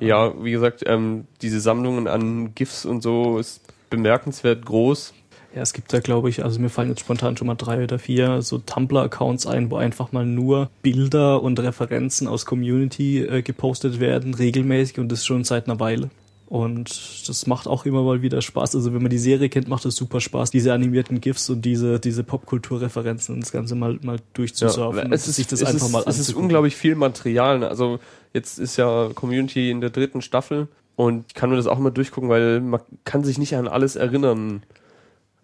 ja. 0.00 0.28
ja, 0.28 0.44
wie 0.44 0.50
gesagt, 0.50 0.82
ähm, 0.86 1.26
diese 1.42 1.60
Sammlungen 1.60 2.08
an 2.08 2.54
GIFs 2.54 2.84
und 2.84 3.02
so 3.02 3.38
ist 3.38 3.60
bemerkenswert 3.90 4.64
groß. 4.64 5.12
Ja, 5.54 5.62
es 5.62 5.72
gibt 5.72 5.92
da, 5.92 5.98
glaube 5.98 6.28
ich, 6.28 6.44
also 6.44 6.60
mir 6.60 6.68
fallen 6.68 6.90
jetzt 6.90 7.00
spontan 7.00 7.36
schon 7.36 7.48
mal 7.48 7.56
drei 7.56 7.82
oder 7.82 7.98
vier 7.98 8.40
so 8.40 8.58
Tumblr-Accounts 8.58 9.46
ein, 9.46 9.70
wo 9.70 9.76
einfach 9.76 10.12
mal 10.12 10.24
nur 10.24 10.70
Bilder 10.82 11.42
und 11.42 11.58
Referenzen 11.58 12.28
aus 12.28 12.46
Community 12.46 13.18
äh, 13.18 13.42
gepostet 13.42 13.98
werden, 13.98 14.34
regelmäßig 14.34 15.00
und 15.00 15.10
das 15.10 15.26
schon 15.26 15.42
seit 15.42 15.66
einer 15.66 15.80
Weile. 15.80 16.10
Und 16.50 17.28
das 17.28 17.46
macht 17.46 17.68
auch 17.68 17.86
immer 17.86 18.02
mal 18.02 18.22
wieder 18.22 18.42
Spaß. 18.42 18.74
Also 18.74 18.92
wenn 18.92 19.02
man 19.02 19.10
die 19.10 19.18
Serie 19.18 19.48
kennt, 19.48 19.68
macht 19.68 19.84
es 19.84 19.94
super 19.94 20.20
Spaß, 20.20 20.50
diese 20.50 20.72
animierten 20.72 21.20
GIFs 21.20 21.48
und 21.48 21.62
diese, 21.62 22.00
diese 22.00 22.24
Popkulturreferenzen 22.24 23.36
und 23.36 23.42
das 23.42 23.52
Ganze 23.52 23.76
mal, 23.76 24.00
mal 24.02 24.18
durchzusurfen. 24.34 25.10
Ja, 25.10 25.14
es 25.14 25.28
ist, 25.28 25.36
sich 25.36 25.46
das 25.46 25.62
einfach 25.62 25.86
ist, 25.86 25.92
mal 25.92 26.02
Es 26.06 26.18
ist 26.18 26.34
unglaublich 26.34 26.74
viel 26.74 26.96
Material. 26.96 27.60
Ne? 27.60 27.68
Also 27.68 28.00
jetzt 28.32 28.58
ist 28.58 28.76
ja 28.76 29.10
Community 29.14 29.70
in 29.70 29.80
der 29.80 29.90
dritten 29.90 30.22
Staffel 30.22 30.66
und 30.96 31.26
ich 31.28 31.34
kann 31.34 31.50
mir 31.50 31.56
das 31.56 31.68
auch 31.68 31.78
mal 31.78 31.90
durchgucken, 31.90 32.28
weil 32.28 32.60
man 32.60 32.80
kann 33.04 33.22
sich 33.22 33.38
nicht 33.38 33.54
an 33.54 33.68
alles 33.68 33.94
erinnern. 33.94 34.64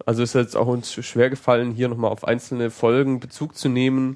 Also 0.07 0.23
ist 0.23 0.35
jetzt 0.35 0.55
auch 0.55 0.67
uns 0.67 0.93
schwer 0.93 1.29
gefallen, 1.29 1.73
hier 1.73 1.89
nochmal 1.89 2.11
auf 2.11 2.23
einzelne 2.23 2.69
Folgen 2.69 3.19
Bezug 3.19 3.57
zu 3.57 3.67
nehmen, 3.67 4.15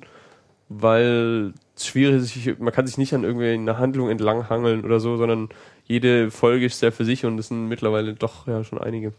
weil 0.69 1.53
es 1.75 1.85
schwierig 1.85 2.47
ist, 2.47 2.59
man 2.61 2.71
kann 2.71 2.87
sich 2.87 2.97
nicht 2.97 3.13
an 3.13 3.25
irgendwie 3.25 3.49
eine 3.49 3.77
Handlung 3.77 4.09
entlanghangeln 4.09 4.85
oder 4.85 5.01
so, 5.01 5.17
sondern 5.17 5.49
jede 5.83 6.31
Folge 6.31 6.67
ist 6.67 6.79
sehr 6.79 6.93
für 6.93 7.03
sich 7.03 7.25
und 7.25 7.37
es 7.37 7.49
sind 7.49 7.67
mittlerweile 7.67 8.13
doch 8.13 8.47
ja 8.47 8.63
schon 8.63 8.79
einige 8.79 9.11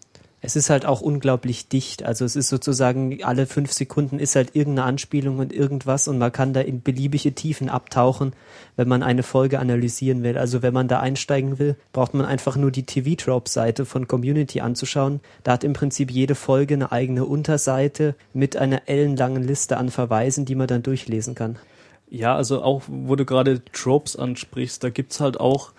es 0.44 0.56
ist 0.56 0.70
halt 0.70 0.84
auch 0.84 1.00
unglaublich 1.00 1.68
dicht. 1.68 2.02
Also 2.02 2.24
es 2.24 2.34
ist 2.34 2.48
sozusagen 2.48 3.22
alle 3.22 3.46
fünf 3.46 3.72
Sekunden 3.72 4.18
ist 4.18 4.34
halt 4.34 4.56
irgendeine 4.56 4.88
Anspielung 4.88 5.38
und 5.38 5.52
irgendwas 5.52 6.08
und 6.08 6.18
man 6.18 6.32
kann 6.32 6.52
da 6.52 6.60
in 6.60 6.82
beliebige 6.82 7.32
Tiefen 7.32 7.68
abtauchen, 7.68 8.32
wenn 8.76 8.88
man 8.88 9.04
eine 9.04 9.22
Folge 9.22 9.60
analysieren 9.60 10.24
will. 10.24 10.36
Also 10.36 10.60
wenn 10.60 10.74
man 10.74 10.88
da 10.88 10.98
einsteigen 10.98 11.60
will, 11.60 11.76
braucht 11.92 12.12
man 12.12 12.26
einfach 12.26 12.56
nur 12.56 12.72
die 12.72 12.84
TV-Trope-Seite 12.84 13.86
von 13.86 14.08
Community 14.08 14.60
anzuschauen. 14.60 15.20
Da 15.44 15.52
hat 15.52 15.62
im 15.62 15.74
Prinzip 15.74 16.10
jede 16.10 16.34
Folge 16.34 16.74
eine 16.74 16.90
eigene 16.90 17.24
Unterseite 17.24 18.16
mit 18.34 18.56
einer 18.56 18.82
ellenlangen 18.88 19.44
Liste 19.44 19.76
an 19.76 19.90
Verweisen, 19.90 20.44
die 20.44 20.56
man 20.56 20.66
dann 20.66 20.82
durchlesen 20.82 21.36
kann. 21.36 21.56
Ja, 22.14 22.36
also 22.36 22.62
auch, 22.62 22.82
wo 22.88 23.16
du 23.16 23.24
gerade 23.24 23.62
Tropes 23.72 24.16
ansprichst, 24.16 24.84
da 24.84 24.90
gibt's 24.90 25.18
halt 25.18 25.40
auch 25.40 25.72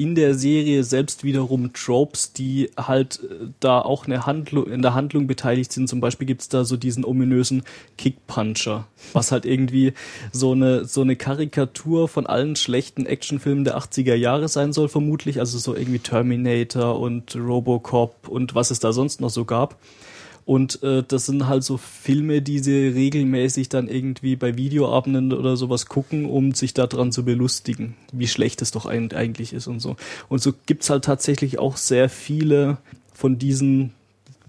in 0.00 0.14
der 0.14 0.34
Serie 0.34 0.82
selbst 0.82 1.24
wiederum 1.24 1.74
Tropes, 1.74 2.32
die 2.32 2.70
halt 2.74 3.20
äh, 3.22 3.48
da 3.60 3.82
auch 3.82 4.06
eine 4.06 4.24
Handlung, 4.24 4.66
in 4.66 4.80
der 4.80 4.94
Handlung 4.94 5.26
beteiligt 5.26 5.72
sind. 5.72 5.90
Zum 5.90 6.00
Beispiel 6.00 6.26
gibt's 6.26 6.48
da 6.48 6.64
so 6.64 6.78
diesen 6.78 7.04
ominösen 7.04 7.64
Kickpuncher, 7.98 8.86
was 9.12 9.30
halt 9.30 9.44
irgendwie 9.44 9.92
so 10.32 10.52
eine, 10.52 10.86
so 10.86 11.02
eine 11.02 11.16
Karikatur 11.16 12.08
von 12.08 12.26
allen 12.26 12.56
schlechten 12.56 13.04
Actionfilmen 13.04 13.64
der 13.64 13.76
80er 13.76 14.14
Jahre 14.14 14.48
sein 14.48 14.72
soll, 14.72 14.88
vermutlich. 14.88 15.38
Also 15.38 15.58
so 15.58 15.76
irgendwie 15.76 15.98
Terminator 15.98 16.98
und 16.98 17.36
Robocop 17.36 18.26
und 18.26 18.54
was 18.54 18.70
es 18.70 18.80
da 18.80 18.94
sonst 18.94 19.20
noch 19.20 19.28
so 19.28 19.44
gab. 19.44 19.76
Und 20.50 20.82
äh, 20.82 21.04
das 21.06 21.26
sind 21.26 21.46
halt 21.46 21.62
so 21.62 21.76
Filme, 21.76 22.42
die 22.42 22.58
sie 22.58 22.88
regelmäßig 22.88 23.68
dann 23.68 23.86
irgendwie 23.86 24.34
bei 24.34 24.56
Videoabenden 24.56 25.32
oder 25.32 25.56
sowas 25.56 25.86
gucken, 25.86 26.26
um 26.26 26.54
sich 26.54 26.74
daran 26.74 27.12
zu 27.12 27.24
belustigen, 27.24 27.94
wie 28.10 28.26
schlecht 28.26 28.60
es 28.60 28.72
doch 28.72 28.86
eigentlich 28.86 29.52
ist 29.52 29.68
und 29.68 29.78
so. 29.78 29.94
Und 30.28 30.42
so 30.42 30.52
gibt's 30.66 30.90
halt 30.90 31.04
tatsächlich 31.04 31.60
auch 31.60 31.76
sehr 31.76 32.08
viele 32.08 32.78
von 33.14 33.38
diesen 33.38 33.92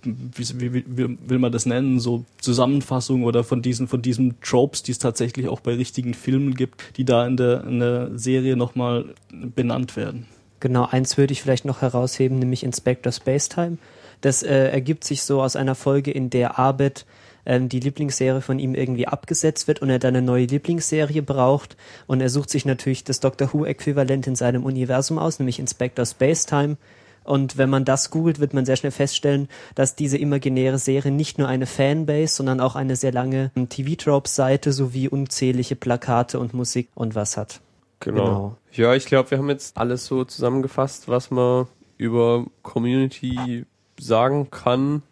wie, 0.02 0.74
wie, 0.74 0.84
wie 0.88 1.18
will 1.30 1.38
man 1.38 1.52
das 1.52 1.68
nennen, 1.68 2.00
so 2.00 2.26
Zusammenfassungen 2.40 3.24
oder 3.24 3.44
von 3.44 3.62
diesen, 3.62 3.88
von 3.88 4.02
diesen 4.02 4.42
Tropes, 4.42 4.82
die 4.82 4.94
es 4.94 4.98
tatsächlich 4.98 5.50
auch 5.50 5.60
bei 5.60 5.76
richtigen 5.76 6.16
Filmen 6.16 6.56
gibt, 6.56 6.82
die 6.98 7.06
da 7.06 7.28
in 7.28 7.38
der, 7.38 7.64
in 7.66 7.80
der 7.80 8.18
Serie 8.18 8.58
nochmal 8.58 9.06
benannt 9.30 9.96
werden. 9.96 10.26
Genau, 10.62 10.88
eins 10.90 11.20
würde 11.20 11.34
ich 11.34 11.44
vielleicht 11.44 11.66
noch 11.66 11.84
herausheben, 11.84 12.40
nämlich 12.40 12.64
Inspector 12.64 13.12
Spacetime. 13.12 13.78
Das 14.22 14.44
äh, 14.44 14.70
ergibt 14.70 15.04
sich 15.04 15.24
so 15.24 15.42
aus 15.42 15.56
einer 15.56 15.76
Folge, 15.76 16.12
in 16.12 16.30
der 16.30 16.58
Abed 16.58 17.06
ähm, 17.46 17.70
die 17.70 17.80
Lieblingsserie 17.80 18.42
von 18.42 18.60
ihm 18.60 18.76
irgendwie 18.76 19.08
abgesetzt 19.08 19.68
wird 19.68 19.82
und 19.82 19.90
er 19.90 20.00
dann 20.00 20.16
eine 20.16 20.26
neue 20.26 20.46
Lieblingsserie 20.46 21.22
braucht. 21.22 21.76
Und 22.08 22.22
er 22.22 22.30
sucht 22.30 22.50
sich 22.50 22.66
natürlich 22.66 23.04
das 23.04 23.20
Doctor 23.20 23.52
Who-Äquivalent 23.54 24.28
in 24.28 24.36
seinem 24.36 24.64
Universum 24.64 25.18
aus, 25.18 25.40
nämlich 25.40 25.60
Inspector 25.60 26.06
Spacetime. 26.06 26.78
Und 27.24 27.58
wenn 27.58 27.70
man 27.70 27.86
das 27.86 28.10
googelt, 28.10 28.40
wird 28.40 28.54
man 28.54 28.66
sehr 28.66 28.76
schnell 28.76 28.92
feststellen, 28.92 29.48
dass 29.76 29.96
diese 29.96 30.18
imaginäre 30.18 30.80
Serie 30.80 31.12
nicht 31.12 31.38
nur 31.38 31.48
eine 31.48 31.68
Fanbase, 31.68 32.36
sondern 32.36 32.60
auch 32.60 32.76
eine 32.76 32.96
sehr 32.96 33.12
lange 33.12 33.52
TV-Tropes-Seite 33.56 34.74
sowie 34.74 35.08
unzählige 35.08 35.76
Plakate 35.76 36.40
und 36.40 36.54
Musik 36.54 36.90
und 36.96 37.14
was 37.14 37.38
hat. 37.38 37.62
Genau. 38.00 38.24
genau. 38.24 38.58
Ja, 38.72 38.96
ich 38.96 39.06
glaube, 39.06 39.30
wir 39.30 39.38
haben 39.38 39.50
jetzt 39.50 39.78
alles 39.78 40.06
so 40.06 40.24
zusammengefasst, 40.26 41.08
was 41.08 41.30
man 41.30 41.68
über 41.98 42.46
Community 42.64 43.66
sagen 44.02 44.50
kann, 44.52 45.04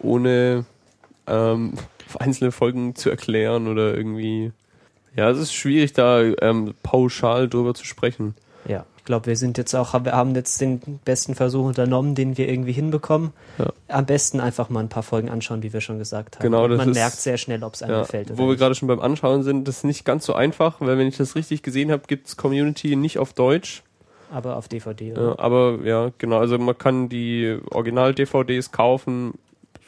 ohne 0.00 0.64
ähm, 1.26 1.74
einzelne 2.18 2.52
Folgen 2.52 2.94
zu 2.94 3.10
erklären 3.10 3.68
oder 3.68 3.94
irgendwie. 3.94 4.52
Ja, 5.16 5.30
es 5.30 5.38
ist 5.38 5.54
schwierig, 5.54 5.92
da 5.92 6.20
ähm, 6.22 6.74
pauschal 6.82 7.48
drüber 7.48 7.74
zu 7.74 7.84
sprechen. 7.84 8.34
Ja, 8.66 8.84
ich 8.98 9.04
glaube, 9.04 9.26
wir 9.26 9.36
sind 9.36 9.58
jetzt 9.58 9.74
auch, 9.74 9.92
wir 10.02 10.12
haben 10.12 10.34
jetzt 10.34 10.60
den 10.60 10.80
besten 11.04 11.34
Versuch 11.34 11.66
unternommen, 11.66 12.14
den 12.14 12.36
wir 12.36 12.48
irgendwie 12.48 12.72
hinbekommen. 12.72 13.32
Ja. 13.58 13.66
Am 13.88 14.06
besten 14.06 14.40
einfach 14.40 14.70
mal 14.70 14.80
ein 14.80 14.88
paar 14.88 15.02
Folgen 15.02 15.28
anschauen, 15.28 15.62
wie 15.62 15.72
wir 15.72 15.80
schon 15.80 15.98
gesagt 15.98 16.36
haben. 16.36 16.42
Genau, 16.42 16.66
das 16.66 16.78
Man 16.78 16.88
ist, 16.88 16.94
merkt 16.96 17.16
sehr 17.16 17.36
schnell, 17.36 17.62
ob 17.62 17.74
es 17.74 17.82
einem 17.82 17.92
ja, 17.92 18.00
gefällt. 18.00 18.30
Oder 18.30 18.38
wo 18.38 18.48
wir 18.48 18.56
gerade 18.56 18.74
schon 18.74 18.88
beim 18.88 19.00
Anschauen 19.00 19.42
sind, 19.44 19.68
das 19.68 19.78
ist 19.78 19.84
nicht 19.84 20.04
ganz 20.04 20.24
so 20.24 20.32
einfach, 20.32 20.80
weil 20.80 20.98
wenn 20.98 21.06
ich 21.06 21.16
das 21.16 21.36
richtig 21.36 21.62
gesehen 21.62 21.92
habe, 21.92 22.04
gibt's 22.08 22.36
Community 22.36 22.96
nicht 22.96 23.18
auf 23.18 23.34
Deutsch. 23.34 23.84
Aber 24.34 24.56
auf 24.56 24.66
DVD. 24.66 25.14
Ja, 25.16 25.38
aber 25.38 25.78
ja, 25.84 26.10
genau. 26.18 26.40
Also 26.40 26.58
man 26.58 26.76
kann 26.76 27.08
die 27.08 27.56
Original-DVDs 27.70 28.72
kaufen 28.72 29.34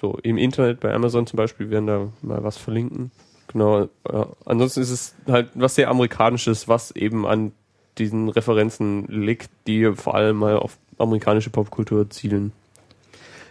so 0.00 0.18
im 0.22 0.38
Internet, 0.38 0.80
bei 0.80 0.94
Amazon 0.94 1.26
zum 1.26 1.36
Beispiel, 1.36 1.70
werden 1.70 1.86
da 1.86 2.08
mal 2.22 2.44
was 2.44 2.56
verlinken. 2.56 3.10
Genau. 3.48 3.88
Ja. 4.10 4.28
Ansonsten 4.44 4.80
ist 4.82 4.90
es 4.90 5.14
halt 5.26 5.48
was 5.54 5.74
sehr 5.74 5.88
Amerikanisches, 5.88 6.68
was 6.68 6.90
eben 6.92 7.26
an 7.26 7.52
diesen 7.98 8.28
Referenzen 8.28 9.06
liegt, 9.08 9.50
die 9.66 9.92
vor 9.94 10.14
allem 10.14 10.36
mal 10.36 10.56
auf 10.58 10.78
amerikanische 10.98 11.50
Popkultur 11.50 12.08
zielen. 12.10 12.52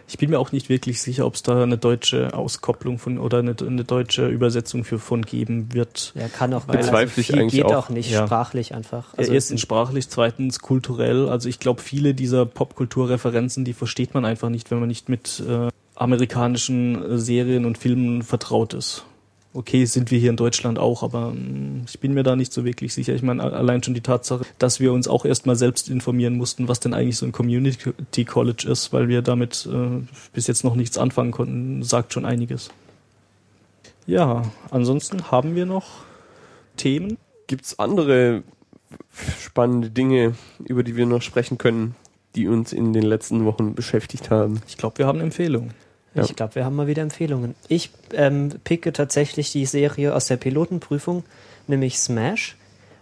Ich 0.08 0.18
bin 0.18 0.30
mir 0.30 0.38
auch 0.38 0.52
nicht 0.52 0.68
wirklich 0.68 1.00
sicher, 1.02 1.26
ob 1.26 1.34
es 1.34 1.42
da 1.42 1.62
eine 1.62 1.78
deutsche 1.78 2.32
Auskopplung 2.32 2.98
von 2.98 3.18
oder 3.18 3.38
eine, 3.38 3.56
eine, 3.60 3.84
deutsche 3.84 4.28
Übersetzung 4.28 4.84
für 4.84 4.98
von 4.98 5.22
geben 5.22 5.72
wird. 5.72 6.12
Ja, 6.14 6.28
kann 6.28 6.54
auch, 6.54 6.68
weil 6.68 6.78
bezweifle 6.78 7.22
also 7.22 7.32
ich 7.32 7.34
eigentlich 7.34 7.52
geht 7.52 7.64
auch, 7.64 7.86
auch 7.86 7.88
nicht 7.88 8.10
ja. 8.10 8.24
sprachlich 8.24 8.74
einfach. 8.74 9.14
Also 9.16 9.32
erstens 9.32 9.60
sprachlich, 9.60 10.08
zweitens 10.08 10.60
kulturell. 10.60 11.28
Also 11.28 11.48
ich 11.48 11.58
glaube, 11.58 11.82
viele 11.82 12.14
dieser 12.14 12.46
Popkulturreferenzen, 12.46 13.64
die 13.64 13.72
versteht 13.72 14.14
man 14.14 14.24
einfach 14.24 14.48
nicht, 14.48 14.70
wenn 14.70 14.78
man 14.78 14.88
nicht 14.88 15.08
mit 15.08 15.42
äh, 15.46 15.68
amerikanischen 15.96 17.12
äh, 17.12 17.18
Serien 17.18 17.64
und 17.64 17.78
Filmen 17.78 18.22
vertraut 18.22 18.74
ist. 18.74 19.04
Okay, 19.56 19.86
sind 19.86 20.10
wir 20.10 20.18
hier 20.18 20.28
in 20.28 20.36
Deutschland 20.36 20.78
auch, 20.78 21.02
aber 21.02 21.30
mm, 21.30 21.84
ich 21.86 21.98
bin 21.98 22.12
mir 22.12 22.22
da 22.22 22.36
nicht 22.36 22.52
so 22.52 22.66
wirklich 22.66 22.92
sicher. 22.92 23.14
Ich 23.14 23.22
meine, 23.22 23.42
allein 23.42 23.82
schon 23.82 23.94
die 23.94 24.02
Tatsache, 24.02 24.44
dass 24.58 24.80
wir 24.80 24.92
uns 24.92 25.08
auch 25.08 25.24
erstmal 25.24 25.56
selbst 25.56 25.88
informieren 25.88 26.36
mussten, 26.36 26.68
was 26.68 26.78
denn 26.78 26.92
eigentlich 26.92 27.16
so 27.16 27.24
ein 27.24 27.32
Community 27.32 28.26
College 28.26 28.68
ist, 28.70 28.92
weil 28.92 29.08
wir 29.08 29.22
damit 29.22 29.66
äh, 29.72 30.02
bis 30.34 30.46
jetzt 30.46 30.62
noch 30.62 30.74
nichts 30.74 30.98
anfangen 30.98 31.30
konnten, 31.30 31.82
sagt 31.82 32.12
schon 32.12 32.26
einiges. 32.26 32.68
Ja, 34.06 34.42
ansonsten 34.70 35.30
haben 35.30 35.54
wir 35.54 35.64
noch 35.64 35.86
Themen. 36.76 37.16
Gibt's 37.46 37.78
andere 37.78 38.42
spannende 39.40 39.88
Dinge, 39.88 40.34
über 40.66 40.82
die 40.82 40.96
wir 40.96 41.06
noch 41.06 41.22
sprechen 41.22 41.56
können, 41.56 41.94
die 42.34 42.46
uns 42.46 42.74
in 42.74 42.92
den 42.92 43.04
letzten 43.04 43.46
Wochen 43.46 43.74
beschäftigt 43.74 44.28
haben? 44.28 44.60
Ich 44.68 44.76
glaube, 44.76 44.98
wir 44.98 45.06
haben 45.06 45.20
Empfehlungen. 45.20 45.85
Ja. 46.16 46.24
Ich 46.24 46.36
glaube, 46.36 46.54
wir 46.54 46.64
haben 46.64 46.76
mal 46.76 46.86
wieder 46.86 47.02
Empfehlungen. 47.02 47.54
Ich 47.68 47.90
ähm, 48.12 48.50
picke 48.64 48.92
tatsächlich 48.92 49.52
die 49.52 49.66
Serie 49.66 50.14
aus 50.14 50.26
der 50.26 50.36
Pilotenprüfung, 50.36 51.24
nämlich 51.66 51.98
Smash, 51.98 52.56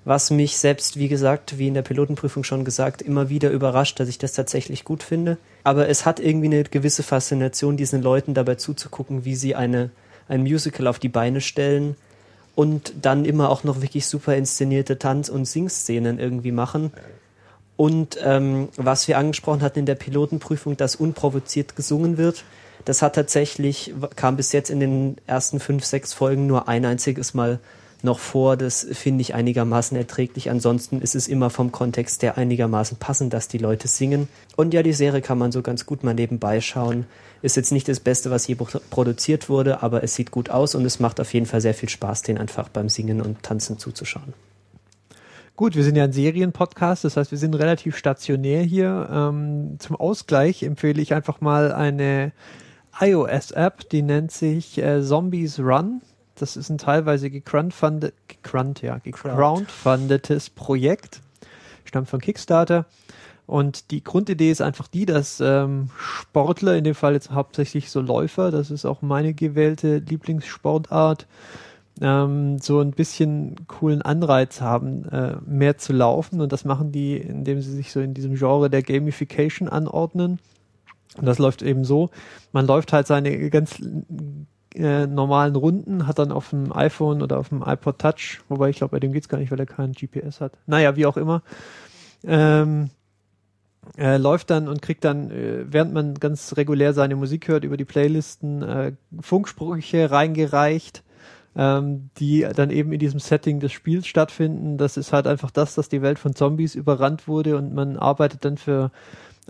was 0.05 0.31
mich 0.31 0.59
selbst, 0.59 0.99
wie 0.99 1.09
gesagt, 1.09 1.59
wie 1.59 1.69
in 1.69 1.75
der 1.75 1.83
Pilotenprüfung 1.83 2.45
schon 2.45 2.65
gesagt, 2.65 3.03
immer 3.03 3.29
wieder 3.29 3.51
überrascht, 3.51 4.01
dass 4.01 4.09
ich 4.09 4.19
das 4.19 4.33
tatsächlich 4.33 4.85
gut 4.85 5.03
finde. 5.03 5.39
Aber 5.63 5.89
es 5.89 6.05
hat 6.05 6.21
irgendwie 6.21 6.47
eine 6.47 6.65
gewisse 6.65 7.03
Faszination, 7.03 7.77
diesen 7.77 8.03
Leuten 8.03 8.35
dabei 8.35 8.57
zuzugucken, 8.57 9.25
wie 9.25 9.37
sie 9.37 9.55
eine, 9.55 9.91
ein 10.29 10.43
Musical 10.43 10.89
auf 10.89 10.99
die 10.99 11.09
Beine 11.09 11.41
stellen 11.41 11.97
und 12.55 12.93
dann 13.01 13.25
immer 13.25 13.49
auch 13.49 13.65
noch 13.65 13.81
wirklich 13.81 14.07
super 14.07 14.37
inszenierte 14.37 14.99
Tanz- 14.99 15.29
und 15.29 15.47
Singszenen 15.47 16.19
irgendwie 16.19 16.53
machen. 16.53 16.93
Und 17.77 18.19
ähm, 18.23 18.69
was 18.77 19.09
wir 19.09 19.19
angesprochen 19.19 19.63
hatten 19.63 19.81
in 19.81 19.87
der 19.87 19.97
Pilotenprüfung, 19.97 20.77
dass 20.77 20.97
unprovoziert 20.97 21.77
gesungen 21.77 22.19
wird 22.19 22.45
das 22.85 23.03
hat 23.03 23.15
tatsächlich, 23.15 23.95
kam 24.17 24.37
bis 24.37 24.53
jetzt 24.53 24.71
in 24.71 24.81
den 24.81 25.17
ersten 25.27 25.61
fünf, 25.61 25.85
sechs 25.85 26.13
Folgen 26.13 26.47
nur 26.47 26.69
ein 26.69 26.85
einziges 26.85 27.35
Mal 27.35 27.61
noch 28.03 28.19
vor. 28.19 28.57
Das 28.57 28.87
finde 28.93 29.23
ich 29.23 29.35
einigermaßen 29.35 29.97
erträglich. 29.97 30.51
Ansonsten 30.51 31.01
ist 31.01 31.15
es 31.15 31.27
immer 31.27 31.51
vom 31.51 31.73
Kontext 31.73 32.23
der 32.23 32.37
einigermaßen 32.37 32.99
passend, 32.99 33.33
dass 33.33 33.49
die 33.49 33.59
Leute 33.59 33.89
singen. 33.89 34.29
Und 34.57 34.75
ja, 34.75 34.83
die 34.83 34.93
Serie 34.93 35.23
kann 35.23 35.39
man 35.39 35.51
so 35.51 35.63
ganz 35.63 35.87
gut 35.87 36.05
mal 36.05 36.15
nebenbei 36.15 36.61
schauen. 36.61 37.07
Ist 37.43 37.57
jetzt 37.57 37.73
nicht 37.73 37.89
das 37.89 38.01
Beste, 38.01 38.31
was 38.31 38.47
je 38.47 38.57
produziert 38.91 39.49
wurde, 39.49 39.83
aber 39.83 40.03
es 40.03 40.15
sieht 40.15 40.31
gut 40.31 40.51
aus 40.51 40.75
und 40.75 40.85
es 40.85 41.01
macht 41.01 41.21
auf 41.21 41.33
jeden 41.35 41.47
Fall 41.47 41.61
sehr 41.61 41.75
viel 41.75 41.89
Spaß, 41.89 42.23
den 42.23 42.39
einfach 42.39 42.69
beim 42.69 42.89
Singen 42.89 43.21
und 43.21 43.43
Tanzen 43.43 43.79
zuzuschauen. 43.79 44.35
Gut, 45.57 45.77
wir 45.77 45.85
sind 45.85 45.95
ja 45.95 46.05
ein 46.05 46.13
Serienpodcast, 46.13 47.05
das 47.05 47.17
heißt, 47.17 47.31
wir 47.31 47.39
sind 47.39 47.55
relativ 47.55 47.97
stationär 47.97 48.63
hier. 48.63 49.09
Ähm, 49.11 49.77
zum 49.79 49.95
Ausgleich 49.95 50.63
empfehle 50.65 51.01
ich 51.01 51.15
einfach 51.15 51.41
mal 51.41 51.71
eine 51.71 52.33
iOS-App, 53.01 53.89
die 53.91 54.03
nennt 54.03 54.33
sich 54.33 54.79
äh, 54.79 55.03
Zombies 55.03 55.59
Run. 55.59 56.03
Das 56.37 56.57
ist 56.57 56.69
ein 56.69 56.79
teilweise 56.79 57.31
gecrowdfundet, 57.31 58.15
gecrowd, 58.29 58.83
ja, 58.83 58.99
gecrowdfundetes 58.99 60.51
Projekt. 60.51 61.21
Stammt 61.85 62.09
von 62.09 62.21
Kickstarter. 62.21 62.87
Und 63.47 63.91
die 63.91 64.03
Grundidee 64.03 64.51
ist 64.51 64.63
einfach 64.63 64.89
die, 64.89 65.05
dass 65.07 65.41
ähm, 65.41 65.91
Sportler, 65.99 66.77
in 66.77 66.85
dem 66.85 66.95
Fall 66.95 67.13
jetzt 67.13 67.31
hauptsächlich 67.31 67.91
so 67.91 68.01
Läufer, 68.01 68.51
das 68.51 68.71
ist 68.71 68.87
auch 68.87 69.03
meine 69.03 69.35
gewählte 69.35 69.99
Lieblingssportart, 69.99 71.27
ähm, 72.01 72.59
so 72.59 72.81
ein 72.81 72.93
bisschen 72.93 73.57
coolen 73.69 74.03
Anreiz 74.03 74.61
haben, 74.61 75.05
äh, 75.11 75.37
mehr 75.47 75.77
zu 75.77 75.93
laufen. 75.93 76.41
Und 76.41 76.53
das 76.53 76.65
machen 76.65 76.91
die, 76.91 77.17
indem 77.17 77.61
sie 77.61 77.73
sich 77.73 77.93
so 77.93 78.01
in 78.01 78.15
diesem 78.15 78.35
Genre 78.35 78.71
der 78.71 78.83
Gamification 78.83 79.69
anordnen. 79.69 80.39
Und 81.17 81.27
das 81.27 81.39
läuft 81.39 81.63
eben 81.63 81.85
so, 81.85 82.11
man 82.53 82.67
läuft 82.67 82.93
halt 82.93 83.07
seine 83.07 83.51
ganz 83.51 83.81
äh, 84.75 85.07
normalen 85.07 85.55
Runden, 85.55 86.07
hat 86.07 86.19
dann 86.19 86.33
auf 86.33 86.51
dem 86.51 86.73
iPhone 86.73 87.23
oder 87.23 87.39
auf 87.39 87.51
dem 87.51 87.63
iPod 87.63 87.99
Touch, 87.99 88.41
wobei 88.49 88.71
ich 88.71 88.77
glaube, 88.77 88.93
bei 88.93 89.01
dem 89.01 89.13
geht's 89.13 89.29
gar 89.29 89.39
nicht, 89.39 89.51
weil 89.51 89.61
er 89.61 89.67
keinen 89.67 89.93
GPS 89.93 90.41
hat. 90.41 90.53
Naja, 90.67 90.97
wie 90.97 91.07
auch 91.07 91.17
immer. 91.17 91.43
Ähm, 92.25 92.91
äh, 93.97 94.17
läuft 94.17 94.51
dann 94.51 94.67
und 94.67 94.83
kriegt 94.83 95.05
dann, 95.05 95.31
äh, 95.31 95.65
während 95.71 95.93
man 95.93 96.15
ganz 96.15 96.57
regulär 96.57 96.93
seine 96.93 97.17
Musik 97.17 97.49
hört, 97.49 97.65
über 97.65 97.77
die 97.77 97.85
Playlisten 97.85 98.63
äh, 98.63 98.93
Funksprüche 99.21 100.11
reingereicht, 100.11 101.05
ähm, 101.55 102.11
die 102.19 102.47
dann 102.55 102.71
eben 102.71 102.93
in 102.93 102.99
diesem 102.99 103.21
Setting 103.21 103.61
des 103.61 103.73
Spiels 103.73 104.07
stattfinden. 104.07 104.79
Das 104.79 104.97
ist 104.97 105.13
halt 105.13 105.27
einfach 105.27 105.51
das, 105.51 105.75
dass 105.75 105.89
die 105.89 106.03
Welt 106.03 106.19
von 106.19 106.35
Zombies 106.35 106.75
überrannt 106.75 107.29
wurde 107.29 107.57
und 107.57 107.75
man 107.75 107.97
arbeitet 107.97 108.45
dann 108.45 108.57
für 108.57 108.91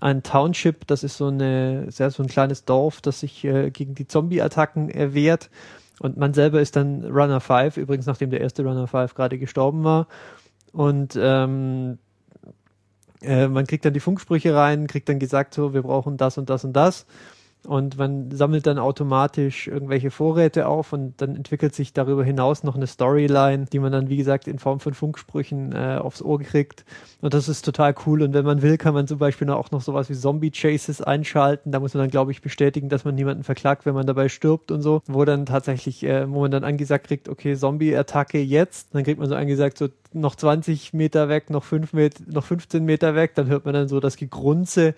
ein 0.00 0.22
Township, 0.22 0.86
das 0.86 1.04
ist 1.04 1.16
so 1.16 1.28
eine, 1.28 1.90
sehr 1.90 2.10
so 2.10 2.22
ein 2.22 2.28
kleines 2.28 2.64
Dorf, 2.64 3.00
das 3.00 3.20
sich 3.20 3.44
äh, 3.44 3.70
gegen 3.70 3.94
die 3.94 4.06
Zombie-Attacken 4.06 4.90
erwehrt. 4.90 5.50
Und 6.00 6.16
man 6.16 6.34
selber 6.34 6.60
ist 6.60 6.76
dann 6.76 7.04
Runner 7.04 7.40
5, 7.40 7.76
übrigens 7.76 8.06
nachdem 8.06 8.30
der 8.30 8.40
erste 8.40 8.64
Runner 8.64 8.86
5 8.86 9.14
gerade 9.14 9.38
gestorben 9.38 9.84
war. 9.84 10.08
Und 10.72 11.16
ähm, 11.20 11.98
äh, 13.22 13.46
man 13.46 13.66
kriegt 13.66 13.84
dann 13.84 13.94
die 13.94 14.00
Funksprüche 14.00 14.54
rein, 14.54 14.86
kriegt 14.86 15.08
dann 15.08 15.20
gesagt, 15.20 15.54
so, 15.54 15.72
wir 15.72 15.82
brauchen 15.82 16.16
das 16.16 16.36
und 16.36 16.50
das 16.50 16.64
und 16.64 16.72
das 16.72 17.06
und 17.66 17.98
man 17.98 18.30
sammelt 18.30 18.66
dann 18.66 18.78
automatisch 18.78 19.68
irgendwelche 19.68 20.10
Vorräte 20.10 20.66
auf 20.66 20.92
und 20.92 21.20
dann 21.20 21.36
entwickelt 21.36 21.74
sich 21.74 21.92
darüber 21.92 22.24
hinaus 22.24 22.62
noch 22.62 22.76
eine 22.76 22.86
Storyline, 22.86 23.66
die 23.72 23.78
man 23.78 23.92
dann, 23.92 24.08
wie 24.08 24.16
gesagt, 24.16 24.46
in 24.48 24.58
Form 24.58 24.80
von 24.80 24.94
Funksprüchen 24.94 25.72
äh, 25.72 25.98
aufs 26.00 26.22
Ohr 26.22 26.40
kriegt. 26.40 26.84
Und 27.20 27.34
das 27.34 27.48
ist 27.48 27.64
total 27.64 27.94
cool. 28.06 28.22
Und 28.22 28.34
wenn 28.34 28.44
man 28.44 28.62
will, 28.62 28.76
kann 28.76 28.94
man 28.94 29.06
zum 29.06 29.18
Beispiel 29.18 29.48
auch 29.50 29.70
noch 29.70 29.80
sowas 29.80 30.10
wie 30.10 30.14
Zombie-Chases 30.14 31.00
einschalten. 31.00 31.72
Da 31.72 31.80
muss 31.80 31.94
man 31.94 32.02
dann, 32.02 32.10
glaube 32.10 32.32
ich, 32.32 32.42
bestätigen, 32.42 32.88
dass 32.88 33.04
man 33.04 33.14
niemanden 33.14 33.44
verklagt, 33.44 33.86
wenn 33.86 33.94
man 33.94 34.06
dabei 34.06 34.28
stirbt 34.28 34.70
und 34.70 34.82
so. 34.82 35.02
Wo 35.06 35.24
dann 35.24 35.46
tatsächlich, 35.46 36.04
äh, 36.04 36.30
wo 36.30 36.40
man 36.40 36.50
dann 36.50 36.64
angesagt 36.64 37.06
kriegt, 37.06 37.28
okay, 37.28 37.56
Zombie-Attacke 37.56 38.38
jetzt. 38.38 38.94
Dann 38.94 39.04
kriegt 39.04 39.18
man 39.18 39.28
so 39.28 39.34
angesagt, 39.34 39.78
so 39.78 39.88
noch 40.12 40.36
20 40.36 40.92
Meter 40.92 41.28
weg, 41.28 41.50
noch, 41.50 41.64
5 41.64 41.92
Met 41.92 42.32
noch 42.32 42.44
15 42.44 42.84
Meter 42.84 43.14
weg. 43.14 43.34
Dann 43.34 43.48
hört 43.48 43.64
man 43.64 43.74
dann 43.74 43.88
so 43.88 44.00
das 44.00 44.16
Gegrunze 44.16 44.94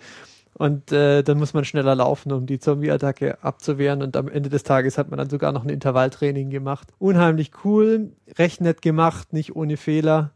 und 0.57 0.91
äh, 0.91 1.21
dann 1.21 1.37
muss 1.37 1.53
man 1.53 1.65
schneller 1.65 1.93
laufen, 1.93 2.31
um 2.31 2.47
die 2.47 2.57
Zombie-Attacke 2.59 3.43
abzuwehren. 3.43 4.01
Und 4.01 4.17
am 4.17 4.27
Ende 4.27 4.49
des 4.49 4.63
Tages 4.63 4.97
hat 4.97 5.11
man 5.11 5.19
dann 5.19 5.29
sogar 5.29 5.51
noch 5.51 5.63
ein 5.63 5.69
Intervalltraining 5.69 6.49
gemacht. 6.49 6.87
Unheimlich 6.97 7.51
cool, 7.63 8.11
recht 8.39 8.59
nett 8.61 8.81
gemacht, 8.81 9.33
nicht 9.33 9.55
ohne 9.55 9.77
Fehler. 9.77 10.31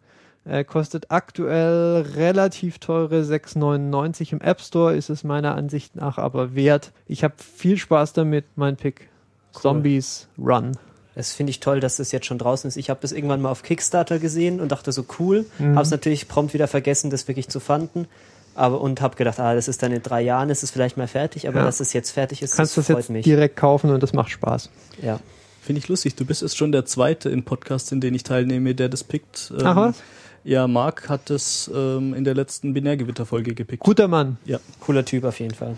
Äh, 0.45 0.63
kostet 0.63 1.09
aktuell 1.09 2.01
relativ 2.15 2.77
teure 2.77 3.21
6,99 3.21 4.33
im 4.33 4.41
App 4.41 4.61
Store, 4.61 4.95
ist 4.95 5.09
es 5.09 5.23
meiner 5.23 5.55
Ansicht 5.55 5.95
nach 5.95 6.19
aber 6.19 6.53
wert. 6.53 6.91
Ich 7.07 7.23
habe 7.23 7.33
viel 7.37 7.77
Spaß 7.77 8.13
damit, 8.13 8.45
mein 8.55 8.75
Pick. 8.75 9.09
Cool. 9.55 9.61
Zombies 9.61 10.27
Run. 10.37 10.77
Das 11.15 11.33
finde 11.33 11.49
ich 11.49 11.59
toll, 11.59 11.79
dass 11.79 11.97
das 11.97 12.11
jetzt 12.11 12.27
schon 12.27 12.37
draußen 12.37 12.67
ist. 12.67 12.77
Ich 12.77 12.89
habe 12.89 12.99
das 13.01 13.11
irgendwann 13.11 13.41
mal 13.41 13.49
auf 13.49 13.63
Kickstarter 13.63 14.19
gesehen 14.19 14.61
und 14.61 14.71
dachte 14.71 14.91
so 14.91 15.05
cool. 15.19 15.45
Mhm. 15.57 15.75
Habe 15.75 15.81
es 15.81 15.91
natürlich 15.91 16.27
prompt 16.27 16.53
wieder 16.53 16.67
vergessen, 16.67 17.09
das 17.09 17.27
wirklich 17.27 17.49
zu 17.49 17.59
fanden. 17.59 18.07
Aber 18.55 18.81
und 18.81 18.99
habe 19.01 19.15
gedacht, 19.15 19.39
ah, 19.39 19.55
das 19.55 19.67
ist 19.67 19.81
dann 19.81 19.91
in 19.91 20.01
drei 20.03 20.21
Jahren, 20.21 20.49
ist 20.49 20.61
es 20.63 20.71
vielleicht 20.71 20.97
mal 20.97 21.07
fertig. 21.07 21.47
Aber 21.47 21.59
Ja. 21.59 21.65
dass 21.65 21.79
es 21.79 21.93
jetzt 21.93 22.11
fertig 22.11 22.41
ist, 22.41 22.55
Kannst 22.57 22.77
das 22.77 22.85
freut 22.87 22.97
jetzt 22.97 23.09
mich. 23.09 23.23
direkt 23.23 23.55
kaufen 23.55 23.89
und 23.91 24.01
das 24.03 24.13
macht 24.13 24.29
Spaß. 24.31 24.69
Ja. 25.01 25.19
Finde 25.61 25.79
ich 25.79 25.87
lustig. 25.87 26.15
Du 26.15 26.25
bist 26.25 26.41
jetzt 26.41 26.57
schon 26.57 26.71
der 26.71 26.85
zweite 26.85 27.29
im 27.29 27.43
Podcast, 27.43 27.91
in 27.91 28.01
den 28.01 28.13
ich 28.15 28.23
teilnehme, 28.23 28.73
der 28.75 28.89
das 28.89 29.03
pickt. 29.03 29.51
Ähm, 29.57 29.65
Ach 29.65 29.75
was? 29.75 29.95
Ja, 30.43 30.67
Marc 30.67 31.07
hat 31.07 31.29
das 31.29 31.69
ähm, 31.73 32.13
in 32.15 32.23
der 32.23 32.33
letzten 32.33 32.73
Binärgewitterfolge 32.73 33.53
gepickt. 33.53 33.83
Guter 33.83 34.07
Mann. 34.07 34.37
Cooler 34.79 35.05
Typ 35.05 35.23
auf 35.23 35.39
jeden 35.39 35.53
Fall. 35.53 35.77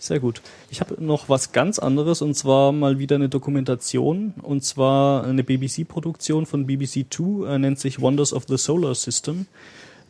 Sehr 0.00 0.20
gut. 0.20 0.40
Ich 0.70 0.80
habe 0.80 0.96
noch 1.04 1.28
was 1.28 1.52
ganz 1.52 1.78
anderes 1.78 2.22
und 2.22 2.34
zwar 2.34 2.72
mal 2.72 2.98
wieder 2.98 3.16
eine 3.16 3.28
Dokumentation 3.28 4.32
und 4.42 4.64
zwar 4.64 5.24
eine 5.24 5.44
BBC-Produktion 5.44 6.46
von 6.46 6.66
BBC 6.66 7.10
Two, 7.10 7.44
äh, 7.44 7.58
nennt 7.58 7.78
sich 7.78 8.00
Wonders 8.00 8.32
of 8.32 8.44
the 8.48 8.56
Solar 8.56 8.94
System. 8.94 9.46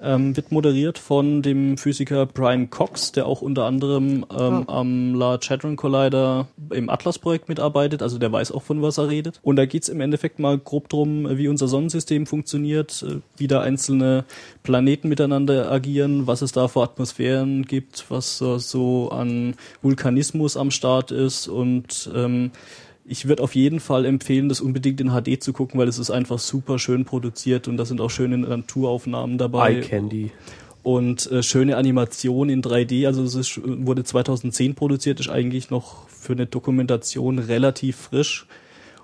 Ähm, 0.00 0.36
wird 0.36 0.52
moderiert 0.52 0.98
von 0.98 1.42
dem 1.42 1.76
Physiker 1.76 2.26
Brian 2.26 2.70
Cox, 2.70 3.12
der 3.12 3.26
auch 3.26 3.42
unter 3.42 3.64
anderem 3.64 4.24
ähm, 4.36 4.68
am 4.68 5.14
Large 5.14 5.48
Hadron 5.50 5.76
Collider 5.76 6.46
im 6.70 6.88
Atlas-Projekt 6.88 7.48
mitarbeitet, 7.48 8.02
also 8.02 8.18
der 8.18 8.30
weiß 8.30 8.52
auch 8.52 8.62
von 8.62 8.80
was 8.82 8.98
er 8.98 9.08
redet. 9.08 9.40
Und 9.42 9.56
da 9.56 9.66
geht's 9.66 9.88
im 9.88 10.00
Endeffekt 10.00 10.38
mal 10.38 10.58
grob 10.58 10.88
drum, 10.88 11.36
wie 11.36 11.48
unser 11.48 11.68
Sonnensystem 11.68 12.26
funktioniert, 12.26 13.04
äh, 13.06 13.20
wie 13.36 13.48
da 13.48 13.60
einzelne 13.60 14.24
Planeten 14.62 15.08
miteinander 15.08 15.70
agieren, 15.70 16.26
was 16.26 16.42
es 16.42 16.52
da 16.52 16.68
für 16.68 16.82
Atmosphären 16.82 17.64
gibt, 17.64 18.06
was 18.08 18.38
so, 18.38 18.58
so 18.58 19.10
an 19.10 19.54
Vulkanismus 19.82 20.56
am 20.56 20.70
Start 20.70 21.10
ist. 21.10 21.48
Und 21.48 22.10
ähm, 22.14 22.52
ich 23.08 23.26
würde 23.26 23.42
auf 23.42 23.54
jeden 23.54 23.80
Fall 23.80 24.04
empfehlen, 24.04 24.48
das 24.48 24.60
unbedingt 24.60 25.00
in 25.00 25.10
HD 25.10 25.42
zu 25.42 25.52
gucken, 25.52 25.80
weil 25.80 25.88
es 25.88 25.98
ist 25.98 26.10
einfach 26.10 26.38
super 26.38 26.78
schön 26.78 27.04
produziert 27.04 27.66
und 27.66 27.76
da 27.76 27.84
sind 27.84 28.00
auch 28.00 28.10
schöne 28.10 28.36
Naturaufnahmen 28.38 29.38
dabei 29.38 29.76
Eye 29.76 29.80
Candy. 29.80 30.30
und 30.82 31.30
äh, 31.30 31.42
schöne 31.42 31.76
Animation 31.76 32.50
in 32.50 32.62
3D. 32.62 33.06
Also 33.06 33.22
es 33.22 33.34
ist, 33.34 33.60
wurde 33.64 34.04
2010 34.04 34.74
produziert, 34.74 35.20
ist 35.20 35.30
eigentlich 35.30 35.70
noch 35.70 36.08
für 36.08 36.34
eine 36.34 36.46
Dokumentation 36.46 37.38
relativ 37.38 37.96
frisch 37.96 38.46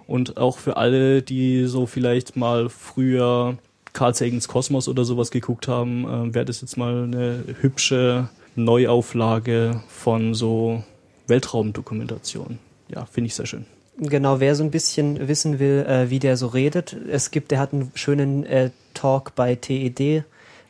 und 0.06 0.36
auch 0.36 0.58
für 0.58 0.76
alle, 0.76 1.22
die 1.22 1.64
so 1.64 1.86
vielleicht 1.86 2.36
mal 2.36 2.68
früher 2.68 3.56
Carl 3.94 4.14
Sagans 4.14 4.48
Kosmos 4.48 4.88
oder 4.88 5.04
sowas 5.04 5.30
geguckt 5.30 5.66
haben, 5.66 6.04
äh, 6.04 6.34
wäre 6.34 6.44
das 6.44 6.60
jetzt 6.60 6.76
mal 6.76 7.04
eine 7.04 7.44
hübsche 7.60 8.28
Neuauflage 8.54 9.82
von 9.88 10.34
so 10.34 10.84
Weltraumdokumentation. 11.26 12.58
Ja, 12.88 13.06
finde 13.06 13.28
ich 13.28 13.34
sehr 13.34 13.46
schön. 13.46 13.64
Genau, 13.98 14.40
wer 14.40 14.54
so 14.54 14.64
ein 14.64 14.70
bisschen 14.70 15.28
wissen 15.28 15.58
will, 15.58 15.86
äh, 15.88 16.10
wie 16.10 16.18
der 16.18 16.36
so 16.36 16.48
redet, 16.48 16.96
es 17.08 17.30
gibt, 17.30 17.50
der 17.50 17.60
hat 17.60 17.72
einen 17.72 17.92
schönen 17.94 18.44
äh, 18.44 18.70
Talk 18.92 19.34
bei 19.34 19.54
TED 19.54 20.24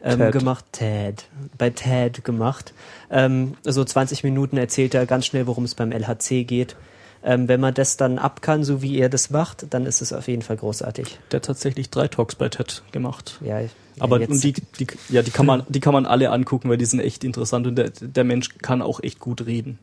ähm, 0.05 0.19
TED. 0.19 0.33
gemacht, 0.33 0.65
TED, 0.73 1.25
bei 1.57 1.71
TED 1.71 2.25
gemacht. 2.25 2.75
Ähm, 3.11 3.55
so 3.63 3.83
20 3.83 4.25
Minuten 4.25 4.59
erzählt 4.59 4.95
er 4.95 5.07
ganz 5.07 5.27
schnell, 5.27 5.47
worum 5.47 5.65
es 5.65 5.75
beim 5.75 5.91
LHC 5.91 6.45
geht. 6.45 6.77
Ähm, 7.25 7.49
wenn 7.49 7.61
man 7.61 7.73
das 7.73 7.97
dann 7.97 8.19
ab 8.19 8.43
kann, 8.43 8.65
so 8.65 8.83
wie 8.83 8.99
er 8.99 9.09
das 9.09 9.31
macht, 9.31 9.67
dann 9.71 9.87
ist 9.87 10.03
es 10.03 10.13
auf 10.13 10.29
jeden 10.29 10.43
Fall 10.43 10.59
großartig. 10.59 11.19
Der 11.31 11.39
hat 11.39 11.47
tatsächlich 11.47 11.89
drei 11.89 12.09
Talks 12.09 12.35
bei 12.35 12.51
TED 12.51 12.83
gemacht. 12.93 13.41
Ja, 13.43 13.61
ja, 13.61 13.69
Aber 13.99 14.19
die, 14.19 14.53
die, 14.53 14.87
ja, 15.09 15.23
die 15.23 15.31
kann 15.31 15.47
man, 15.47 15.63
die 15.71 15.81
kann 15.81 15.95
man 15.95 16.05
alle 16.05 16.31
angucken, 16.31 16.69
weil 16.69 16.77
die 16.77 16.85
sind 16.85 17.01
echt 17.01 17.25
interessant 17.25 17.67
und 17.67 17.77
der, 17.77 17.89
der 17.89 18.25
Mensch 18.25 18.51
kann 18.59 18.83
auch 18.83 19.03
echt 19.03 19.21
gut 19.21 19.47
reden. 19.47 19.79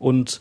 Und 0.00 0.40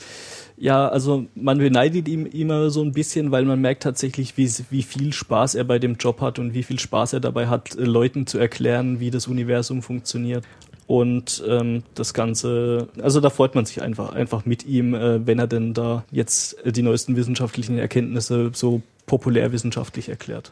ja, 0.57 0.87
also 0.87 1.27
man 1.35 1.59
beneidet 1.59 2.07
ihm 2.07 2.25
immer 2.25 2.71
so 2.71 2.81
ein 2.81 2.93
bisschen, 2.93 3.31
weil 3.31 3.45
man 3.45 3.61
merkt 3.61 3.83
tatsächlich, 3.83 4.35
wie, 4.37 4.49
wie 4.71 4.83
viel 4.83 5.13
Spaß 5.13 5.55
er 5.55 5.65
bei 5.65 5.77
dem 5.77 5.95
Job 5.95 6.21
hat 6.21 6.39
und 6.39 6.53
wie 6.53 6.63
viel 6.63 6.79
Spaß 6.79 7.13
er 7.13 7.19
dabei 7.19 7.47
hat, 7.47 7.75
äh, 7.75 7.83
Leuten 7.83 8.25
zu 8.25 8.39
erklären, 8.39 8.99
wie 8.99 9.11
das 9.11 9.27
Universum 9.27 9.81
funktioniert. 9.81 10.43
Und 10.87 11.43
ähm, 11.47 11.83
das 11.93 12.15
Ganze, 12.15 12.87
also 12.99 13.19
da 13.19 13.29
freut 13.29 13.53
man 13.53 13.65
sich 13.65 13.83
einfach, 13.83 14.11
einfach 14.13 14.45
mit 14.45 14.65
ihm, 14.65 14.95
äh, 14.95 15.25
wenn 15.27 15.37
er 15.37 15.45
denn 15.45 15.75
da 15.75 16.03
jetzt 16.09 16.65
äh, 16.65 16.71
die 16.71 16.81
neuesten 16.81 17.15
wissenschaftlichen 17.15 17.77
Erkenntnisse 17.77 18.49
so 18.53 18.81
populärwissenschaftlich 19.05 20.09
erklärt. 20.09 20.51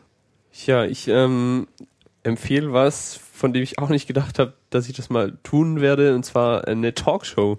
Ja, 0.66 0.86
ich 0.86 1.08
ähm, 1.08 1.68
empfehle 2.24 2.72
was, 2.72 3.20
von 3.34 3.54
dem 3.54 3.64
ich 3.64 3.80
auch 3.80 3.90
nicht 3.90 4.08
gedacht 4.08 4.38
habe, 4.38 4.54
dass 4.70 4.88
ich 4.88 4.96
das 4.96 5.10
mal 5.10 5.38
tun 5.44 5.82
werde, 5.82 6.14
und 6.14 6.24
zwar 6.24 6.68
eine 6.68 6.94
Talkshow. 6.94 7.58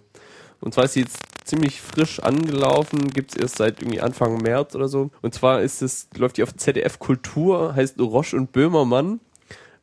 Und 0.61 0.75
zwar 0.75 0.85
ist 0.85 0.95
sie 0.95 1.01
jetzt 1.01 1.19
ziemlich 1.45 1.81
frisch 1.81 2.21
angelaufen, 2.21 3.09
gibt's 3.11 3.37
erst 3.37 3.57
seit 3.57 3.81
irgendwie 3.81 4.01
Anfang 4.01 4.39
März 4.39 4.75
oder 4.75 4.89
so. 4.89 5.11
Und 5.23 5.35
zwar 5.35 5.63
ist 5.63 5.83
es, 5.83 6.09
läuft 6.17 6.37
die 6.37 6.43
auf 6.43 6.55
ZDF 6.55 6.99
Kultur, 6.99 7.75
heißt 7.75 7.99
Roche 8.01 8.37
und 8.37 8.53
Böhmermann 8.53 9.21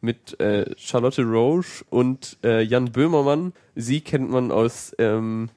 mit 0.02 0.40
äh, 0.40 0.66
Charlotte 0.78 1.24
Roche 1.24 1.84
und 1.90 2.38
äh, 2.44 2.62
Jan 2.62 2.92
Böhmermann. 2.92 3.54
Sie 3.76 4.02
kennt 4.02 4.30
man 4.30 4.52
aus 4.52 4.96
ähm, 5.00 5.50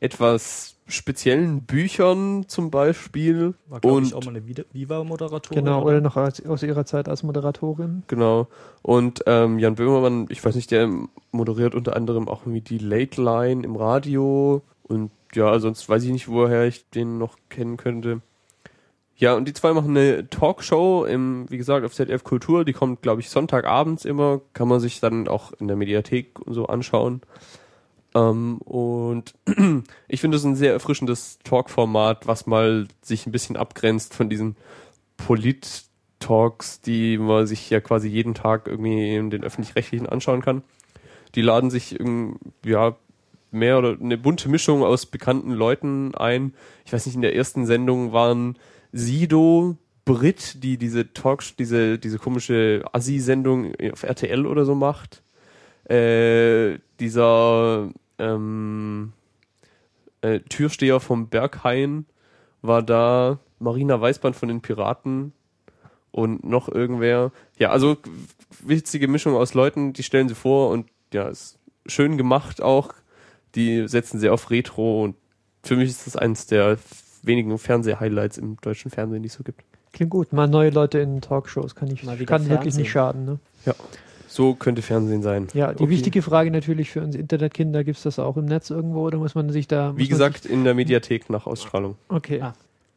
etwas 0.00 0.73
speziellen 0.86 1.62
Büchern 1.62 2.44
zum 2.48 2.70
Beispiel. 2.70 3.54
War, 3.68 3.80
glaube 3.80 3.96
und 3.96 4.06
ich, 4.06 4.14
auch 4.14 4.24
mal 4.24 4.36
eine 4.36 4.46
Viva-Moderatorin. 4.46 5.64
Genau, 5.64 5.82
oder 5.82 6.00
noch 6.00 6.16
als, 6.16 6.44
aus 6.44 6.62
ihrer 6.62 6.84
Zeit 6.84 7.08
als 7.08 7.22
Moderatorin. 7.22 8.02
Genau. 8.06 8.48
Und 8.82 9.22
ähm, 9.26 9.58
Jan 9.58 9.76
Böhmermann, 9.76 10.26
ich 10.28 10.44
weiß 10.44 10.54
nicht, 10.54 10.70
der 10.70 10.90
moderiert 11.30 11.74
unter 11.74 11.96
anderem 11.96 12.28
auch 12.28 12.42
irgendwie 12.42 12.60
die 12.60 12.78
Late 12.78 13.22
Line 13.22 13.64
im 13.64 13.76
Radio. 13.76 14.62
Und 14.82 15.10
ja, 15.34 15.58
sonst 15.58 15.88
weiß 15.88 16.04
ich 16.04 16.10
nicht, 16.10 16.28
woher 16.28 16.64
ich 16.64 16.88
den 16.90 17.18
noch 17.18 17.36
kennen 17.48 17.76
könnte. 17.76 18.20
Ja, 19.16 19.34
und 19.34 19.46
die 19.46 19.52
zwei 19.52 19.72
machen 19.72 19.96
eine 19.96 20.28
Talkshow 20.28 21.04
im, 21.04 21.48
wie 21.48 21.56
gesagt, 21.56 21.86
auf 21.86 21.94
ZDF 21.94 22.24
Kultur. 22.24 22.64
Die 22.64 22.72
kommt, 22.72 23.00
glaube 23.00 23.20
ich, 23.20 23.30
Sonntagabends 23.30 24.04
immer. 24.04 24.40
Kann 24.54 24.68
man 24.68 24.80
sich 24.80 25.00
dann 25.00 25.28
auch 25.28 25.52
in 25.52 25.68
der 25.68 25.76
Mediathek 25.76 26.40
und 26.40 26.52
so 26.52 26.66
anschauen. 26.66 27.22
Ähm, 28.14 28.58
und 28.58 29.34
ich 30.08 30.20
finde 30.20 30.36
es 30.36 30.44
ein 30.44 30.56
sehr 30.56 30.72
erfrischendes 30.72 31.38
Talk-Format, 31.44 32.26
was 32.26 32.46
mal 32.46 32.86
sich 33.02 33.26
ein 33.26 33.32
bisschen 33.32 33.56
abgrenzt 33.56 34.14
von 34.14 34.28
diesen 34.28 34.56
Polit-Talks, 35.16 36.80
die 36.80 37.18
man 37.18 37.46
sich 37.46 37.68
ja 37.70 37.80
quasi 37.80 38.08
jeden 38.08 38.34
Tag 38.34 38.68
irgendwie 38.68 39.16
in 39.16 39.30
den 39.30 39.44
öffentlich-rechtlichen 39.44 40.08
anschauen 40.08 40.42
kann. 40.42 40.62
Die 41.34 41.42
laden 41.42 41.70
sich 41.70 41.98
ja 42.64 42.96
mehr 43.50 43.78
oder 43.78 43.96
eine 44.00 44.18
bunte 44.18 44.48
Mischung 44.48 44.82
aus 44.82 45.06
bekannten 45.06 45.52
Leuten 45.52 46.14
ein. 46.14 46.54
Ich 46.84 46.92
weiß 46.92 47.06
nicht, 47.06 47.14
in 47.14 47.22
der 47.22 47.34
ersten 47.34 47.66
Sendung 47.66 48.12
waren 48.12 48.56
Sido, 48.92 49.76
Brit, 50.04 50.62
die 50.62 50.76
diese 50.76 51.12
Talks, 51.14 51.56
diese, 51.56 51.98
diese 51.98 52.18
komische 52.18 52.84
Assi-Sendung 52.92 53.72
auf 53.92 54.02
RTL 54.02 54.46
oder 54.46 54.64
so 54.64 54.74
macht. 54.74 55.22
Äh, 55.88 56.78
dieser 57.00 57.90
ähm, 58.18 59.12
äh, 60.20 60.40
Türsteher 60.40 61.00
vom 61.00 61.28
Berghain 61.28 62.06
war 62.62 62.82
da, 62.82 63.38
Marina 63.58 64.00
Weißband 64.00 64.36
von 64.36 64.48
den 64.48 64.60
Piraten 64.60 65.32
und 66.10 66.44
noch 66.44 66.68
irgendwer. 66.68 67.32
Ja, 67.58 67.70
also 67.70 67.96
witzige 68.60 69.08
Mischung 69.08 69.34
aus 69.34 69.54
Leuten, 69.54 69.92
die 69.92 70.02
stellen 70.02 70.28
sie 70.28 70.34
vor 70.34 70.70
und 70.70 70.86
ja, 71.12 71.28
ist 71.28 71.58
schön 71.86 72.16
gemacht 72.16 72.62
auch. 72.62 72.94
Die 73.54 73.86
setzen 73.88 74.18
sehr 74.18 74.32
auf 74.32 74.50
Retro 74.50 75.04
und 75.04 75.16
für 75.62 75.76
mich 75.76 75.90
ist 75.90 76.06
das 76.06 76.16
eines 76.16 76.46
der 76.46 76.78
wenigen 77.22 77.56
Fernseh-Highlights 77.58 78.38
im 78.38 78.56
deutschen 78.60 78.90
Fernsehen, 78.90 79.22
die 79.22 79.28
es 79.28 79.34
so 79.34 79.44
gibt. 79.44 79.62
Klingt 79.92 80.10
gut. 80.10 80.32
Mal 80.32 80.48
neue 80.48 80.70
Leute 80.70 80.98
in 80.98 81.20
Talkshows 81.20 81.74
kann 81.74 81.88
ich 81.90 82.02
Mal 82.02 82.18
wieder 82.18 82.26
kann 82.26 82.42
wirklich 82.42 82.74
Fernsehen. 82.74 82.82
nicht 82.82 82.90
schaden. 82.90 83.24
Ne? 83.24 83.38
So 84.34 84.54
könnte 84.54 84.82
Fernsehen 84.82 85.22
sein. 85.22 85.46
Ja, 85.54 85.72
die 85.72 85.84
Okay. 85.84 85.90
wichtige 85.92 86.20
Frage 86.20 86.50
natürlich 86.50 86.90
für 86.90 87.00
uns 87.02 87.14
Internetkinder, 87.14 87.84
gibt 87.84 87.98
es 87.98 88.02
das 88.02 88.18
auch 88.18 88.36
im 88.36 88.46
Netz 88.46 88.68
irgendwo 88.68 89.02
oder 89.06 89.18
muss 89.18 89.36
man 89.36 89.48
sich 89.50 89.68
da. 89.68 89.96
Wie 89.96 90.08
gesagt, 90.08 90.44
in 90.44 90.64
der 90.64 90.74
Mediathek 90.74 91.30
nach 91.30 91.46
Ausstrahlung. 91.46 91.94
Okay. 92.08 92.40
Ah. 92.42 92.52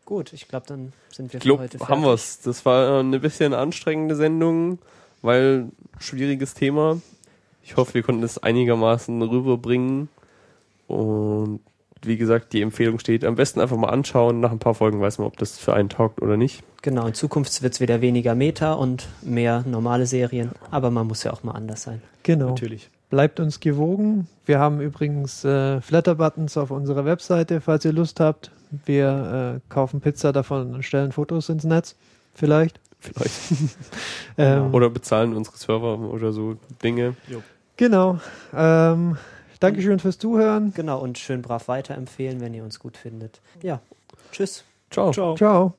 Gut, 0.06 0.34
ich 0.34 0.48
glaube, 0.48 0.66
dann 0.68 0.94
sind 1.12 1.32
wir 1.34 1.38
Ich 1.40 1.44
für 1.44 1.60
heute 1.60 1.78
fertig. 1.78 1.90
haben 1.90 2.02
wir's. 2.04 2.40
Das 2.40 2.66
war 2.66 3.02
eine 3.02 3.20
bisschen 3.20 3.54
anstrengende 3.54 4.16
Sendung, 4.16 4.80
weil 5.22 5.68
schwieriges 6.00 6.56
Thema. 6.56 7.00
Ich 7.64 7.78
hoffe, 7.78 7.94
wir 7.94 8.02
konnten 8.02 8.24
es 8.24 8.40
einigermaßen 8.40 9.22
rüberbringen. 9.22 10.10
Und 10.88 11.60
wie 12.08 12.18
gesagt, 12.18 12.54
die 12.54 12.62
Empfehlung 12.62 13.00
steht. 13.00 13.24
Am 13.24 13.36
besten 13.36 13.60
einfach 13.60 13.78
mal 13.78 13.90
anschauen. 13.90 14.40
Nach 14.40 14.52
ein 14.52 14.60
paar 14.60 14.74
Folgen 14.74 15.02
weiß 15.02 15.20
man, 15.20 15.28
ob 15.28 15.38
das 15.38 15.58
für 15.58 15.74
einen 15.74 15.90
taugt 15.90 16.22
oder 16.22 16.38
nicht. 16.38 16.64
Genau, 16.82 17.08
in 17.08 17.14
Zukunft 17.14 17.62
wird 17.62 17.74
es 17.74 17.80
wieder 17.80 18.02
weniger 18.02 18.36
Meta 18.36 18.74
und 18.74 19.08
mehr 19.22 19.64
normale 19.68 20.06
Serien, 20.06 20.52
aber 20.72 20.92
man 20.92 21.08
muss 21.08 21.24
ja 21.24 21.34
auch 21.34 21.44
mal 21.44 21.54
anders 21.54 21.84
sein. 21.84 22.02
Genau. 22.24 22.50
Natürlich. 22.50 22.90
Bleibt 23.10 23.40
uns 23.40 23.60
gewogen. 23.60 24.28
Wir 24.46 24.60
haben 24.60 24.82
übrigens 24.82 25.46
äh, 25.46 25.80
Flatter-Buttons 25.82 26.58
auf 26.58 26.72
unserer 26.72 27.06
Webseite, 27.06 27.62
falls 27.62 27.86
ihr 27.86 27.94
Lust 27.94 28.20
habt. 28.20 28.52
Wir 28.86 29.62
äh, 29.66 29.74
kaufen 29.74 30.02
Pizza 30.02 30.34
davon 30.34 30.76
und 30.76 30.84
stellen 30.84 31.14
Fotos 31.14 31.48
ins 31.48 31.64
Netz. 31.64 31.96
Vielleicht. 32.34 32.80
vielleicht. 33.00 33.36
Ähm, 34.40 34.72
Oder 34.72 34.92
bezahlen 34.92 35.34
unsere 35.34 35.58
Server 35.58 35.98
oder 35.98 36.32
so 36.32 36.58
Dinge. 36.84 37.16
Genau. 37.76 38.20
Ähm, 38.56 39.18
Dankeschön 39.60 40.00
fürs 40.00 40.18
Zuhören. 40.18 40.74
Genau, 40.76 41.00
und 41.00 41.18
schön 41.18 41.42
brav 41.42 41.68
weiterempfehlen, 41.68 42.40
wenn 42.42 42.54
ihr 42.54 42.64
uns 42.64 42.80
gut 42.80 42.98
findet. 42.98 43.42
Ja, 43.62 43.82
tschüss. 44.32 44.64
Ciao. 44.90 45.12
Ciao. 45.12 45.36
Ciao. 45.36 45.74